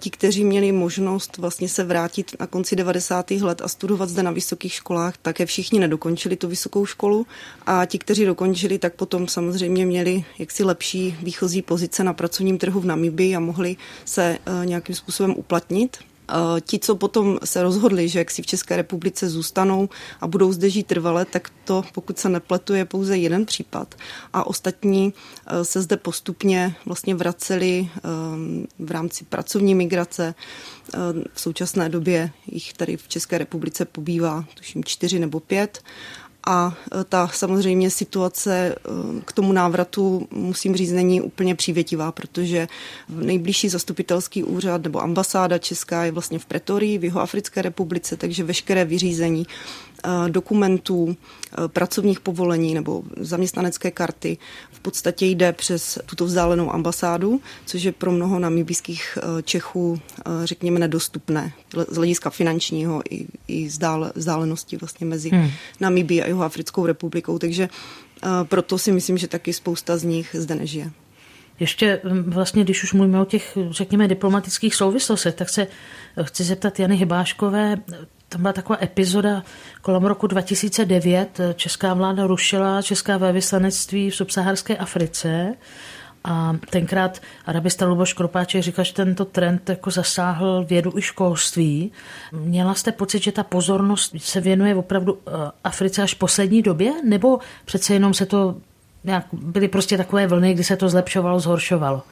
Ti, 0.02 0.10
kteří 0.10 0.44
měli 0.44 0.72
možnost 0.72 1.38
vlastně 1.38 1.70
se 1.70 1.84
vrátit 1.84 2.36
na 2.40 2.48
konci 2.48 2.76
90. 2.76 3.32
let 3.32 3.62
a 3.62 3.68
studovat 3.68 4.10
zde 4.10 4.24
na 4.24 4.32
vysokých 4.32 4.74
školách, 4.74 5.18
také 5.18 5.46
všichni 5.46 5.80
nedokončili 5.80 6.36
tu 6.36 6.48
vysokou 6.48 6.86
školu 6.86 7.28
a 7.66 7.86
ti, 7.86 8.00
kteří 8.00 8.26
dokončili, 8.26 8.80
tak 8.80 8.94
potom 8.94 9.28
samozřejmě 9.28 9.86
měli 9.86 10.24
jaksi 10.40 10.64
lepší 10.64 11.18
výchozí 11.24 11.62
pozice 11.62 12.04
na 12.04 12.14
pracovním 12.14 12.58
trhu 12.58 12.82
v 12.82 12.86
Namibii 12.86 13.36
a 13.36 13.40
mohli 13.40 13.76
se 14.06 14.38
eh, 14.46 14.66
nějakým 14.66 14.96
způsobem 14.96 15.34
uplatnit. 15.38 15.98
Eh, 16.32 16.62
ti, 16.62 16.80
co 16.80 16.96
potom 16.96 17.40
se 17.44 17.64
rozhodli, 17.64 18.10
že 18.10 18.20
jak 18.20 18.32
si 18.32 18.42
v 18.42 18.46
České 18.46 18.76
republice 18.76 19.30
zůstanou 19.30 19.90
a 20.22 20.28
budou 20.28 20.52
zde 20.52 20.70
žít 20.70 20.88
trvale, 20.88 21.26
tak 21.26 21.52
to, 21.66 21.84
pokud 21.94 22.20
se 22.20 22.30
nepletu, 22.30 22.74
je 22.74 22.86
pouze 22.86 23.18
jeden 23.18 23.46
případ. 23.46 23.96
A 24.34 24.48
ostatní 24.48 25.14
eh, 25.48 25.66
se 25.66 25.82
zde 25.82 25.98
postupně 25.98 26.76
vlastně 26.86 27.16
vraceli 27.16 27.90
eh, 27.96 28.00
v 28.80 28.92
rámci 28.92 29.26
pracovní 29.26 29.76
migrace. 29.76 30.36
V 31.34 31.42
současné 31.42 31.90
době 31.90 32.32
jich 32.48 32.74
tady 32.74 32.98
v 32.98 33.08
České 33.08 33.38
republice 33.38 33.86
pobývá, 33.86 34.46
tuším, 34.54 34.84
čtyři 34.84 35.20
nebo 35.20 35.40
pět 35.40 35.84
a 36.48 36.78
e, 37.02 37.04
ta 37.04 37.28
samozřejmě 37.28 37.90
situace 37.90 38.56
e, 38.56 38.76
k 39.26 39.32
tomu 39.32 39.54
návratu, 39.54 40.28
musím 40.32 40.76
říct, 40.76 40.92
není 40.92 41.22
úplně 41.22 41.56
přívětivá, 41.56 42.12
protože 42.12 42.68
nejbližší 43.10 43.70
zastupitelský 43.70 44.44
úřad 44.44 44.84
nebo 44.84 45.02
ambasáda 45.02 45.58
česká 45.58 46.06
je 46.06 46.12
vlastně 46.12 46.40
v 46.40 46.46
Pretorii, 46.46 46.98
v 46.98 47.04
Jihoafrické 47.04 47.62
republice, 47.62 48.18
takže 48.18 48.44
veškeré 48.44 48.86
vyřízení 48.86 49.48
dokumentů, 50.28 51.16
eh, 51.18 51.68
pracovních 51.68 52.20
povolení 52.20 52.74
nebo 52.74 53.04
zaměstnanecké 53.18 53.92
karty 53.92 54.38
v 54.72 54.80
podstatě 54.80 55.26
jde 55.26 55.54
přes 55.54 56.00
tuto 56.06 56.26
vzdálenou 56.26 56.74
ambasádu, 56.74 57.42
což 57.66 57.84
je 57.84 57.92
pro 57.92 58.12
mnoho 58.12 58.40
namibijských 58.40 59.18
eh, 59.18 59.42
Čechů, 59.44 60.00
řekněme, 60.44 60.80
nedostupné 60.80 61.54
z 61.88 61.96
hlediska 61.96 62.30
finančního 62.30 63.02
i, 63.10 63.28
i 63.48 63.68
vzdálenosti 64.16 64.78
vlastně 64.78 65.08
mezi 65.08 65.30
hmm. 65.30 65.50
Namibí 65.80 66.22
a 66.24 66.28
Jihoafrickou 66.28 66.86
republikou. 66.86 67.40
Takže 67.40 67.70
proto 68.44 68.78
si 68.78 68.92
myslím, 68.92 69.18
že 69.18 69.28
taky 69.28 69.54
spousta 69.54 69.98
z 69.98 70.04
nich 70.04 70.36
zde 70.40 70.56
nežije. 70.56 70.92
Ještě 71.62 72.02
hm, 72.04 72.24
vlastně, 72.28 72.64
když 72.64 72.84
už 72.84 72.94
mluvíme 72.94 73.22
o 73.22 73.26
těch, 73.26 73.58
řekněme, 73.70 74.08
diplomatických 74.08 74.76
souvislostech, 74.76 75.36
tak 75.36 75.50
se 75.50 75.68
chci 76.24 76.44
zeptat 76.44 76.80
Jany 76.80 76.96
Hybáškové, 76.96 77.78
tam 78.32 78.42
byla 78.42 78.54
taková 78.54 78.80
epizoda 78.82 79.44
kolem 79.82 80.04
roku 80.04 80.28
2009. 80.28 81.40
Česká 81.56 81.94
vláda 81.94 82.28
rušila 82.28 82.82
česká 82.82 83.18
velvyslanectví 83.18 84.10
v 84.10 84.16
subsaharské 84.16 84.78
Africe 84.78 85.54
a 86.24 86.56
tenkrát 86.70 87.22
arabista 87.46 87.86
Luboš 87.86 88.14
Kropáček 88.14 88.64
říkal, 88.64 88.86
že 88.86 88.94
tento 88.94 89.26
trend 89.26 89.70
jako 89.70 89.92
zasáhl 89.92 90.66
vědu 90.70 90.98
i 90.98 91.02
školství. 91.02 91.92
Měla 92.32 92.74
jste 92.74 92.92
pocit, 92.92 93.24
že 93.24 93.32
ta 93.32 93.44
pozornost 93.44 94.16
se 94.18 94.42
věnuje 94.42 94.76
opravdu 94.76 95.18
eh, 95.28 95.32
Africe 95.64 96.02
až 96.02 96.14
v 96.16 96.18
poslední 96.18 96.62
době? 96.62 96.92
Nebo 97.04 97.40
přece 97.66 97.94
jenom 97.94 98.14
se 98.14 98.26
to 98.26 98.56
nějak, 99.04 99.26
byly 99.34 99.68
prostě 99.68 99.98
takové 99.98 100.28
vlny, 100.28 100.54
kdy 100.54 100.64
se 100.64 100.78
to 100.78 100.90
zlepšovalo, 100.90 101.40
zhoršovalo? 101.40 102.04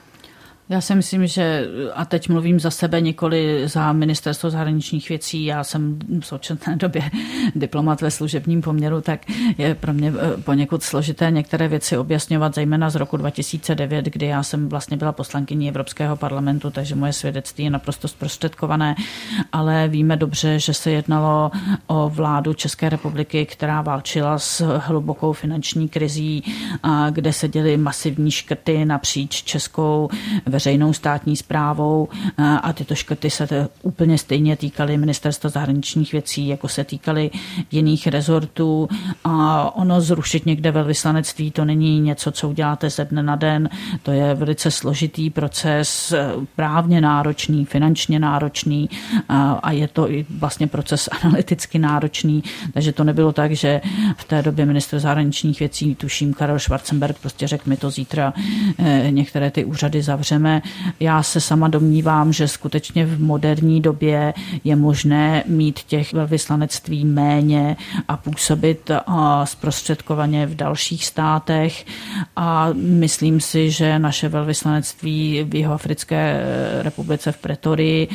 Já 0.72 0.82
si 0.82 0.96
myslím, 0.96 1.28
že, 1.28 1.68
a 1.94 2.06
teď 2.06 2.30
mluvím 2.30 2.60
za 2.60 2.72
sebe, 2.72 3.02
nikoli 3.02 3.68
za 3.68 3.94
ministerstvo 3.94 4.50
zahraničních 4.50 5.10
věcí, 5.10 5.46
já 5.46 5.64
jsem 5.64 6.00
v 6.20 6.26
současné 6.26 6.76
době 6.76 7.12
diplomat 7.56 8.02
ve 8.02 8.12
služebním 8.12 8.62
poměru, 8.62 9.02
tak 9.02 9.22
je 9.58 9.76
pro 9.76 9.94
mě 9.94 10.14
eh, 10.20 10.42
poněkud 10.42 10.84
složité 10.84 11.32
některé 11.32 11.68
věci 11.68 11.98
objasňovat, 11.98 12.56
zejména 12.56 12.90
z 12.90 12.96
roku 12.96 13.18
2009, 13.18 14.06
kdy 14.06 14.26
já 14.26 14.44
jsem 14.44 14.70
vlastně 14.70 14.98
byla 14.98 15.12
poslankyní 15.12 15.70
Evropského 15.70 16.16
parlamentu, 16.16 16.70
takže 16.70 16.96
moje 16.96 17.14
svědectví 17.14 17.64
je 17.64 17.70
naprosto 17.70 18.08
zprostředkované, 18.08 18.96
ale 19.52 19.88
víme 19.88 20.16
dobře, 20.18 20.60
že 20.60 20.74
se 20.74 20.92
jednalo 20.92 21.52
o 21.88 22.10
vládu 22.10 22.54
České 22.54 22.90
republiky, 22.90 23.46
která 23.46 23.82
válčila 23.82 24.40
s 24.40 24.78
hlubokou 24.78 25.34
finanční 25.34 25.90
krizí, 25.90 26.44
kde 27.10 27.34
se 27.34 27.48
děly 27.48 27.78
masivní 27.78 28.32
škrty 28.32 28.86
napříč 28.86 29.44
Českou 29.44 30.10
veřejnou 30.60 30.94
státní 30.94 31.36
zprávou 31.36 32.08
a 32.38 32.74
tyto 32.74 32.96
škrty 32.96 33.30
se 33.30 33.68
úplně 33.82 34.18
stejně 34.18 34.56
týkaly 34.56 34.98
ministerstva 34.98 35.50
zahraničních 35.50 36.12
věcí, 36.12 36.48
jako 36.48 36.68
se 36.68 36.84
týkaly 36.84 37.32
jiných 37.72 38.08
rezortů. 38.08 38.90
A 39.24 39.76
ono 39.76 40.02
zrušit 40.02 40.46
někde 40.46 40.72
velvyslanectví, 40.72 41.52
to 41.52 41.66
není 41.66 42.00
něco, 42.00 42.32
co 42.32 42.50
uděláte 42.50 42.90
ze 42.90 43.06
dne 43.06 43.24
na 43.24 43.36
den, 43.36 43.70
to 44.04 44.12
je 44.12 44.36
velice 44.36 44.72
složitý 44.72 45.30
proces, 45.30 46.14
právně 46.56 47.02
náročný, 47.02 47.66
finančně 47.66 48.20
náročný 48.20 48.90
a 49.64 49.72
je 49.72 49.88
to 49.88 50.12
i 50.12 50.26
vlastně 50.30 50.68
proces 50.68 51.10
analyticky 51.22 51.80
náročný, 51.80 52.44
takže 52.74 52.92
to 52.92 53.04
nebylo 53.04 53.32
tak, 53.32 53.52
že 53.52 53.82
v 54.18 54.24
té 54.24 54.42
době 54.42 54.66
minister 54.66 55.00
zahraničních 55.00 55.60
věcí, 55.60 55.96
tuším 55.96 56.34
Karel 56.34 56.60
Schwarzenberg, 56.60 57.20
prostě 57.20 57.48
řekl, 57.48 57.64
my 57.66 57.78
to 57.78 57.90
zítra 57.90 58.34
eh, 58.78 59.08
některé 59.12 59.52
ty 59.52 59.66
úřady 59.66 60.02
zavřeme, 60.02 60.49
řekneme. 60.50 60.62
Já 61.00 61.24
se 61.24 61.42
sama 61.42 61.68
domnívám, 61.68 62.34
že 62.34 62.48
skutečně 62.48 63.06
v 63.06 63.22
moderní 63.22 63.82
době 63.82 64.34
je 64.64 64.76
možné 64.76 65.44
mít 65.48 65.80
těch 65.80 66.14
velvyslanectví 66.14 67.06
méně 67.06 67.78
a 68.08 68.18
působit 68.18 68.92
zprostředkovaně 69.44 70.46
v 70.46 70.56
dalších 70.56 71.06
státech 71.06 71.86
a 72.36 72.70
myslím 72.74 73.42
si, 73.42 73.72
že 73.72 74.00
naše 74.00 74.30
velvyslanectví 74.30 75.46
v 75.50 75.56
Jihoafrické 75.56 76.42
republice 76.82 77.32
v 77.32 77.38
Pretorii, 77.38 78.08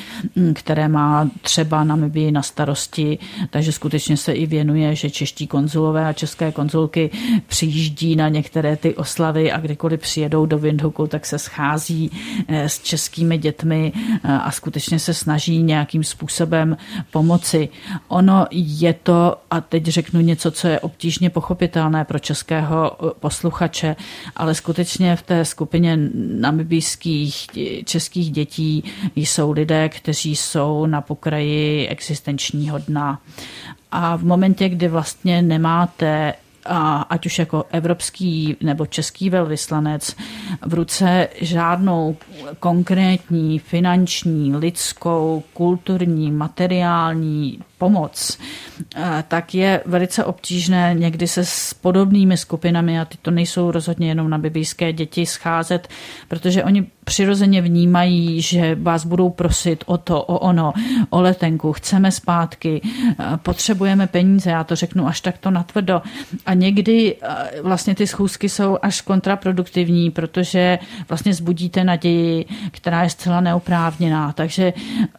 které 0.55 0.88
má 0.88 1.29
třeba 1.42 1.85
Namibii 1.85 2.33
na 2.33 2.42
starosti, 2.42 3.18
takže 3.51 3.73
skutečně 3.73 4.16
se 4.16 4.33
i 4.33 4.47
věnuje, 4.47 4.94
že 4.94 5.11
čeští 5.11 5.47
konzulové 5.47 6.07
a 6.07 6.12
české 6.12 6.53
konzulky 6.53 7.11
přijíždí 7.47 8.16
na 8.16 8.29
některé 8.29 8.77
ty 8.77 8.94
oslavy 8.94 9.53
a 9.53 9.61
kdykoliv 9.61 10.01
přijedou 10.01 10.47
do 10.47 10.59
Windhoeku, 10.59 11.07
tak 11.07 11.27
se 11.27 11.38
schází 11.38 11.85
Eh, 11.94 12.23
s 12.48 12.82
českými 12.82 13.38
dětmi 13.38 13.92
eh, 13.96 14.32
a 14.32 14.50
skutečně 14.50 14.98
se 14.98 15.14
snaží 15.14 15.62
nějakým 15.62 16.04
způsobem 16.04 16.76
pomoci. 17.10 17.68
Ono 18.08 18.46
je 18.50 18.92
to, 18.92 19.37
a 19.50 19.60
teď 19.60 19.84
řeknu 19.84 20.20
něco, 20.20 20.50
co 20.50 20.68
je 20.68 20.80
obtížně 20.80 21.30
pochopitelné 21.30 22.04
pro 22.04 22.18
českého 22.18 22.92
eh, 22.92 23.10
posluchače, 23.20 23.96
ale 24.37 24.54
skutečně 24.54 25.16
v 25.16 25.22
té 25.22 25.44
skupině 25.44 25.98
namibijských 26.40 27.46
českých 27.84 28.30
dětí 28.30 28.84
jsou 29.16 29.52
lidé, 29.52 29.88
kteří 29.88 30.37
jsou 30.37 30.87
na 30.87 31.00
pokraji 31.00 31.88
existenčního 31.88 32.78
dna. 32.78 33.20
A 33.92 34.16
v 34.16 34.24
momentě, 34.24 34.68
kdy 34.68 34.88
vlastně 34.88 35.42
nemáte 35.42 36.34
a 36.66 37.02
ať 37.02 37.26
už 37.26 37.38
jako 37.38 37.64
evropský 37.70 38.56
nebo 38.60 38.87
český 38.87 39.30
velvyslanec 39.30 40.16
v 40.67 40.75
ruce 40.75 41.29
žádnou 41.40 42.17
konkrétní 42.61 43.59
finanční, 43.59 44.57
lidskou, 44.57 45.43
kulturní, 45.53 46.31
materiální 46.33 47.59
pomoc, 47.85 48.38
eh, 48.97 49.25
tak 49.29 49.55
je 49.55 49.81
velice 49.87 50.25
obtížné 50.25 50.94
někdy 50.94 51.27
se 51.29 51.44
s 51.44 51.75
podobnými 51.75 52.37
skupinami, 52.37 53.01
a 53.01 53.05
ty 53.05 53.18
to 53.23 53.31
nejsou 53.31 53.70
rozhodně 53.70 54.09
jenom 54.09 54.31
na 54.31 54.38
bibijské 54.38 54.92
děti, 54.92 55.27
scházet, 55.27 55.88
protože 56.29 56.64
oni 56.64 56.87
přirozeně 57.05 57.61
vnímají, 57.62 58.40
že 58.40 58.75
vás 58.75 59.05
budou 59.05 59.31
prosit 59.31 59.85
o 59.87 59.99
to, 59.99 60.23
o 60.23 60.38
ono, 60.38 60.73
o 61.11 61.20
letenku, 61.20 61.73
chceme 61.73 62.09
zpátky, 62.12 62.81
eh, 62.81 63.37
potřebujeme 63.37 64.07
peníze, 64.07 64.51
já 64.51 64.64
to 64.64 64.77
řeknu 64.77 65.07
až 65.07 65.20
takto 65.20 65.51
natvrdo. 65.51 66.03
A 66.47 66.55
někdy 66.55 67.16
eh, 67.20 67.62
vlastně 67.62 67.94
ty 67.94 68.07
schůzky 68.07 68.49
jsou 68.49 68.79
až 68.83 69.01
kontraproduktivní, 69.01 70.11
protože 70.11 70.79
vlastně 71.09 71.35
zbudíte 71.35 71.85
naději, 71.85 72.47
která 72.70 73.03
je 73.03 73.11
zcela 73.11 73.40
neoprávněná. 73.40 74.33
Takže 74.33 74.73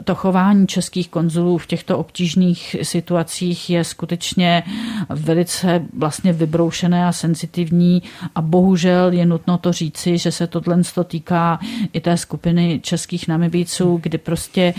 to 0.03 0.15
chování 0.15 0.67
českých 0.67 1.09
konzulů 1.09 1.57
v 1.57 1.67
těchto 1.67 1.97
obtížných 1.97 2.54
různých 2.55 2.87
situacích 2.87 3.69
je 3.69 3.83
skutečně 3.83 4.63
velice 5.09 5.85
vlastně 5.97 6.33
vybroušené 6.33 7.05
a 7.05 7.11
senzitivní 7.11 8.03
a 8.35 8.41
bohužel 8.41 9.13
je 9.13 9.25
nutno 9.25 9.57
to 9.57 9.71
říci, 9.71 10.17
že 10.17 10.31
se 10.31 10.47
tohle 10.47 10.81
týká 11.07 11.59
i 11.93 12.01
té 12.01 12.17
skupiny 12.17 12.79
českých 12.83 13.27
namibíců, 13.27 13.99
kdy 14.01 14.17
prostě 14.17 14.73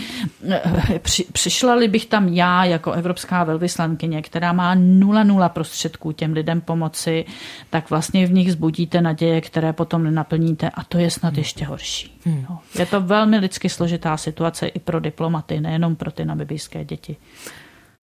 eh, 0.49 0.99
při, 0.99 1.25
přišla-li 1.31 1.87
bych 1.87 2.05
tam 2.05 2.27
já 2.27 2.65
jako 2.65 2.91
evropská 2.91 3.43
velvyslankyně, 3.43 4.21
která 4.21 4.53
má 4.53 4.75
nula 4.75 5.23
nula 5.23 5.49
prostředků 5.49 6.11
těm 6.11 6.33
lidem 6.33 6.61
pomoci, 6.61 7.25
tak 7.69 7.89
vlastně 7.89 8.27
v 8.27 8.33
nich 8.33 8.51
zbudíte 8.51 9.01
naděje, 9.01 9.41
které 9.41 9.73
potom 9.73 10.03
nenaplníte 10.03 10.69
a 10.69 10.83
to 10.83 10.97
je 10.97 11.11
snad 11.11 11.37
ještě 11.37 11.65
horší. 11.65 12.17
Hmm. 12.25 12.45
No, 12.49 12.59
je 12.79 12.85
to 12.85 13.01
velmi 13.01 13.37
lidsky 13.37 13.69
složitá 13.69 14.17
situace 14.17 14.67
i 14.67 14.79
pro 14.79 14.99
diplomaty, 14.99 15.61
nejenom 15.61 15.95
pro 15.95 16.11
ty 16.11 16.25
namibijské 16.25 16.85
děti. 16.85 17.17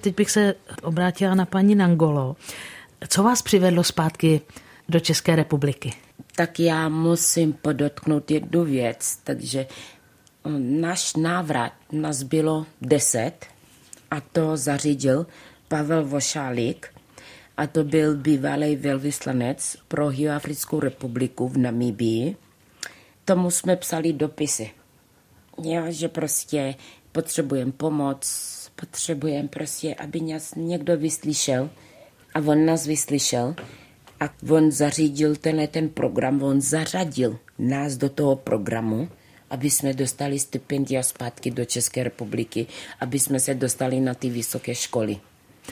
Teď 0.04 0.16
bych 0.16 0.30
se 0.30 0.54
obrátila 0.82 1.34
na 1.34 1.46
paní 1.46 1.74
Nangolo. 1.74 2.36
Co 3.08 3.22
vás 3.22 3.42
přivedlo 3.42 3.84
zpátky 3.84 4.40
do 4.88 5.00
České 5.00 5.36
republiky? 5.36 5.92
Tak 6.36 6.60
já 6.60 6.88
musím 6.88 7.52
podotknout 7.52 8.30
jednu 8.30 8.64
věc, 8.64 9.18
takže 9.24 9.66
um, 10.42 10.80
náš 10.80 11.16
návrat 11.16 11.72
nás 11.92 12.22
bylo 12.22 12.66
deset 12.82 13.46
a 14.10 14.20
to 14.20 14.56
zařídil 14.56 15.26
Pavel 15.68 16.04
Vošálík 16.04 16.94
a 17.56 17.66
to 17.66 17.84
byl 17.84 18.16
bývalý 18.16 18.76
velvyslanec 18.76 19.76
pro 19.88 20.10
Jihoafrickou 20.10 20.80
republiku 20.80 21.48
v 21.48 21.56
Namibii. 21.56 22.36
Tomu 23.24 23.50
jsme 23.50 23.76
psali 23.76 24.12
dopisy. 24.12 24.70
Jo, 25.62 25.82
že 25.88 26.08
prostě 26.08 26.74
potřebujeme 27.12 27.72
pomoc, 27.72 28.53
potřebujeme 28.76 29.48
prostě, 29.48 29.94
aby 29.94 30.20
nás 30.20 30.54
někdo 30.54 30.96
vyslyšel 30.96 31.70
a 32.34 32.38
on 32.38 32.66
nás 32.66 32.86
vyslyšel 32.86 33.54
a 34.20 34.28
on 34.50 34.70
zařídil 34.70 35.36
tenhle 35.36 35.66
ten 35.66 35.88
program, 35.88 36.42
on 36.42 36.60
zařadil 36.60 37.38
nás 37.58 37.96
do 37.96 38.08
toho 38.08 38.36
programu, 38.36 39.08
aby 39.50 39.70
jsme 39.70 39.94
dostali 39.94 40.38
stipendia 40.38 41.02
zpátky 41.02 41.50
do 41.50 41.64
České 41.64 42.02
republiky, 42.02 42.66
aby 43.00 43.18
jsme 43.18 43.40
se 43.40 43.54
dostali 43.54 44.00
na 44.00 44.14
ty 44.14 44.30
vysoké 44.30 44.74
školy. 44.74 45.16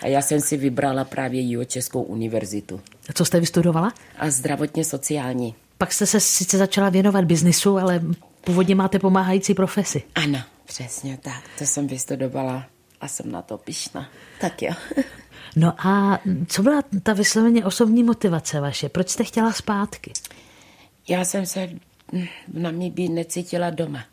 A 0.03 0.07
já 0.07 0.23
jsem 0.23 0.41
si 0.41 0.57
vybrala 0.57 1.05
právě 1.05 1.41
Jiho 1.41 1.65
Českou 1.65 2.03
univerzitu. 2.03 2.81
A 3.09 3.13
co 3.13 3.25
jste 3.25 3.41
vystudovala? 3.41 3.93
A 4.19 4.31
zdravotně 4.31 4.85
sociální. 4.85 5.55
Pak 5.79 5.93
jste 5.93 6.07
se 6.07 6.21
sice 6.21 6.59
začala 6.59 6.89
věnovat 6.89 7.25
biznisu, 7.25 7.79
ale 7.79 8.03
původně 8.41 8.75
máte 8.75 8.99
pomáhající 8.99 9.55
profesi. 9.55 10.03
Ano, 10.15 10.39
přesně 10.65 11.19
tak. 11.23 11.43
To 11.59 11.67
jsem 11.67 11.87
vystudovala 11.87 12.67
a 13.03 13.09
jsem 13.09 13.33
na 13.33 13.43
to 13.43 13.59
pišná. 13.59 14.09
Tak 14.41 14.63
jo. 14.63 14.73
No 15.57 15.87
a 15.87 16.21
co 16.49 16.63
byla 16.63 16.83
ta 17.03 17.13
vysloveně 17.13 17.65
osobní 17.65 18.03
motivace 18.03 18.61
vaše? 18.61 18.89
Proč 18.89 19.09
jste 19.09 19.25
chtěla 19.25 19.53
zpátky? 19.53 20.13
Já 21.09 21.25
jsem 21.25 21.47
se 21.47 21.69
v 22.49 22.59
Namibii 22.59 23.09
necítila 23.09 23.71
doma. 23.71 24.05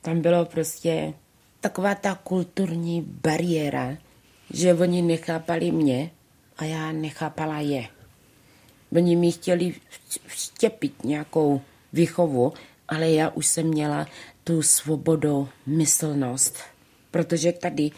Tam 0.00 0.20
bylo 0.20 0.44
prostě 0.44 1.14
taková 1.60 1.94
ta 1.94 2.14
kulturní 2.14 3.02
bariéra, 3.02 3.96
že 4.52 4.74
oni 4.74 5.02
nechápali 5.02 5.72
mě 5.72 6.10
a 6.56 6.64
já 6.64 6.92
nechápala 6.92 7.60
je. 7.60 7.88
Oni 8.96 9.16
mi 9.16 9.32
chtěli 9.32 9.74
vštěpit 10.26 11.04
nějakou 11.04 11.60
výchovu, 11.92 12.52
ale 12.88 13.10
já 13.10 13.28
už 13.30 13.46
jsem 13.46 13.66
měla 13.66 14.06
tu 14.44 14.62
svobodu, 14.62 15.48
myslnost, 15.66 16.58
protože 17.14 17.52
tady 17.52 17.90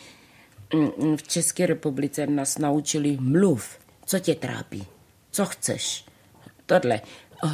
mm, 0.75 0.91
mm, 0.99 1.17
v 1.17 1.23
České 1.23 1.67
republice 1.67 2.27
nás 2.27 2.59
naučili 2.59 3.17
mluv, 3.21 3.79
co 4.07 4.19
tě 4.19 4.35
trápí, 4.35 4.87
co 5.31 5.47
chceš, 5.47 6.05
tohle, 6.67 7.01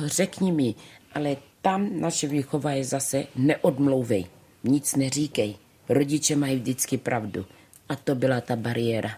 řekni 0.05 0.53
mi, 0.53 0.75
ale 1.15 1.37
tam 1.61 2.01
naše 2.01 2.29
výchova 2.29 2.71
je 2.71 2.85
zase 2.85 3.25
neodmlouvej, 3.37 4.27
nic 4.65 4.97
neříkej, 4.97 5.55
rodiče 5.89 6.37
mají 6.37 6.57
vždycky 6.57 6.99
pravdu. 6.99 7.47
A 7.89 7.97
to 7.97 8.15
byla 8.15 8.41
ta 8.41 8.57
bariéra, 8.57 9.11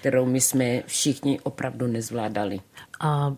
kterou 0.00 0.26
my 0.26 0.40
jsme 0.40 0.82
všichni 0.86 1.40
opravdu 1.40 1.86
nezvládali. 1.86 2.60
A 3.00 3.34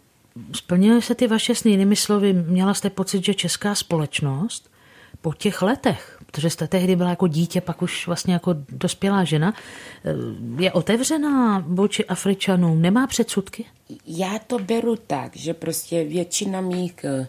splnily 0.52 1.02
se 1.02 1.14
ty 1.14 1.26
vaše 1.26 1.54
sny, 1.54 1.70
jinými 1.70 1.96
slovy, 1.96 2.32
měla 2.32 2.74
jste 2.74 2.90
pocit, 2.90 3.24
že 3.24 3.34
česká 3.34 3.74
společnost 3.74 4.70
po 5.20 5.32
těch 5.34 5.62
letech, 5.62 6.15
protože 6.26 6.50
jste 6.50 6.68
tehdy 6.68 6.96
byla 6.96 7.10
jako 7.10 7.26
dítě, 7.26 7.60
pak 7.60 7.82
už 7.82 8.06
vlastně 8.06 8.32
jako 8.32 8.54
dospělá 8.68 9.24
žena, 9.24 9.54
eh, 10.04 10.62
je 10.62 10.72
otevřená 10.72 11.64
vůči 11.66 12.04
Afričanům, 12.04 12.82
nemá 12.82 13.06
předsudky? 13.06 13.64
Já 14.06 14.38
to 14.46 14.58
beru 14.58 14.96
tak, 14.96 15.36
že 15.36 15.54
prostě 15.54 16.04
většina 16.04 16.60
mých 16.60 17.04
eh, 17.04 17.28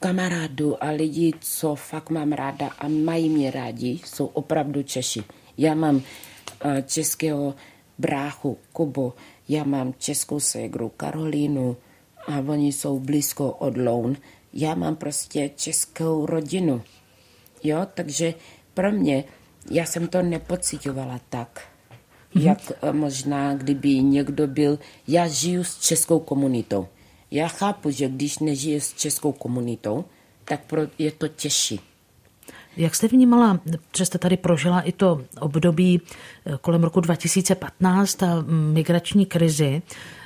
kamarádů 0.00 0.84
a 0.84 0.90
lidí, 0.90 1.34
co 1.40 1.74
fakt 1.74 2.10
mám 2.10 2.32
ráda 2.32 2.70
a 2.78 2.88
mají 2.88 3.28
mě 3.28 3.50
rádi, 3.50 4.00
jsou 4.04 4.26
opravdu 4.26 4.82
Češi. 4.82 5.24
Já 5.58 5.74
mám 5.74 6.02
eh, 6.64 6.84
českého 6.86 7.54
bráchu 7.98 8.58
Kubo, 8.72 9.14
já 9.48 9.64
mám 9.64 9.94
českou 9.98 10.40
ségru 10.40 10.88
Karolínu 10.96 11.76
a 12.26 12.38
oni 12.38 12.72
jsou 12.72 13.00
blízko 13.00 13.50
od 13.50 13.76
Loun. 13.76 14.16
Já 14.52 14.74
mám 14.74 14.96
prostě 14.96 15.50
českou 15.56 16.26
rodinu. 16.26 16.82
Jo, 17.64 17.86
takže 17.94 18.34
pro 18.74 18.92
mě, 18.92 19.24
já 19.70 19.86
jsem 19.86 20.08
to 20.08 20.22
nepocitovala 20.22 21.20
tak, 21.28 21.60
mm-hmm. 22.34 22.42
jak 22.42 22.72
eh, 22.82 22.92
možná, 22.92 23.54
kdyby 23.54 24.02
někdo 24.02 24.46
byl, 24.46 24.78
já 25.08 25.28
žiju 25.28 25.64
s 25.64 25.78
českou 25.78 26.18
komunitou. 26.18 26.88
Já 27.30 27.48
chápu, 27.48 27.90
že 27.90 28.08
když 28.08 28.38
nežije 28.38 28.80
s 28.80 28.92
českou 28.92 29.32
komunitou, 29.32 30.04
tak 30.44 30.64
pro, 30.64 30.82
je 30.98 31.10
to 31.10 31.28
těžší. 31.28 31.80
Jak 32.76 32.94
jste 32.94 33.08
vnímala, 33.08 33.60
že 33.96 34.06
jste 34.06 34.18
tady 34.18 34.36
prožila 34.36 34.80
i 34.80 34.92
to 34.92 35.22
období 35.40 36.00
eh, 36.46 36.58
kolem 36.60 36.84
roku 36.84 37.00
2015 37.00 38.22
a 38.22 38.44
migrační 38.72 39.26
krizi, 39.26 39.82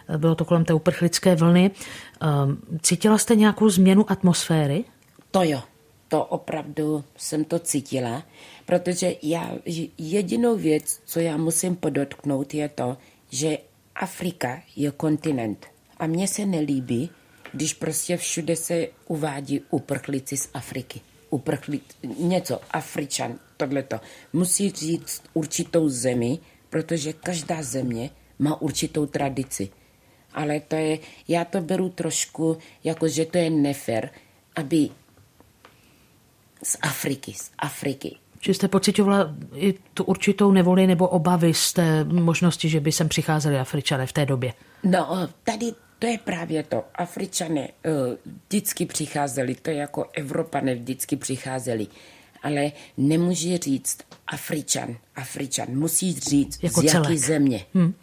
eh, 0.08 0.18
bylo 0.18 0.34
to 0.34 0.44
kolem 0.44 0.64
té 0.64 0.74
uprchlické 0.74 1.36
vlny, 1.36 1.70
cítila 2.82 3.18
jste 3.18 3.36
nějakou 3.36 3.68
změnu 3.68 4.10
atmosféry? 4.10 4.84
To 5.30 5.42
jo 5.42 5.62
to 6.08 6.24
opravdu 6.24 7.04
jsem 7.16 7.44
to 7.44 7.58
cítila, 7.58 8.26
protože 8.66 9.14
já 9.22 9.52
jedinou 9.98 10.56
věc, 10.56 11.00
co 11.04 11.20
já 11.20 11.36
musím 11.36 11.76
podotknout, 11.76 12.54
je 12.54 12.68
to, 12.68 12.96
že 13.30 13.58
Afrika 13.94 14.62
je 14.76 14.90
kontinent. 14.90 15.66
A 15.96 16.06
mně 16.06 16.28
se 16.28 16.46
nelíbí, 16.46 17.10
když 17.52 17.74
prostě 17.74 18.16
všude 18.16 18.56
se 18.56 18.88
uvádí 19.06 19.60
uprchlíci 19.70 20.36
z 20.36 20.48
Afriky. 20.54 21.00
Uprchlí, 21.30 21.80
něco, 22.18 22.60
Afričan, 22.70 23.38
tohleto. 23.56 24.00
Musí 24.32 24.70
říct 24.70 25.22
určitou 25.34 25.88
zemi, 25.88 26.38
protože 26.70 27.12
každá 27.12 27.62
země 27.62 28.10
má 28.38 28.62
určitou 28.62 29.06
tradici. 29.06 29.68
Ale 30.34 30.60
to 30.60 30.76
je, 30.76 30.98
já 31.28 31.44
to 31.44 31.60
beru 31.60 31.88
trošku, 31.88 32.58
jako 32.84 33.08
že 33.08 33.24
to 33.24 33.38
je 33.38 33.50
nefer, 33.50 34.10
aby 34.56 34.88
z 36.62 36.76
Afriky, 36.82 37.32
z 37.32 37.50
Afriky. 37.58 38.16
Že 38.40 38.54
jste 38.54 38.68
pocitovala 38.68 39.34
i 39.54 39.74
tu 39.94 40.04
určitou 40.04 40.52
nevoli 40.52 40.86
nebo 40.86 41.08
obavy 41.08 41.54
z 41.54 41.72
té 41.72 42.04
možnosti, 42.04 42.68
že 42.68 42.80
by 42.80 42.92
sem 42.92 43.08
přicházeli 43.08 43.58
Afričané 43.58 44.06
v 44.06 44.12
té 44.12 44.26
době? 44.26 44.52
No, 44.84 45.28
tady 45.44 45.72
to 45.98 46.06
je 46.06 46.18
právě 46.18 46.62
to. 46.62 46.84
Afričané 46.94 47.68
uh, 47.68 48.32
vždycky 48.46 48.86
přicházeli, 48.86 49.54
to 49.54 49.70
je 49.70 49.76
jako 49.76 50.04
Evropané 50.12 50.74
vždycky 50.74 51.16
přicházeli. 51.16 51.86
Ale 52.42 52.72
nemůže 52.96 53.58
říct 53.58 53.98
Afričan, 54.26 54.96
Afričan. 55.16 55.68
Musí 55.68 56.12
říct 56.20 56.62
jako 56.62 56.80
z 56.80 56.84
jaké 56.84 57.18
země. 57.18 57.64
Hmm. 57.74 57.94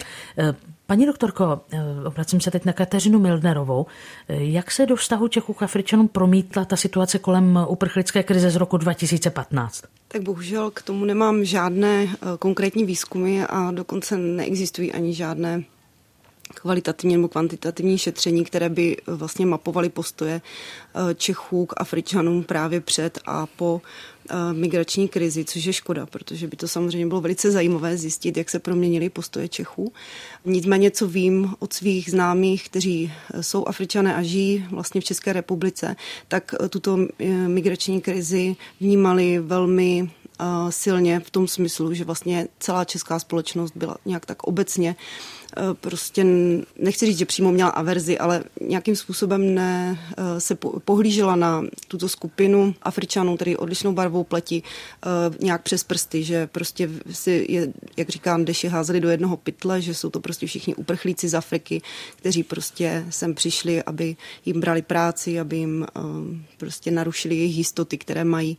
Paní 0.88 1.06
doktorko, 1.06 1.62
eh, 1.72 1.80
obracím 2.06 2.42
se 2.42 2.52
teď 2.52 2.66
na 2.66 2.74
Kateřinu 2.74 3.20
Mildnerovou. 3.20 3.86
Eh, 4.28 4.44
jak 4.44 4.72
se 4.72 4.86
do 4.86 4.96
vztahu 4.96 5.28
Čechů 5.28 5.54
k 5.54 5.64
Afričanům 5.64 6.08
promítla 6.08 6.66
ta 6.66 6.76
situace 6.76 7.20
kolem 7.20 7.60
uprchlické 7.68 8.24
krize 8.24 8.50
z 8.50 8.56
roku 8.56 8.78
2015? 8.78 9.84
Tak 10.08 10.22
bohužel 10.22 10.72
k 10.72 10.82
tomu 10.82 11.06
nemám 11.06 11.46
žádné 11.46 12.04
eh, 12.04 12.18
konkrétní 12.40 12.86
výzkumy 12.86 13.44
a 13.50 13.72
dokonce 13.72 14.18
neexistují 14.18 14.92
ani 14.94 15.14
žádné 15.14 15.64
kvalitativní 16.56 17.16
nebo 17.16 17.28
kvantitativní 17.28 17.98
šetření, 17.98 18.44
které 18.46 18.70
by 18.70 18.98
vlastně 19.08 19.46
mapovaly 19.46 19.90
postoje 19.90 20.42
Čechů 21.16 21.66
k 21.66 21.74
Afričanům 21.78 22.44
právě 22.44 22.82
před 22.82 23.20
a 23.26 23.46
po 23.46 23.82
migrační 24.54 25.08
krizi, 25.08 25.46
což 25.46 25.66
je 25.66 25.74
škoda, 25.74 26.06
protože 26.06 26.48
by 26.48 26.58
to 26.58 26.68
samozřejmě 26.68 27.08
bylo 27.08 27.22
velice 27.22 27.52
zajímavé 27.52 27.98
zjistit, 27.98 28.38
jak 28.38 28.50
se 28.50 28.60
proměnily 28.60 29.10
postoje 29.10 29.48
Čechů. 29.48 29.94
Nicméně, 30.46 30.92
co 30.92 31.08
vím 31.08 31.54
od 31.60 31.74
svých 31.74 32.12
známých, 32.12 32.66
kteří 32.70 33.14
jsou 33.42 33.66
Afričané 33.66 34.16
a 34.16 34.24
žijí 34.24 34.66
vlastně 34.72 35.02
v 35.02 35.04
České 35.04 35.34
republice, 35.34 35.96
tak 36.28 36.56
tuto 36.70 36.98
migrační 37.48 38.02
krizi 38.02 38.56
vnímali 38.80 39.40
velmi 39.40 40.12
silně 40.70 41.20
v 41.20 41.30
tom 41.30 41.48
smyslu, 41.48 41.94
že 41.94 42.04
vlastně 42.04 42.48
celá 42.60 42.86
česká 42.86 43.20
společnost 43.20 43.72
byla 43.76 43.98
nějak 44.06 44.26
tak 44.26 44.44
obecně 44.44 44.96
Eh, 44.96 45.43
prostě 45.82 46.24
nechci 46.80 47.06
říct, 47.06 47.18
že 47.18 47.26
přímo 47.26 47.52
měla 47.52 47.70
averzi, 47.70 48.18
ale 48.18 48.44
nějakým 48.62 48.96
způsobem 48.96 49.56
ne, 49.56 50.00
eh, 50.18 50.40
se 50.40 50.56
pohlížela 50.86 51.36
na 51.36 51.64
tuto 51.88 52.10
skupinu 52.10 52.76
Afričanů, 52.82 53.38
tedy 53.38 53.58
odlišnou 53.58 53.94
barvou 53.94 54.24
pleti, 54.24 54.64
eh, 54.64 55.36
nějak 55.40 55.62
přes 55.62 55.84
prsty, 55.84 56.24
že 56.24 56.48
prostě 56.48 56.90
si, 57.12 57.46
je, 57.50 57.74
jak 57.98 58.10
říkám, 58.10 58.46
deši 58.46 58.68
házeli 58.68 59.00
do 59.00 59.10
jednoho 59.10 59.38
pytle, 59.38 59.82
že 59.82 59.94
jsou 59.94 60.10
to 60.10 60.20
prostě 60.20 60.48
všichni 60.48 60.76
uprchlíci 60.76 61.30
z 61.30 61.36
Afriky, 61.36 61.82
kteří 62.16 62.44
prostě 62.44 63.06
sem 63.10 63.34
přišli, 63.34 63.84
aby 63.84 64.16
jim 64.46 64.60
brali 64.60 64.82
práci, 64.82 65.40
aby 65.40 65.58
jim 65.58 65.86
prostě 66.58 66.92
narušili 66.92 67.36
jejich 67.36 67.58
jistoty, 67.58 67.98
které 67.98 68.24
mají 68.24 68.58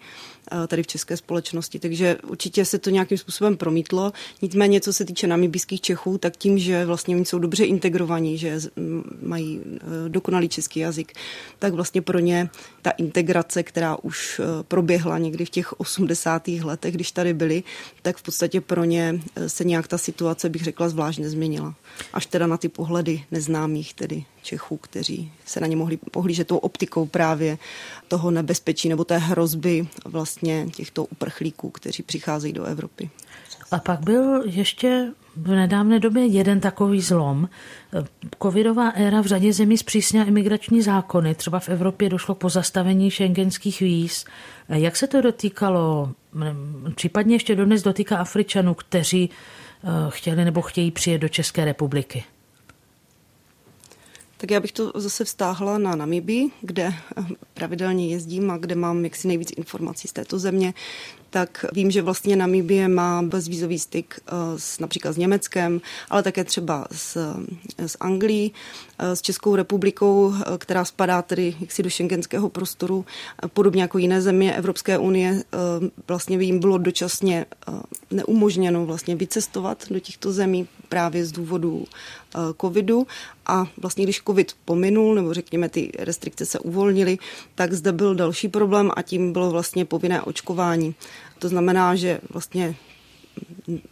tady 0.68 0.82
v 0.82 0.86
české 0.86 1.16
společnosti. 1.16 1.78
Takže 1.78 2.16
určitě 2.26 2.64
se 2.64 2.78
to 2.78 2.90
nějakým 2.90 3.18
způsobem 3.18 3.56
promítlo. 3.56 4.12
Nicméně, 4.42 4.80
co 4.80 4.92
se 4.92 5.04
týče 5.04 5.26
namibijských 5.26 5.80
Čechů, 5.80 6.18
tak 6.18 6.36
tím, 6.36 6.58
že 6.58 6.86
vlastně 6.86 7.16
oni 7.16 7.24
jsou 7.24 7.38
dobře 7.38 7.64
integrovaní, 7.64 8.38
že 8.38 8.60
mají 9.22 9.60
e, 9.64 10.08
dokonalý 10.08 10.48
český 10.48 10.80
jazyk, 10.80 11.12
tak 11.58 11.72
vlastně 11.72 12.02
pro 12.02 12.18
ně 12.18 12.50
ta 12.82 12.90
integrace, 12.90 13.62
která 13.62 13.96
už 14.02 14.40
e, 14.40 14.62
proběhla 14.62 15.18
někdy 15.18 15.44
v 15.44 15.50
těch 15.50 15.80
80. 15.80 16.48
letech, 16.48 16.94
když 16.94 17.12
tady 17.12 17.34
byli, 17.34 17.62
tak 18.02 18.16
v 18.16 18.22
podstatě 18.22 18.60
pro 18.60 18.84
ně 18.84 19.20
se 19.46 19.64
nějak 19.64 19.88
ta 19.88 19.98
situace, 19.98 20.48
bych 20.48 20.64
řekla, 20.64 20.88
zvlášť 20.88 21.18
nezměnila. 21.18 21.74
Až 22.12 22.26
teda 22.26 22.46
na 22.46 22.56
ty 22.56 22.68
pohledy 22.68 23.24
neznámých, 23.30 23.94
tedy 23.94 24.24
Čechů, 24.44 24.76
kteří 24.76 25.32
se 25.44 25.60
na 25.60 25.66
ně 25.66 25.76
mohli 25.76 25.96
pohlížet 25.96 26.48
tou 26.48 26.56
optikou 26.56 27.06
právě 27.06 27.58
toho 28.08 28.30
nebezpečí 28.30 28.88
nebo 28.88 29.04
té 29.04 29.18
hrozby 29.18 29.88
vlastně 30.04 30.66
těchto 30.76 31.04
uprchlíků, 31.04 31.70
kteří 31.70 32.02
přicházejí 32.02 32.52
do 32.52 32.64
Evropy. 32.64 33.10
A 33.70 33.78
pak 33.78 34.00
byl 34.00 34.42
ještě 34.44 35.12
v 35.36 35.48
nedávné 35.48 36.00
době 36.00 36.26
jeden 36.26 36.60
takový 36.60 37.00
zlom. 37.00 37.48
Covidová 38.42 38.88
éra 38.88 39.20
v 39.20 39.26
řadě 39.26 39.52
zemí 39.52 39.78
zpřísnila 39.78 40.24
imigrační 40.24 40.82
zákony. 40.82 41.34
Třeba 41.34 41.60
v 41.60 41.68
Evropě 41.68 42.08
došlo 42.08 42.34
k 42.34 42.38
pozastavení 42.38 43.10
šengenských 43.10 43.80
víz. 43.80 44.24
Jak 44.68 44.96
se 44.96 45.06
to 45.06 45.20
dotýkalo, 45.20 46.12
případně 46.94 47.34
ještě 47.34 47.54
dodnes 47.54 47.82
dotýká 47.82 48.16
Afričanů, 48.16 48.74
kteří 48.74 49.30
eh, 49.30 49.88
chtěli 50.08 50.44
nebo 50.44 50.62
chtějí 50.62 50.90
přijet 50.90 51.20
do 51.20 51.28
České 51.28 51.64
republiky? 51.64 52.24
Tak 54.36 54.50
já 54.50 54.60
bych 54.60 54.72
to 54.72 54.92
zase 54.94 55.24
vztáhla 55.24 55.78
na 55.78 55.96
Namibii, 55.96 56.50
kde 56.60 56.94
pravidelně 57.54 58.08
jezdím 58.08 58.50
a 58.50 58.58
kde 58.58 58.74
mám 58.74 59.04
jaksi 59.04 59.28
nejvíc 59.28 59.52
informací 59.56 60.08
z 60.08 60.12
této 60.12 60.38
země 60.38 60.74
tak 61.34 61.64
vím, 61.72 61.90
že 61.90 62.02
vlastně 62.02 62.36
Namibie 62.36 62.88
má 62.88 63.22
bezvízový 63.22 63.78
styk 63.78 64.20
eh, 64.26 64.32
s, 64.56 64.78
například 64.78 65.12
s 65.12 65.16
Německem, 65.16 65.80
ale 66.10 66.22
také 66.22 66.44
třeba 66.44 66.86
s, 66.92 67.34
s 67.78 67.96
Anglií, 68.00 68.52
eh, 68.98 69.16
s 69.16 69.22
Českou 69.22 69.56
republikou, 69.56 70.34
eh, 70.34 70.58
která 70.58 70.84
spadá 70.84 71.22
tedy 71.22 71.56
jaksi 71.60 71.82
do 71.82 71.90
šengenského 71.90 72.48
prostoru, 72.48 73.04
podobně 73.48 73.82
jako 73.82 73.98
jiné 73.98 74.22
země 74.22 74.54
Evropské 74.54 74.98
unie. 74.98 75.44
Vlastně 76.08 76.36
jim 76.36 76.60
bylo 76.60 76.78
dočasně 76.78 77.46
neumožněno 78.10 78.86
vlastně 78.86 79.16
vycestovat 79.16 79.84
do 79.90 80.00
těchto 80.00 80.32
zemí 80.32 80.68
právě 80.88 81.26
z 81.26 81.32
důvodu 81.32 81.84
covidu 82.60 83.06
a 83.46 83.66
vlastně 83.76 84.04
když 84.04 84.22
covid 84.26 84.52
pominul, 84.64 85.14
nebo 85.14 85.34
řekněme 85.34 85.68
ty 85.68 85.92
restrikce 85.98 86.46
se 86.46 86.58
uvolnily, 86.58 87.18
tak 87.54 87.72
zde 87.72 87.92
byl 87.92 88.14
další 88.14 88.48
problém 88.48 88.90
a 88.96 89.02
tím 89.02 89.32
bylo 89.32 89.50
vlastně 89.50 89.84
povinné 89.84 90.22
očkování. 90.22 90.94
To 91.38 91.48
znamená, 91.48 91.94
že 91.94 92.20
vlastně 92.30 92.74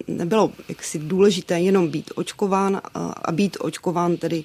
nebylo 0.09 0.53
jaksi 0.69 0.99
důležité 0.99 1.61
jenom 1.61 1.89
být 1.89 2.11
očkován 2.15 2.81
a 3.23 3.33
být 3.33 3.57
očkován 3.61 4.17
tedy 4.17 4.43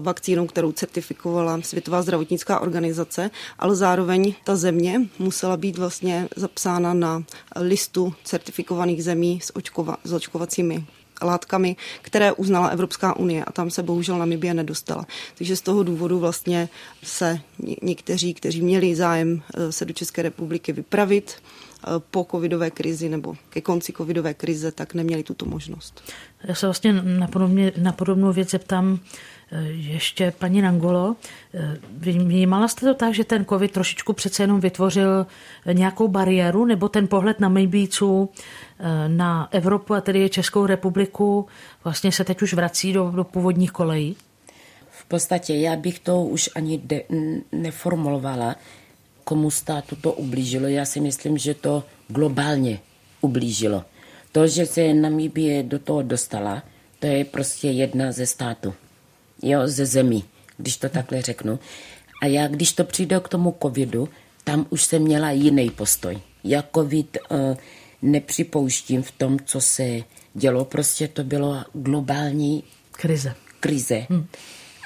vakcínou, 0.00 0.46
kterou 0.46 0.72
certifikovala 0.72 1.60
Světová 1.62 2.02
zdravotnická 2.02 2.60
organizace, 2.60 3.30
ale 3.58 3.76
zároveň 3.76 4.34
ta 4.44 4.56
země 4.56 5.00
musela 5.18 5.56
být 5.56 5.78
vlastně 5.78 6.28
zapsána 6.36 6.94
na 6.94 7.24
listu 7.56 8.14
certifikovaných 8.24 9.04
zemí 9.04 9.40
s, 9.42 9.56
očkova, 9.56 9.96
s 10.04 10.12
očkovacími 10.12 10.86
látkami, 11.22 11.76
které 12.02 12.32
uznala 12.32 12.68
Evropská 12.68 13.16
unie 13.16 13.44
a 13.44 13.52
tam 13.52 13.70
se 13.70 13.82
bohužel 13.82 14.18
Namibie 14.18 14.54
nedostala. 14.54 15.06
Takže 15.38 15.56
z 15.56 15.60
toho 15.60 15.82
důvodu 15.82 16.18
vlastně 16.18 16.68
se 17.02 17.40
někteří, 17.82 18.34
kteří 18.34 18.62
měli 18.62 18.94
zájem 18.94 19.42
e, 19.54 19.72
se 19.72 19.84
do 19.84 19.92
České 19.92 20.22
republiky 20.22 20.72
vypravit, 20.72 21.32
e, 21.32 21.63
po 22.10 22.26
covidové 22.30 22.70
krizi 22.70 23.08
nebo 23.08 23.34
ke 23.50 23.60
konci 23.60 23.92
covidové 23.92 24.34
krize, 24.34 24.72
tak 24.72 24.94
neměli 24.94 25.22
tuto 25.22 25.46
možnost. 25.46 26.12
Já 26.44 26.54
se 26.54 26.66
vlastně 26.66 26.92
na, 26.92 27.26
podobně, 27.26 27.72
na 27.76 27.92
podobnou 27.92 28.32
věc 28.32 28.50
zeptám 28.50 29.00
Eh, 29.52 29.62
ještě 29.70 30.32
paní 30.38 30.62
Nangolo, 30.62 31.16
eh, 31.54 31.78
vnímala 31.96 32.68
jste 32.68 32.86
to 32.86 32.94
tak, 32.94 33.14
že 33.14 33.24
ten 33.24 33.44
covid 33.44 33.70
trošičku 33.70 34.12
přece 34.12 34.42
jenom 34.42 34.60
vytvořil 34.60 35.26
nějakou 35.72 36.08
bariéru, 36.08 36.64
nebo 36.64 36.88
ten 36.88 37.08
pohled 37.08 37.40
na 37.40 37.48
Mejbíců, 37.48 38.28
eh, 38.78 39.08
na 39.08 39.48
Evropu 39.52 39.94
a 39.94 40.00
tedy 40.00 40.30
Českou 40.30 40.66
republiku 40.66 41.46
vlastně 41.84 42.12
se 42.12 42.24
teď 42.24 42.42
už 42.42 42.54
vrací 42.54 42.92
do, 42.92 43.10
do 43.10 43.24
původních 43.24 43.72
kolejí? 43.72 44.16
V 44.90 45.04
podstatě 45.04 45.54
já 45.54 45.76
bych 45.76 45.98
to 45.98 46.22
už 46.22 46.50
ani 46.54 46.78
de, 46.78 47.02
neformulovala, 47.52 48.56
komu 49.24 49.50
státu 49.50 49.96
to 49.96 50.12
ublížilo. 50.12 50.66
Já 50.68 50.84
si 50.84 51.00
myslím, 51.00 51.38
že 51.38 51.54
to 51.54 51.84
globálně 52.08 52.80
ublížilo. 53.20 53.84
To, 54.32 54.46
že 54.46 54.66
se 54.66 54.94
Namíbie 54.94 55.62
do 55.62 55.78
toho 55.78 56.02
dostala, 56.02 56.62
to 56.98 57.06
je 57.06 57.24
prostě 57.24 57.68
jedna 57.68 58.12
ze 58.12 58.26
států 58.26 58.74
jo, 59.44 59.60
ze 59.64 59.86
zemí, 59.86 60.24
když 60.56 60.76
to 60.76 60.88
takhle 60.88 61.22
řeknu. 61.22 61.58
A 62.22 62.26
já, 62.26 62.48
když 62.48 62.72
to 62.72 62.84
přijde 62.84 63.20
k 63.20 63.28
tomu 63.28 63.56
covidu, 63.62 64.08
tam 64.44 64.66
už 64.70 64.84
jsem 64.84 65.02
měla 65.02 65.30
jiný 65.30 65.70
postoj. 65.70 66.18
Já 66.44 66.64
covid 66.74 67.18
uh, 67.30 67.38
nepřipouštím 68.02 69.02
v 69.02 69.10
tom, 69.10 69.38
co 69.44 69.60
se 69.60 70.00
dělo, 70.34 70.64
prostě 70.64 71.08
to 71.08 71.24
bylo 71.24 71.64
globální 71.72 72.64
krize. 72.90 73.34
krize. 73.60 74.06
Hmm. 74.10 74.26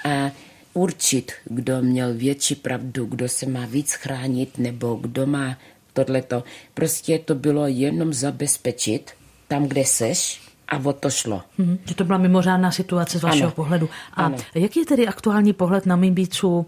A 0.05 0.31
určit, 0.79 1.33
kdo 1.45 1.83
měl 1.83 2.15
větší 2.15 2.55
pravdu, 2.55 3.07
kdo 3.07 3.29
se 3.29 3.47
má 3.47 3.67
víc 3.67 3.93
chránit, 3.93 4.59
nebo 4.59 4.95
kdo 4.95 5.27
má 5.27 5.59
tohleto. 5.93 6.45
Prostě 6.75 7.19
to 7.19 7.35
bylo 7.35 7.67
jenom 7.67 8.13
zabezpečit 8.13 9.11
tam, 9.49 9.67
kde 9.67 9.85
seš, 9.85 10.41
a 10.69 10.79
o 10.85 10.93
to 10.93 11.11
šlo. 11.11 11.43
Hmm, 11.59 11.79
že 11.85 11.95
to 11.95 12.05
byla 12.05 12.19
mimořádná 12.19 12.71
situace 12.71 13.19
z 13.19 13.23
vašeho 13.23 13.47
ano. 13.49 13.55
pohledu. 13.55 13.89
A 14.15 14.25
ano. 14.25 14.37
jaký 14.55 14.81
je 14.81 14.87
tedy 14.87 15.07
aktuální 15.07 15.53
pohled 15.53 15.87
na 15.87 15.97
Mibíců, 15.97 16.67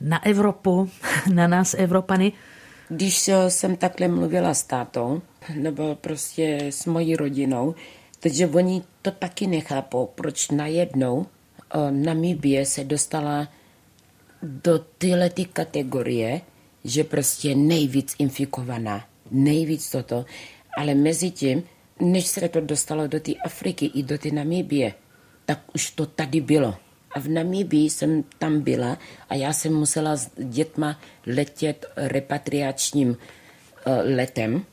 na 0.00 0.24
Evropu, 0.24 0.90
na 1.34 1.46
nás 1.46 1.74
Evropany? 1.74 2.32
Když 2.88 3.30
jsem 3.48 3.76
takhle 3.76 4.08
mluvila 4.08 4.54
s 4.54 4.62
tátou, 4.62 5.22
nebo 5.54 5.94
prostě 5.94 6.58
s 6.70 6.86
mojí 6.86 7.16
rodinou, 7.16 7.74
takže 8.20 8.46
oni 8.46 8.82
to 9.02 9.10
taky 9.10 9.46
nechápou, 9.46 10.06
proč 10.14 10.50
najednou 10.50 11.26
Namibie 11.90 12.66
se 12.66 12.84
dostala 12.84 13.48
do 14.42 14.78
tyhle 14.98 15.30
ty 15.30 15.44
kategorie, 15.44 16.40
že 16.84 17.04
prostě 17.04 17.54
nejvíc 17.54 18.14
infikovaná, 18.18 19.04
nejvíc 19.30 19.90
toto, 19.90 20.24
ale 20.76 20.94
mezi 20.94 21.30
tím 21.30 21.62
než 22.00 22.26
se 22.26 22.48
to 22.48 22.60
dostalo 22.60 23.06
do 23.06 23.20
té 23.20 23.34
Afriky 23.34 23.86
i 23.86 24.02
do 24.02 24.18
té 24.18 24.30
Namíbie, 24.30 24.94
tak 25.46 25.60
už 25.74 25.90
to 25.90 26.06
tady 26.06 26.40
bylo. 26.40 26.74
A 27.14 27.20
v 27.20 27.28
Namíbii 27.28 27.90
jsem 27.90 28.24
tam 28.38 28.60
byla 28.60 28.98
a 29.28 29.34
já 29.34 29.52
jsem 29.52 29.74
musela 29.74 30.16
s 30.16 30.30
dětma 30.36 31.00
letět 31.26 31.86
repatriačním 31.96 33.08
uh, 33.08 33.16
letem 34.16 34.64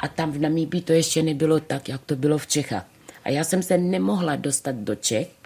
a 0.00 0.08
tam 0.08 0.32
v 0.32 0.40
Namíbii 0.40 0.82
to 0.82 0.92
ještě 0.92 1.22
nebylo 1.22 1.60
tak, 1.60 1.88
jak 1.88 2.02
to 2.02 2.16
bylo 2.16 2.38
v 2.38 2.46
Čechách. 2.46 2.86
A 3.24 3.30
já 3.30 3.44
jsem 3.44 3.62
se 3.62 3.78
nemohla 3.78 4.36
dostat 4.36 4.74
do 4.74 4.94
Čech 4.94 5.37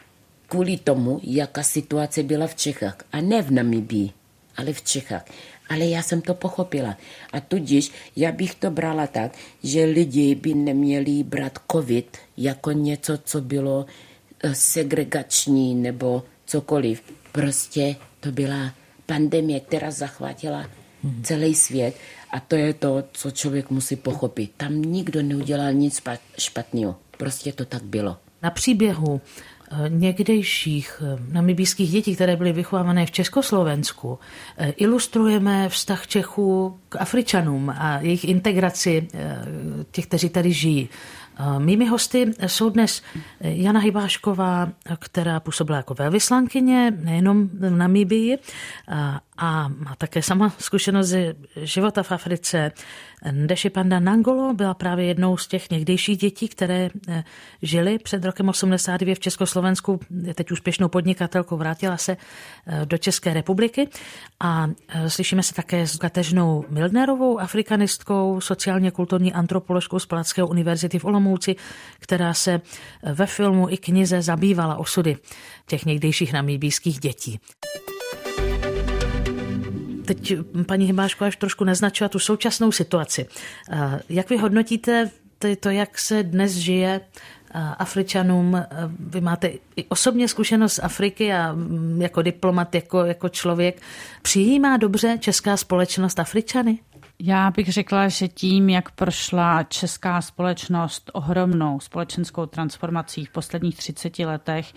kvůli 0.53 0.77
tomu, 0.77 1.21
jaká 1.23 1.63
situace 1.63 2.23
byla 2.23 2.47
v 2.47 2.55
Čechách. 2.55 2.97
A 3.13 3.21
ne 3.21 3.43
v 3.43 3.51
Namíbii, 3.51 4.11
ale 4.57 4.73
v 4.73 4.83
Čechách 4.83 5.25
ale 5.69 5.87
já 5.87 6.03
jsem 6.03 6.21
to 6.21 6.35
pochopila. 6.35 6.97
A 7.33 7.41
tudíž 7.41 7.93
já 8.17 8.33
bych 8.33 8.55
to 8.55 8.71
brala 8.71 9.07
tak, 9.07 9.33
že 9.63 9.85
lidi 9.85 10.35
by 10.35 10.55
neměli 10.55 11.23
brát 11.23 11.59
covid 11.73 12.19
jako 12.37 12.73
něco, 12.73 13.19
co 13.25 13.41
bylo 13.41 13.87
eh, 14.43 14.55
segregační 14.55 15.75
nebo 15.75 16.23
cokoliv. 16.47 17.03
Prostě 17.33 17.97
to 18.21 18.33
byla 18.33 18.75
pandemie, 19.07 19.61
která 19.61 19.91
zachvátila 19.91 20.69
celý 21.23 21.55
svět 21.55 21.97
a 22.31 22.41
to 22.41 22.57
je 22.57 22.75
to, 22.75 23.05
co 23.13 23.31
člověk 23.31 23.71
musí 23.71 23.97
pochopit. 23.97 24.53
Tam 24.57 24.83
nikdo 24.83 25.23
neudělal 25.23 25.73
nic 25.73 26.03
špatného. 26.39 26.97
Prostě 27.17 27.53
to 27.53 27.65
tak 27.65 27.83
bylo. 27.83 28.17
Na 28.43 28.51
příběhu 28.51 29.21
někdejších 29.89 31.03
eh, 31.03 31.19
namibijských 31.33 31.91
dětí, 31.91 32.15
které 32.15 32.37
byly 32.37 32.53
vychovávané 32.53 33.07
v 33.07 33.11
Československu, 33.11 34.19
eh, 34.57 34.71
ilustrujeme 34.71 35.69
vztah 35.69 36.07
Čechů 36.07 36.79
k 36.89 36.97
Afričanům 36.97 37.71
a 37.71 37.99
jejich 38.01 38.25
integraci 38.25 39.09
eh, 39.15 39.39
těch, 39.91 40.07
kteří 40.07 40.29
tady 40.29 40.53
žijí. 40.53 40.89
Mými 41.59 41.87
hosty 41.87 42.35
jsou 42.47 42.71
dnes 42.71 43.03
Jana 43.41 43.81
Hybášková, 43.81 44.69
která 44.99 45.41
působila 45.41 45.77
jako 45.77 45.95
velvyslankyně 45.95 46.93
nejenom 47.05 47.49
v 47.49 47.71
Namíbii 47.71 48.39
a 49.37 49.69
má 49.69 49.95
také 49.99 50.23
sama 50.23 50.55
zkušenost 50.59 51.07
ze 51.07 51.35
života 51.57 52.03
v 52.03 52.13
Africe. 52.13 52.73
Ndeši 53.31 53.71
Panda 53.71 54.01
Nangolo 54.01 54.55
byla 54.55 54.75
právě 54.75 55.07
jednou 55.07 55.37
z 55.37 55.47
těch 55.47 55.71
někdejších 55.71 56.19
dětí, 56.19 56.49
které 56.49 56.91
eh, 57.09 57.25
žily 57.63 57.99
před 57.99 58.25
rokem 58.25 58.49
82 58.49 59.15
v 59.15 59.19
Československu, 59.19 60.01
je 60.23 60.35
teď 60.35 60.53
úspěšnou 60.53 60.89
podnikatelkou, 60.89 61.57
vrátila 61.57 61.97
se 61.97 62.17
eh, 62.67 62.87
do 62.87 62.99
České 62.99 63.35
republiky. 63.35 63.89
A 64.41 64.69
eh, 64.89 65.11
slyšíme 65.11 65.43
se 65.43 65.55
také 65.55 65.87
s 65.87 65.97
Kateřinou 65.97 66.65
Mildnerovou, 66.69 67.39
afrikanistkou, 67.39 68.41
sociálně 68.41 68.91
kulturní 68.91 69.33
antropoložkou 69.33 69.99
z 69.99 70.07
Palackého 70.07 70.49
univerzity 70.49 70.99
v 70.99 71.05
Olomouci, 71.05 71.57
která 71.99 72.35
se 72.35 72.61
ve 73.03 73.27
filmu 73.27 73.69
i 73.71 73.77
knize 73.77 74.23
zabývala 74.23 74.77
osudy 74.77 75.17
těch 75.67 75.87
někdejších 75.87 76.33
namíbijských 76.33 77.01
dětí 77.01 77.41
teď 80.15 80.35
paní 80.67 80.87
Hybáško 80.87 81.25
až 81.25 81.37
trošku 81.37 81.65
naznačila 81.65 82.09
tu 82.09 82.19
současnou 82.19 82.73
situaci. 82.73 83.27
Jak 84.09 84.31
vy 84.31 84.37
hodnotíte 84.37 85.11
to, 85.61 85.71
jak 85.71 85.99
se 85.99 86.23
dnes 86.23 86.53
žije 86.53 87.01
Afričanům. 87.79 88.63
Vy 88.99 89.21
máte 89.21 89.51
i 89.77 89.85
osobně 89.89 90.29
zkušenost 90.29 90.75
z 90.75 90.81
Afriky 90.83 91.33
a 91.33 91.53
mm, 91.53 92.03
jako 92.03 92.23
diplomat, 92.23 92.75
jako, 92.75 93.05
jako 93.05 93.29
člověk. 93.29 93.83
Přijímá 94.23 94.77
dobře 94.77 95.19
česká 95.21 95.57
společnost 95.57 96.19
Afričany? 96.19 96.79
Já 97.25 97.51
bych 97.51 97.73
řekla, 97.73 98.09
že 98.09 98.29
tím, 98.29 98.69
jak 98.69 98.91
prošla 98.91 99.63
česká 99.63 100.21
společnost 100.21 101.11
ohromnou 101.15 101.81
společenskou 101.81 102.47
transformací 102.47 103.25
v 103.25 103.31
posledních 103.31 103.77
30 103.77 104.19
letech, 104.19 104.73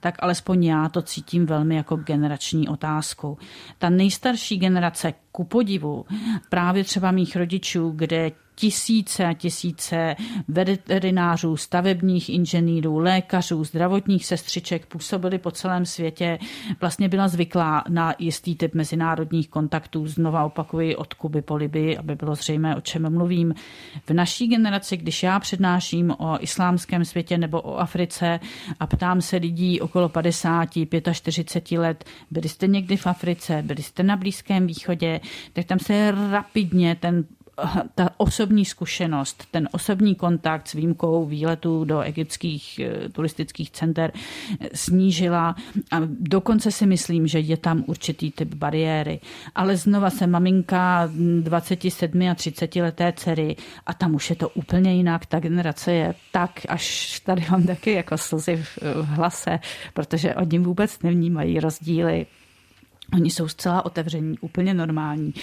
tak 0.00 0.14
alespoň 0.18 0.64
já 0.64 0.88
to 0.88 1.02
cítím 1.02 1.46
velmi 1.46 1.76
jako 1.76 1.96
generační 1.96 2.68
otázku. 2.68 3.38
Ta 3.78 3.90
nejstarší 3.90 4.58
generace, 4.58 5.14
ku 5.32 5.44
podivu, 5.44 6.04
právě 6.48 6.84
třeba 6.84 7.10
mých 7.10 7.36
rodičů, 7.36 7.92
kde 7.96 8.30
tisíce 8.60 9.26
a 9.26 9.32
tisíce 9.34 10.16
veterinářů, 10.48 11.56
stavebních 11.56 12.28
inženýrů, 12.28 12.98
lékařů, 12.98 13.64
zdravotních 13.64 14.26
sestřiček 14.26 14.86
působili 14.86 15.38
po 15.38 15.50
celém 15.50 15.86
světě. 15.86 16.38
Vlastně 16.80 17.08
byla 17.08 17.28
zvyklá 17.28 17.84
na 17.88 18.14
jistý 18.18 18.56
typ 18.56 18.74
mezinárodních 18.74 19.48
kontaktů. 19.48 20.06
Znova 20.06 20.44
opakuji 20.44 20.96
od 20.96 21.14
Kuby 21.14 21.42
po 21.42 21.56
Libii, 21.56 21.98
aby 21.98 22.14
bylo 22.14 22.34
zřejmé, 22.34 22.76
o 22.76 22.80
čem 22.80 23.12
mluvím. 23.12 23.54
V 24.06 24.10
naší 24.10 24.48
generaci, 24.48 24.96
když 24.96 25.22
já 25.22 25.40
přednáším 25.40 26.10
o 26.18 26.38
islámském 26.40 27.04
světě 27.04 27.38
nebo 27.38 27.60
o 27.60 27.78
Africe 27.78 28.40
a 28.80 28.86
ptám 28.86 29.20
se 29.20 29.36
lidí 29.36 29.80
okolo 29.80 30.08
50, 30.08 30.68
45 31.12 31.78
let, 31.78 32.04
byli 32.30 32.48
jste 32.48 32.66
někdy 32.66 32.96
v 32.96 33.06
Africe, 33.06 33.62
byli 33.66 33.82
jste 33.82 34.02
na 34.02 34.16
Blízkém 34.16 34.66
východě, 34.66 35.19
tak 35.52 35.64
tam 35.64 35.78
se 35.78 36.10
rapidně 36.30 36.96
ten 37.00 37.24
ta 37.94 38.10
osobní 38.16 38.64
zkušenost, 38.64 39.44
ten 39.50 39.68
osobní 39.72 40.14
kontakt 40.14 40.68
s 40.68 40.72
výjimkou 40.72 41.26
výletů 41.26 41.84
do 41.84 42.00
egyptských 42.00 42.78
eh, 42.78 43.08
turistických 43.08 43.70
center 43.70 44.12
eh, 44.12 44.68
snížila 44.74 45.54
a 45.92 45.96
dokonce 46.20 46.70
si 46.70 46.86
myslím, 46.86 47.26
že 47.26 47.38
je 47.38 47.56
tam 47.56 47.84
určitý 47.86 48.30
typ 48.30 48.54
bariéry. 48.54 49.20
Ale 49.54 49.76
znova 49.76 50.10
se 50.10 50.26
maminka 50.26 51.10
27 51.40 52.30
a 52.30 52.34
30 52.34 52.76
leté 52.76 53.12
dcery 53.12 53.56
a 53.86 53.94
tam 53.94 54.14
už 54.14 54.30
je 54.30 54.36
to 54.36 54.48
úplně 54.48 54.94
jinak. 54.94 55.26
Ta 55.26 55.40
generace 55.40 55.92
je 55.92 56.14
tak, 56.32 56.50
až 56.68 57.20
tady 57.20 57.46
mám 57.50 57.66
taky 57.66 57.92
jako 57.92 58.18
slzy 58.18 58.56
v 58.82 59.04
hlase, 59.04 59.58
protože 59.94 60.34
oni 60.34 60.58
vůbec 60.58 61.02
nevnímají 61.02 61.60
rozdíly 61.60 62.26
Oni 63.14 63.30
jsou 63.30 63.48
zcela 63.48 63.84
otevření, 63.84 64.38
úplně 64.38 64.74
normální, 64.74 65.34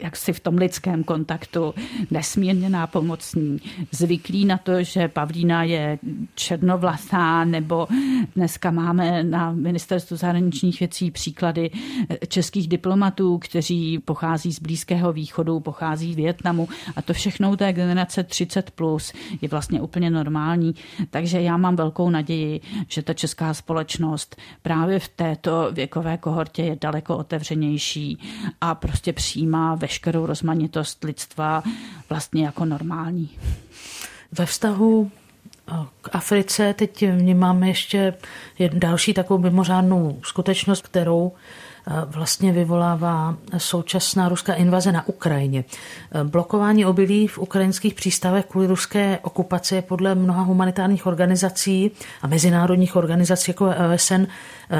jak 0.00 0.16
si 0.16 0.32
v 0.32 0.40
tom 0.40 0.54
lidském 0.54 1.04
kontaktu, 1.04 1.74
nesmírně 2.10 2.70
nápomocní, 2.70 3.58
zvyklí 3.90 4.44
na 4.44 4.58
to, 4.58 4.82
že 4.82 5.08
Pavlína 5.08 5.62
je 5.62 5.98
černovlasá, 6.34 7.44
nebo 7.44 7.88
dneska 8.36 8.70
máme 8.70 9.22
na 9.22 9.52
ministerstvu 9.52 10.16
zahraničních 10.16 10.80
věcí 10.80 11.10
příklady 11.10 11.70
českých 12.28 12.68
diplomatů, 12.68 13.38
kteří 13.38 13.98
pochází 13.98 14.52
z 14.52 14.60
Blízkého 14.60 15.12
východu, 15.12 15.60
pochází 15.60 16.12
z 16.12 16.16
Větnamu 16.16 16.68
a 16.96 17.02
to 17.02 17.12
všechno 17.12 17.50
u 17.50 17.56
té 17.56 17.72
generace 17.72 18.22
30 18.22 18.70
plus 18.70 19.12
je 19.42 19.48
vlastně 19.48 19.80
úplně 19.80 20.10
normální. 20.10 20.74
Takže 21.10 21.40
já 21.40 21.56
mám 21.56 21.76
velkou 21.76 22.10
naději, 22.10 22.60
že 22.88 23.02
ta 23.02 23.14
česká 23.14 23.54
společnost 23.54 24.36
právě 24.62 24.98
v 24.98 25.08
této 25.08 25.68
věkové 25.72 26.16
kohortě 26.18 26.62
je 26.62 26.76
daleko 26.82 27.16
otevřenější 27.16 28.18
a 28.60 28.74
prostě 28.74 29.12
přijímá 29.12 29.74
veškerou 29.74 30.26
rozmanitost 30.26 31.04
lidstva 31.04 31.62
vlastně 32.08 32.44
jako 32.44 32.64
normální. 32.64 33.30
Ve 34.32 34.46
vztahu 34.46 35.10
k 36.02 36.08
Africe 36.12 36.74
teď 36.74 37.04
máme 37.34 37.68
ještě 37.68 38.14
další 38.72 39.14
takovou 39.14 39.40
mimořádnou 39.42 40.18
skutečnost, 40.22 40.82
kterou 40.82 41.32
vlastně 42.06 42.52
vyvolává 42.52 43.36
současná 43.58 44.28
ruská 44.28 44.54
invaze 44.54 44.92
na 44.92 45.08
Ukrajině. 45.08 45.64
Blokování 46.24 46.86
obilí 46.86 47.26
v 47.26 47.38
ukrajinských 47.38 47.94
přístavech 47.94 48.46
kvůli 48.46 48.66
ruské 48.66 49.18
okupaci 49.22 49.74
je 49.74 49.82
podle 49.82 50.14
mnoha 50.14 50.42
humanitárních 50.42 51.06
organizací 51.06 51.90
a 52.22 52.26
mezinárodních 52.26 52.96
organizací 52.96 53.50
jako 53.50 53.74
OSN 53.94 54.24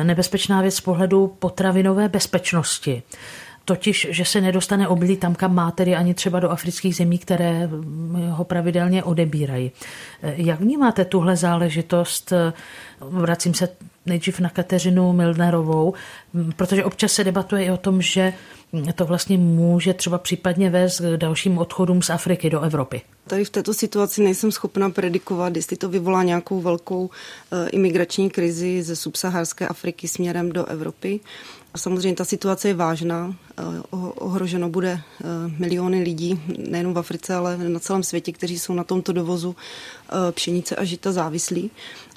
nebezpečná 0.02 0.60
věc 0.60 0.74
z 0.74 0.80
pohledu 0.80 1.36
potravinové 1.38 2.08
bezpečnosti 2.08 3.02
totiž, 3.64 4.06
že 4.10 4.24
se 4.24 4.40
nedostane 4.40 4.88
obilí 4.88 5.16
tam, 5.16 5.34
kam 5.34 5.54
má, 5.54 5.70
tedy 5.70 5.94
ani 5.96 6.14
třeba 6.14 6.40
do 6.40 6.50
afrických 6.50 6.96
zemí, 6.96 7.18
které 7.18 7.68
ho 8.30 8.44
pravidelně 8.44 9.04
odebírají. 9.04 9.72
Jak 10.22 10.60
vnímáte 10.60 11.04
tuhle 11.04 11.36
záležitost? 11.36 12.32
Vracím 13.00 13.54
se 13.54 13.68
nejdřív 14.06 14.40
na 14.40 14.48
Kateřinu 14.48 15.12
Milnerovou, 15.12 15.94
protože 16.56 16.84
občas 16.84 17.12
se 17.12 17.24
debatuje 17.24 17.64
i 17.64 17.70
o 17.70 17.76
tom, 17.76 18.02
že 18.02 18.32
to 18.94 19.04
vlastně 19.06 19.38
může 19.38 19.94
třeba 19.94 20.18
případně 20.18 20.70
vést 20.70 21.00
k 21.00 21.16
dalším 21.16 21.58
odchodům 21.58 22.02
z 22.02 22.10
Afriky 22.10 22.50
do 22.50 22.60
Evropy. 22.60 23.02
Tady 23.26 23.44
v 23.44 23.50
této 23.50 23.74
situaci 23.74 24.22
nejsem 24.22 24.52
schopna 24.52 24.90
predikovat, 24.90 25.56
jestli 25.56 25.76
to 25.76 25.88
vyvolá 25.88 26.22
nějakou 26.22 26.60
velkou 26.60 27.10
eh, 27.52 27.68
imigrační 27.68 28.30
krizi 28.30 28.82
ze 28.82 28.96
subsaharské 28.96 29.68
Afriky 29.68 30.08
směrem 30.08 30.52
do 30.52 30.64
Evropy. 30.64 31.20
Samozřejmě 31.76 32.16
ta 32.16 32.24
situace 32.24 32.68
je 32.68 32.74
vážná. 32.74 33.34
Eh, 33.58 33.62
ohroženo 33.90 34.68
bude 34.68 34.90
eh, 35.00 35.24
miliony 35.58 36.02
lidí, 36.02 36.40
nejen 36.58 36.92
v 36.92 36.98
Africe, 36.98 37.34
ale 37.34 37.58
na 37.58 37.80
celém 37.80 38.02
světě, 38.02 38.32
kteří 38.32 38.58
jsou 38.58 38.74
na 38.74 38.84
tomto 38.84 39.12
dovozu 39.12 39.56
pšenice 40.34 40.76
a 40.76 40.84
žita 40.84 41.12
závislí 41.12 41.70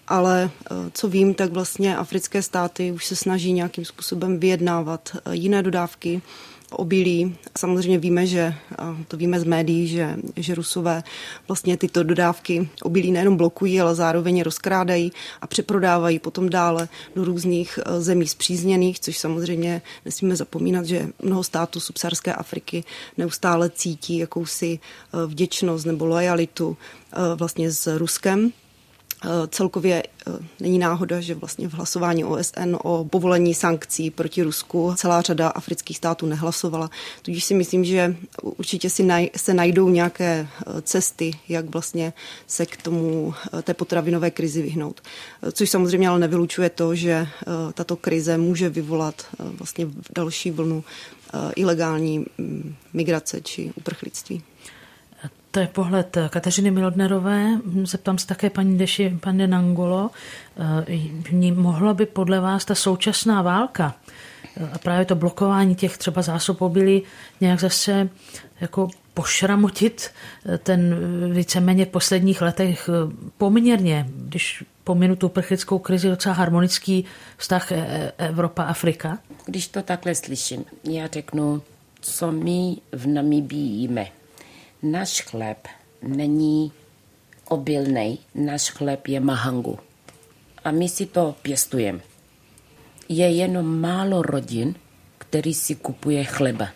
ale 0.07 0.49
co 0.93 1.07
vím, 1.07 1.33
tak 1.33 1.51
vlastně 1.51 1.97
africké 1.97 2.41
státy 2.41 2.91
už 2.91 3.05
se 3.05 3.15
snaží 3.15 3.53
nějakým 3.53 3.85
způsobem 3.85 4.39
vyjednávat 4.39 5.17
jiné 5.31 5.63
dodávky 5.63 6.21
obilí. 6.75 7.35
Samozřejmě 7.57 7.97
víme, 7.97 8.27
že, 8.27 8.53
to 9.07 9.17
víme 9.17 9.39
z 9.39 9.43
médií, 9.43 9.87
že, 9.87 10.17
že 10.35 10.55
Rusové 10.55 11.03
vlastně 11.47 11.77
tyto 11.77 12.03
dodávky 12.03 12.69
obilí 12.83 13.11
nejenom 13.11 13.37
blokují, 13.37 13.81
ale 13.81 13.95
zároveň 13.95 14.41
rozkrádají 14.41 15.11
a 15.41 15.47
přeprodávají 15.47 16.19
potom 16.19 16.49
dále 16.49 16.87
do 17.15 17.25
různých 17.25 17.79
e, 17.85 18.01
zemí 18.01 18.27
zpřízněných, 18.27 18.99
což 18.99 19.17
samozřejmě 19.17 19.81
nesmíme 20.05 20.35
zapomínat, 20.35 20.85
že 20.85 21.07
mnoho 21.21 21.43
států 21.43 21.79
subsaharské 21.79 22.33
Afriky 22.33 22.83
neustále 23.17 23.69
cítí 23.69 24.17
jakousi 24.17 24.79
e, 24.79 25.25
vděčnost 25.25 25.85
nebo 25.85 26.05
lojalitu 26.05 26.77
e, 27.13 27.35
vlastně 27.35 27.71
s 27.71 27.97
Ruskem 27.97 28.51
celkově 29.47 30.03
eh, 30.03 30.31
není 30.59 30.79
náhoda, 30.79 31.21
že 31.21 31.35
vlastně 31.35 31.67
v 31.67 31.73
hlasování 31.73 32.25
OSN 32.25 32.75
o 32.83 33.05
povolení 33.05 33.53
sankcí 33.53 34.11
proti 34.11 34.43
Rusku 34.43 34.93
celá 34.95 35.21
řada 35.21 35.47
afrických 35.47 35.97
států 35.97 36.25
nehlasovala. 36.25 36.89
Tudíž 37.21 37.43
si 37.43 37.53
myslím, 37.53 37.85
že 37.85 38.15
určitě 38.41 38.89
si 38.89 39.03
naj, 39.03 39.29
se 39.37 39.53
najdou 39.53 39.89
nějaké 39.89 40.47
eh, 40.67 40.81
cesty, 40.81 41.31
jak 41.49 41.65
vlastně 41.65 42.13
se 42.47 42.65
k 42.65 42.81
tomu 42.81 43.33
té 43.63 43.73
potravinové 43.73 44.31
krizi 44.31 44.61
vyhnout. 44.61 45.01
Což 45.51 45.69
samozřejmě 45.69 46.09
ale 46.09 46.19
nevylučuje 46.19 46.69
to, 46.69 46.95
že 46.95 47.27
tato 47.73 47.95
krize 47.95 48.37
může 48.37 48.69
vyvolat 48.69 49.25
vlastně 49.39 49.87
další 50.15 50.51
vlnu 50.51 50.83
ilegální 51.55 52.25
mm, 52.37 52.75
migrace 52.93 53.41
či 53.41 53.71
uprchlictví. 53.75 54.43
To 55.51 55.59
je 55.59 55.67
pohled 55.67 56.17
Kateřiny 56.29 56.71
Milodnerové. 56.71 57.49
Zeptám 57.83 58.17
se 58.17 58.27
také 58.27 58.49
paní 58.49 58.77
Deši, 58.77 59.17
paní 59.21 59.47
Nangolo. 59.47 60.11
Eh, 61.31 61.51
mohla 61.51 61.93
by 61.93 62.05
podle 62.05 62.39
vás 62.39 62.65
ta 62.65 62.75
současná 62.75 63.41
válka 63.41 63.95
eh, 64.57 64.69
a 64.73 64.77
právě 64.77 65.05
to 65.05 65.15
blokování 65.15 65.75
těch 65.75 65.97
třeba 65.97 66.21
zásob 66.21 66.61
obilí 66.61 67.03
nějak 67.41 67.59
zase 67.59 68.09
jako 68.61 68.87
pošramotit 69.13 70.11
ten 70.63 70.95
víceméně 71.33 71.85
v 71.85 71.89
posledních 71.89 72.41
letech 72.41 72.89
poměrně, 73.37 74.05
když 74.09 74.63
pominu 74.83 75.15
tu 75.15 75.29
prchlickou 75.29 75.79
krizi, 75.79 76.09
docela 76.09 76.35
harmonický 76.35 77.05
vztah 77.37 77.71
Evropa-Afrika? 78.17 79.17
Když 79.45 79.67
to 79.67 79.81
takhle 79.81 80.15
slyším, 80.15 80.65
já 80.83 81.07
řeknu, 81.07 81.61
co 82.01 82.31
my 82.31 82.77
v 82.91 83.07
Namibii 83.07 83.67
jíme. 83.67 84.07
Náš 84.85 85.21
chléb 85.21 85.67
není 86.01 86.71
obilný, 87.49 88.19
náš 88.35 88.69
chléb 88.69 89.07
je 89.07 89.19
mahangu. 89.19 89.79
A 90.63 90.71
my 90.71 90.89
si 90.89 91.05
to 91.05 91.35
pěstujeme. 91.41 91.99
Je 93.09 93.29
jenom 93.29 93.81
málo 93.81 94.21
rodin, 94.21 94.75
který 95.17 95.53
si 95.53 95.75
kupuje 95.75 96.23
chleba. 96.23 96.69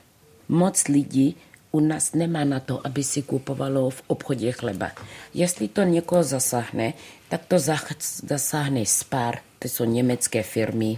Moc 0.50 0.88
lidí 0.88 1.36
u 1.72 1.80
nás 1.80 2.14
nemá 2.14 2.44
na 2.44 2.60
to, 2.60 2.88
aby 2.88 3.04
si 3.04 3.22
kupovalo 3.22 3.90
v 3.90 4.02
obchodě 4.08 4.52
chleba. 4.52 4.92
Jestli 5.34 5.68
to 5.68 5.84
někoho 5.84 6.24
zasáhne, 6.24 6.94
tak 7.30 7.46
to 7.46 7.56
zasáhne 8.24 8.86
Spar, 8.86 9.38
to 9.60 9.68
jsou 9.68 9.86
německé 9.86 10.44
firmy. 10.44 10.98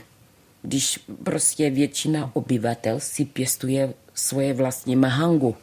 Když 0.61 0.99
prostě 1.23 1.69
většina 1.69 2.31
obyvatel 2.33 2.99
si 2.99 3.25
pěstuje 3.25 3.93
svoje 4.13 4.53
vlastní 4.53 4.95
mahangu. 4.95 5.55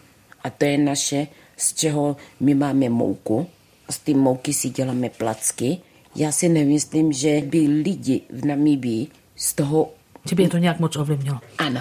A 0.49 0.51
to 0.51 0.65
je 0.65 0.79
naše, 0.79 1.27
z 1.57 1.75
čeho 1.75 2.17
my 2.41 2.55
máme 2.55 2.89
mouku. 2.89 3.47
Z 3.91 3.99
té 3.99 4.15
mouky 4.15 4.53
si 4.53 4.71
děláme 4.71 5.09
placky. 5.09 5.79
Já 6.17 6.33
si 6.33 6.49
nemyslím, 6.49 7.13
že 7.13 7.43
by 7.45 7.59
lidi 7.59 8.21
v 8.31 8.45
Namibii 8.45 9.07
z 9.37 9.55
toho 9.55 9.89
že 10.29 10.37
by 10.37 10.43
je 10.43 10.49
to 10.49 10.59
nějak 10.59 10.81
moc 10.81 10.97
ovlivnilo. 10.97 11.41
Ano. 11.59 11.81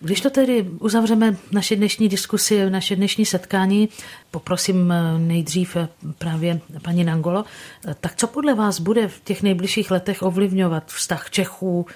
Když 0.00 0.20
to 0.20 0.30
tedy 0.30 0.62
uzavřeme 0.62 1.36
naše 1.52 1.76
dnešní 1.76 2.08
diskusi, 2.08 2.70
naše 2.70 2.96
dnešní 2.96 3.26
setkání, 3.26 3.88
poprosím 4.30 4.92
eh, 4.92 5.18
nejdřív 5.18 5.76
eh, 5.76 5.88
právě 6.18 6.60
paní 6.82 7.04
Nangolo, 7.04 7.44
eh, 7.88 7.94
tak 8.00 8.16
co 8.16 8.26
podle 8.26 8.54
vás 8.54 8.80
bude 8.80 9.08
v 9.08 9.20
těch 9.24 9.42
nejbližších 9.42 9.90
letech 9.90 10.22
ovlivňovat 10.22 10.86
vztah 10.86 11.30
Čechů 11.30 11.86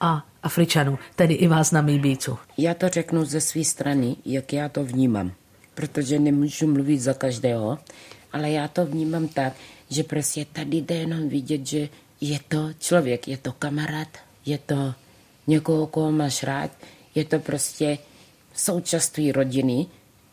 a 0.00 0.26
Afričanů, 0.42 0.98
tedy 1.16 1.34
i 1.34 1.48
vás 1.48 1.70
na 1.70 1.80
Míbícu? 1.80 2.38
Já 2.58 2.74
to 2.74 2.88
řeknu 2.88 3.24
ze 3.24 3.40
své 3.40 3.64
strany, 3.64 4.16
jak 4.24 4.52
já 4.52 4.68
to 4.68 4.84
vnímám, 4.84 5.32
protože 5.74 6.18
nemůžu 6.18 6.66
mluvit 6.66 6.98
za 6.98 7.14
každého, 7.14 7.78
ale 8.32 8.50
já 8.50 8.68
to 8.68 8.86
vnímám 8.86 9.28
tak, 9.28 9.52
že 9.90 10.02
prostě 10.02 10.44
tady 10.52 10.76
jde 10.76 10.94
jenom 10.94 11.28
vidět, 11.28 11.66
že 11.66 11.88
je 12.20 12.38
to 12.48 12.70
člověk, 12.78 13.28
je 13.28 13.36
to 13.36 13.52
kamarád, 13.52 14.08
je 14.46 14.58
to 14.58 14.94
někoho, 15.46 15.86
koho 15.86 16.12
máš 16.12 16.42
rád, 16.42 16.70
je 17.14 17.24
to 17.24 17.38
prostě 17.38 17.98
součást 18.54 19.18
rodiny 19.32 19.86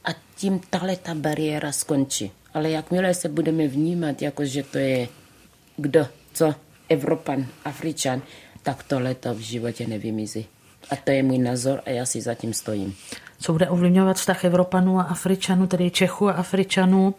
a 0.04 0.10
tím 0.36 0.60
tahle 0.70 0.96
ta 0.96 1.16
bariéra 1.16 1.72
skončí. 1.72 2.32
Ale 2.54 2.70
jakmile 2.70 3.14
se 3.14 3.30
budeme 3.30 3.68
vnímat, 3.68 4.22
jako 4.22 4.46
že 4.46 4.64
to 4.64 4.78
je 4.78 5.08
kdo, 5.78 6.08
co, 6.34 6.56
Evropan, 6.90 7.48
Afričan, 7.66 8.22
tak 8.64 8.84
tohle 8.84 9.16
to 9.16 9.34
v 9.34 9.40
životě 9.40 9.88
nevymizí. 9.88 10.46
A 10.92 10.96
to 10.96 11.12
je 11.12 11.24
můj 11.24 11.38
názor 11.38 11.82
a 11.86 11.90
já 11.90 12.06
si 12.06 12.22
zatím 12.22 12.54
stojím. 12.54 12.96
Co 13.40 13.52
bude 13.52 13.70
ovlivňovat 13.70 14.18
vztah 14.18 14.46
Evropanů 14.46 15.00
a 15.00 15.04
Afričanů, 15.04 15.68
tedy 15.68 15.92
Čechů 15.92 16.30
a 16.30 16.34
Afričanů 16.34 17.16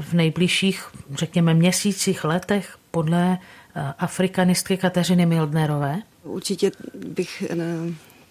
v 0.00 0.12
nejbližších, 0.12 0.88
řekněme, 1.14 1.54
měsících, 1.54 2.24
letech 2.24 2.76
podle 2.90 3.38
eh, 3.76 3.94
afrikanistky 3.98 4.76
Kateřiny 4.76 5.26
Mildnerové? 5.26 5.98
Určitě 6.22 6.72
bych 6.94 7.42
eh, 7.50 7.56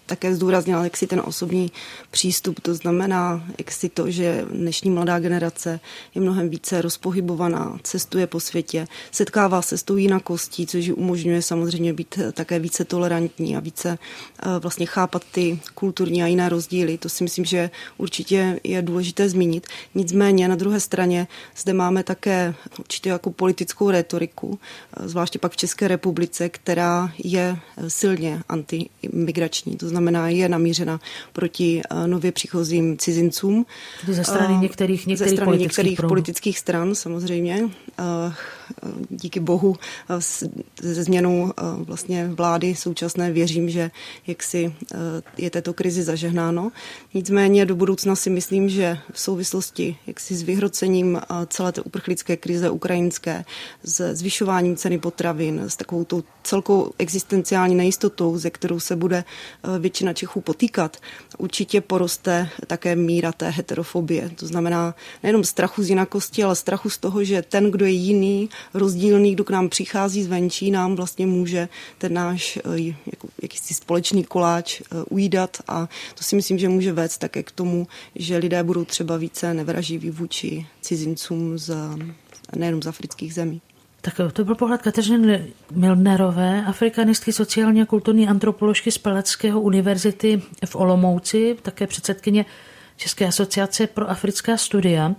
také 0.06 0.34
zdůraznila, 0.34 0.84
jak 0.84 0.96
si 0.96 1.06
ten 1.06 1.22
osobní 1.24 1.72
přístup, 2.10 2.60
to 2.60 2.74
znamená, 2.74 3.44
jak 3.58 3.70
si 3.70 3.88
to, 3.88 4.10
že 4.10 4.44
dnešní 4.52 4.90
mladá 4.90 5.18
generace 5.18 5.80
je 6.14 6.20
mnohem 6.20 6.48
více 6.48 6.82
rozpohybovaná, 6.82 7.78
cestuje 7.82 8.26
po 8.26 8.40
světě, 8.40 8.88
setkává 9.10 9.62
se 9.62 9.78
s 9.78 9.82
tou 9.82 9.96
jinakostí, 9.96 10.66
což 10.66 10.88
umožňuje 10.88 11.42
samozřejmě 11.42 11.92
být 11.92 12.18
také 12.32 12.58
více 12.58 12.84
tolerantní 12.84 13.56
a 13.56 13.60
více 13.60 13.98
eh, 13.98 14.58
vlastně 14.58 14.86
chápat 14.86 15.22
ty 15.32 15.60
kulturní 15.74 16.22
a 16.22 16.26
jiné 16.26 16.48
rozdíly. 16.48 16.98
To 16.98 17.08
si 17.08 17.24
myslím, 17.24 17.44
že 17.44 17.70
určitě 17.98 18.60
je 18.64 18.82
důležité 18.82 19.28
zmínit. 19.28 19.66
Nicméně 19.94 20.48
na 20.48 20.56
druhé 20.56 20.80
straně 20.80 21.26
zde 21.56 21.72
máme 21.72 22.02
také 22.02 22.54
určitě 22.78 23.08
jako 23.08 23.30
politickou 23.30 23.90
retoriku, 23.90 24.58
eh, 24.96 25.08
zvláště 25.08 25.38
pak 25.38 25.52
v 25.52 25.56
České 25.56 25.88
republice, 25.88 26.48
která 26.48 27.12
je 27.24 27.56
silně 27.88 28.42
antimigrační. 28.48 29.76
To 29.76 29.93
znamená 29.94 30.28
je 30.28 30.48
namířena 30.48 31.00
proti 31.32 31.82
eh, 31.82 32.06
nově 32.06 32.32
příchozím 32.32 32.98
cizincům. 32.98 33.66
Ze 34.08 34.24
strany 34.24 34.56
některých, 34.56 35.06
některých, 35.06 35.30
ze 35.30 35.36
strany 35.36 35.46
politických, 35.46 35.86
některých 35.86 36.08
politických 36.08 36.58
stran 36.58 36.94
samozřejmě. 36.94 37.68
Eh, 38.70 38.88
díky 39.10 39.40
bohu 39.40 39.76
ze 40.82 41.04
změnou 41.04 41.52
vlastně 41.78 42.28
vlády 42.28 42.74
současné 42.74 43.32
věřím, 43.32 43.70
že 43.70 43.90
jaksi 44.26 44.74
je 45.38 45.50
této 45.50 45.74
krizi 45.74 46.02
zažehnáno. 46.02 46.72
Nicméně 47.14 47.66
do 47.66 47.76
budoucna 47.76 48.16
si 48.16 48.30
myslím, 48.30 48.68
že 48.68 48.98
v 49.12 49.20
souvislosti 49.20 49.96
jaksi 50.06 50.34
s 50.34 50.42
vyhrocením 50.42 51.20
celé 51.46 51.72
té 51.72 51.80
uprchlické 51.80 52.36
krize 52.36 52.70
ukrajinské, 52.70 53.44
s 53.82 54.14
zvyšováním 54.14 54.76
ceny 54.76 54.98
potravin, 54.98 55.60
s 55.60 55.76
takovou 55.76 56.04
tou 56.04 56.22
celkou 56.42 56.92
existenciální 56.98 57.74
nejistotou, 57.74 58.38
ze 58.38 58.50
kterou 58.50 58.80
se 58.80 58.96
bude 58.96 59.24
většina 59.78 60.12
Čechů 60.12 60.40
potýkat, 60.40 60.96
určitě 61.38 61.80
poroste 61.80 62.48
také 62.66 62.96
míra 62.96 63.32
té 63.32 63.50
heterofobie. 63.50 64.30
To 64.36 64.46
znamená 64.46 64.94
nejenom 65.22 65.44
strachu 65.44 65.82
z 65.82 65.88
jinakosti, 65.88 66.44
ale 66.44 66.56
strachu 66.56 66.90
z 66.90 66.98
toho, 66.98 67.24
že 67.24 67.42
ten, 67.42 67.70
kdo 67.70 67.84
je 67.84 67.90
jiný, 67.90 68.48
rozdílný, 68.74 69.34
kdo 69.34 69.44
k 69.44 69.50
nám 69.50 69.68
přichází 69.68 70.22
zvenčí, 70.22 70.70
nám 70.70 70.96
vlastně 70.96 71.26
může 71.26 71.68
ten 71.98 72.14
náš 72.14 72.56
eh, 72.56 72.92
jako, 73.06 73.28
jakýsi 73.42 73.74
společný 73.74 74.24
koláč 74.24 74.80
eh, 74.80 74.84
ujídat 75.10 75.56
a 75.68 75.88
to 76.14 76.24
si 76.24 76.36
myslím, 76.36 76.58
že 76.58 76.68
může 76.68 76.92
vést 76.92 77.18
také 77.18 77.42
k 77.42 77.50
tomu, 77.50 77.86
že 78.14 78.36
lidé 78.36 78.62
budou 78.62 78.84
třeba 78.84 79.16
více 79.16 79.54
nevraživí 79.54 80.10
vůči 80.10 80.66
cizincům 80.80 81.58
z, 81.58 81.76
nejenom 82.56 82.82
z 82.82 82.86
afrických 82.86 83.34
zemí. 83.34 83.60
Tak 84.04 84.20
to 84.32 84.44
byl 84.44 84.54
pohled 84.54 84.82
Kateřiny 84.82 85.52
Milnerové, 85.72 86.64
afrikanistky 86.64 87.32
sociální 87.32 87.82
a 87.82 87.86
kulturní 87.86 88.28
antropoložky 88.28 88.90
z 88.90 88.98
Palackého 88.98 89.60
univerzity 89.60 90.42
v 90.66 90.76
Olomouci, 90.76 91.56
také 91.62 91.86
předsedkyně 91.86 92.44
České 92.96 93.26
asociace 93.26 93.86
pro 93.86 94.10
africká 94.10 94.56
studia. 94.56 95.14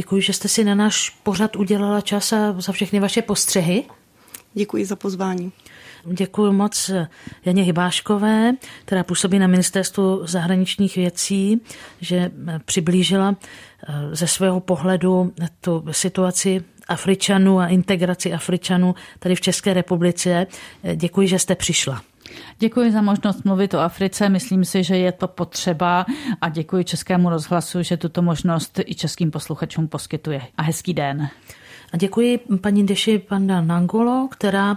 Děkuji, 0.00 0.22
že 0.22 0.32
jste 0.32 0.48
si 0.48 0.64
na 0.64 0.74
náš 0.74 1.10
pořad 1.10 1.56
udělala 1.56 2.00
čas 2.00 2.32
a 2.32 2.60
za 2.60 2.72
všechny 2.72 3.00
vaše 3.00 3.22
postřehy. 3.22 3.84
Děkuji 4.54 4.86
za 4.86 4.96
pozvání. 4.96 5.52
Děkuji 6.04 6.52
moc 6.52 6.90
Janě 7.44 7.62
Hybáškové, 7.62 8.52
která 8.84 9.04
působí 9.04 9.38
na 9.38 9.46
ministerstvu 9.46 10.20
zahraničních 10.26 10.96
věcí, 10.96 11.60
že 12.00 12.30
přiblížila 12.64 13.36
eh, 13.36 14.16
ze 14.16 14.26
svého 14.26 14.60
pohledu 14.60 15.32
tu 15.60 15.84
situaci 15.90 16.64
Afričanů 16.88 17.60
a 17.60 17.66
integraci 17.66 18.32
Afričanů 18.32 18.94
tady 19.18 19.34
v 19.34 19.40
České 19.40 19.74
republice. 19.74 20.46
Děkuji, 20.94 21.28
že 21.28 21.38
jste 21.38 21.54
přišla. 21.54 22.02
Děkuji 22.58 22.92
za 22.92 23.02
možnost 23.02 23.44
mluvit 23.44 23.74
o 23.74 23.80
Africe. 23.80 24.28
Myslím 24.28 24.64
si, 24.64 24.84
že 24.84 24.96
je 24.96 25.12
to 25.12 25.28
potřeba 25.28 26.06
a 26.40 26.48
děkuji 26.48 26.84
Českému 26.84 27.30
rozhlasu, 27.30 27.82
že 27.82 27.96
tuto 27.96 28.22
možnost 28.22 28.80
i 28.86 28.94
českým 28.94 29.30
posluchačům 29.30 29.88
poskytuje. 29.88 30.42
A 30.56 30.62
hezký 30.62 30.94
den. 30.94 31.28
A 31.92 31.96
děkuji 31.96 32.38
paní 32.60 32.86
Deši 32.86 33.18
Panda 33.18 33.60
Nangolo, 33.60 34.28
která 34.30 34.76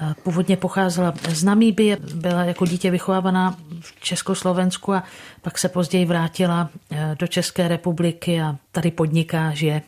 eh, 0.00 0.14
původně 0.22 0.56
pocházela 0.56 1.14
z 1.28 1.44
Namíbie, 1.44 1.96
byla 2.14 2.44
jako 2.44 2.66
dítě 2.66 2.90
vychovávaná 2.90 3.56
v 3.80 4.00
Československu 4.00 4.94
a 4.94 5.04
pak 5.42 5.58
se 5.58 5.68
později 5.68 6.04
vrátila 6.04 6.70
eh, 6.90 7.16
do 7.18 7.26
České 7.26 7.68
republiky 7.68 8.40
a 8.40 8.56
tady 8.72 8.90
podniká, 8.90 9.50
žije. 9.50 9.82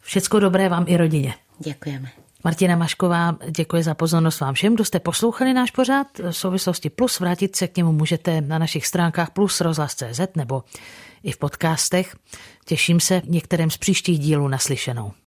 Všecko 0.00 0.40
dobré 0.40 0.68
vám 0.68 0.84
i 0.88 0.96
rodině. 0.96 1.34
Děkujeme. 1.58 2.23
Martina 2.44 2.76
Mašková, 2.76 3.36
děkuji 3.50 3.82
za 3.82 3.94
pozornost 3.94 4.40
vám 4.40 4.54
všem, 4.54 4.74
kdo 4.74 4.84
jste 4.84 5.00
poslouchali 5.00 5.54
náš 5.54 5.70
pořád. 5.70 6.06
V 6.18 6.32
souvislosti 6.32 6.90
Plus 6.90 7.20
vrátit 7.20 7.56
se 7.56 7.68
k 7.68 7.76
němu 7.76 7.92
můžete 7.92 8.40
na 8.40 8.58
našich 8.58 8.86
stránkách 8.86 9.30
plus 9.30 9.60
rozhlas.cz 9.60 10.20
nebo 10.36 10.62
i 11.22 11.32
v 11.32 11.36
podcastech. 11.36 12.16
Těším 12.64 13.00
se 13.00 13.22
některém 13.24 13.70
z 13.70 13.76
příštích 13.76 14.18
dílů 14.18 14.48
naslyšenou. 14.48 15.12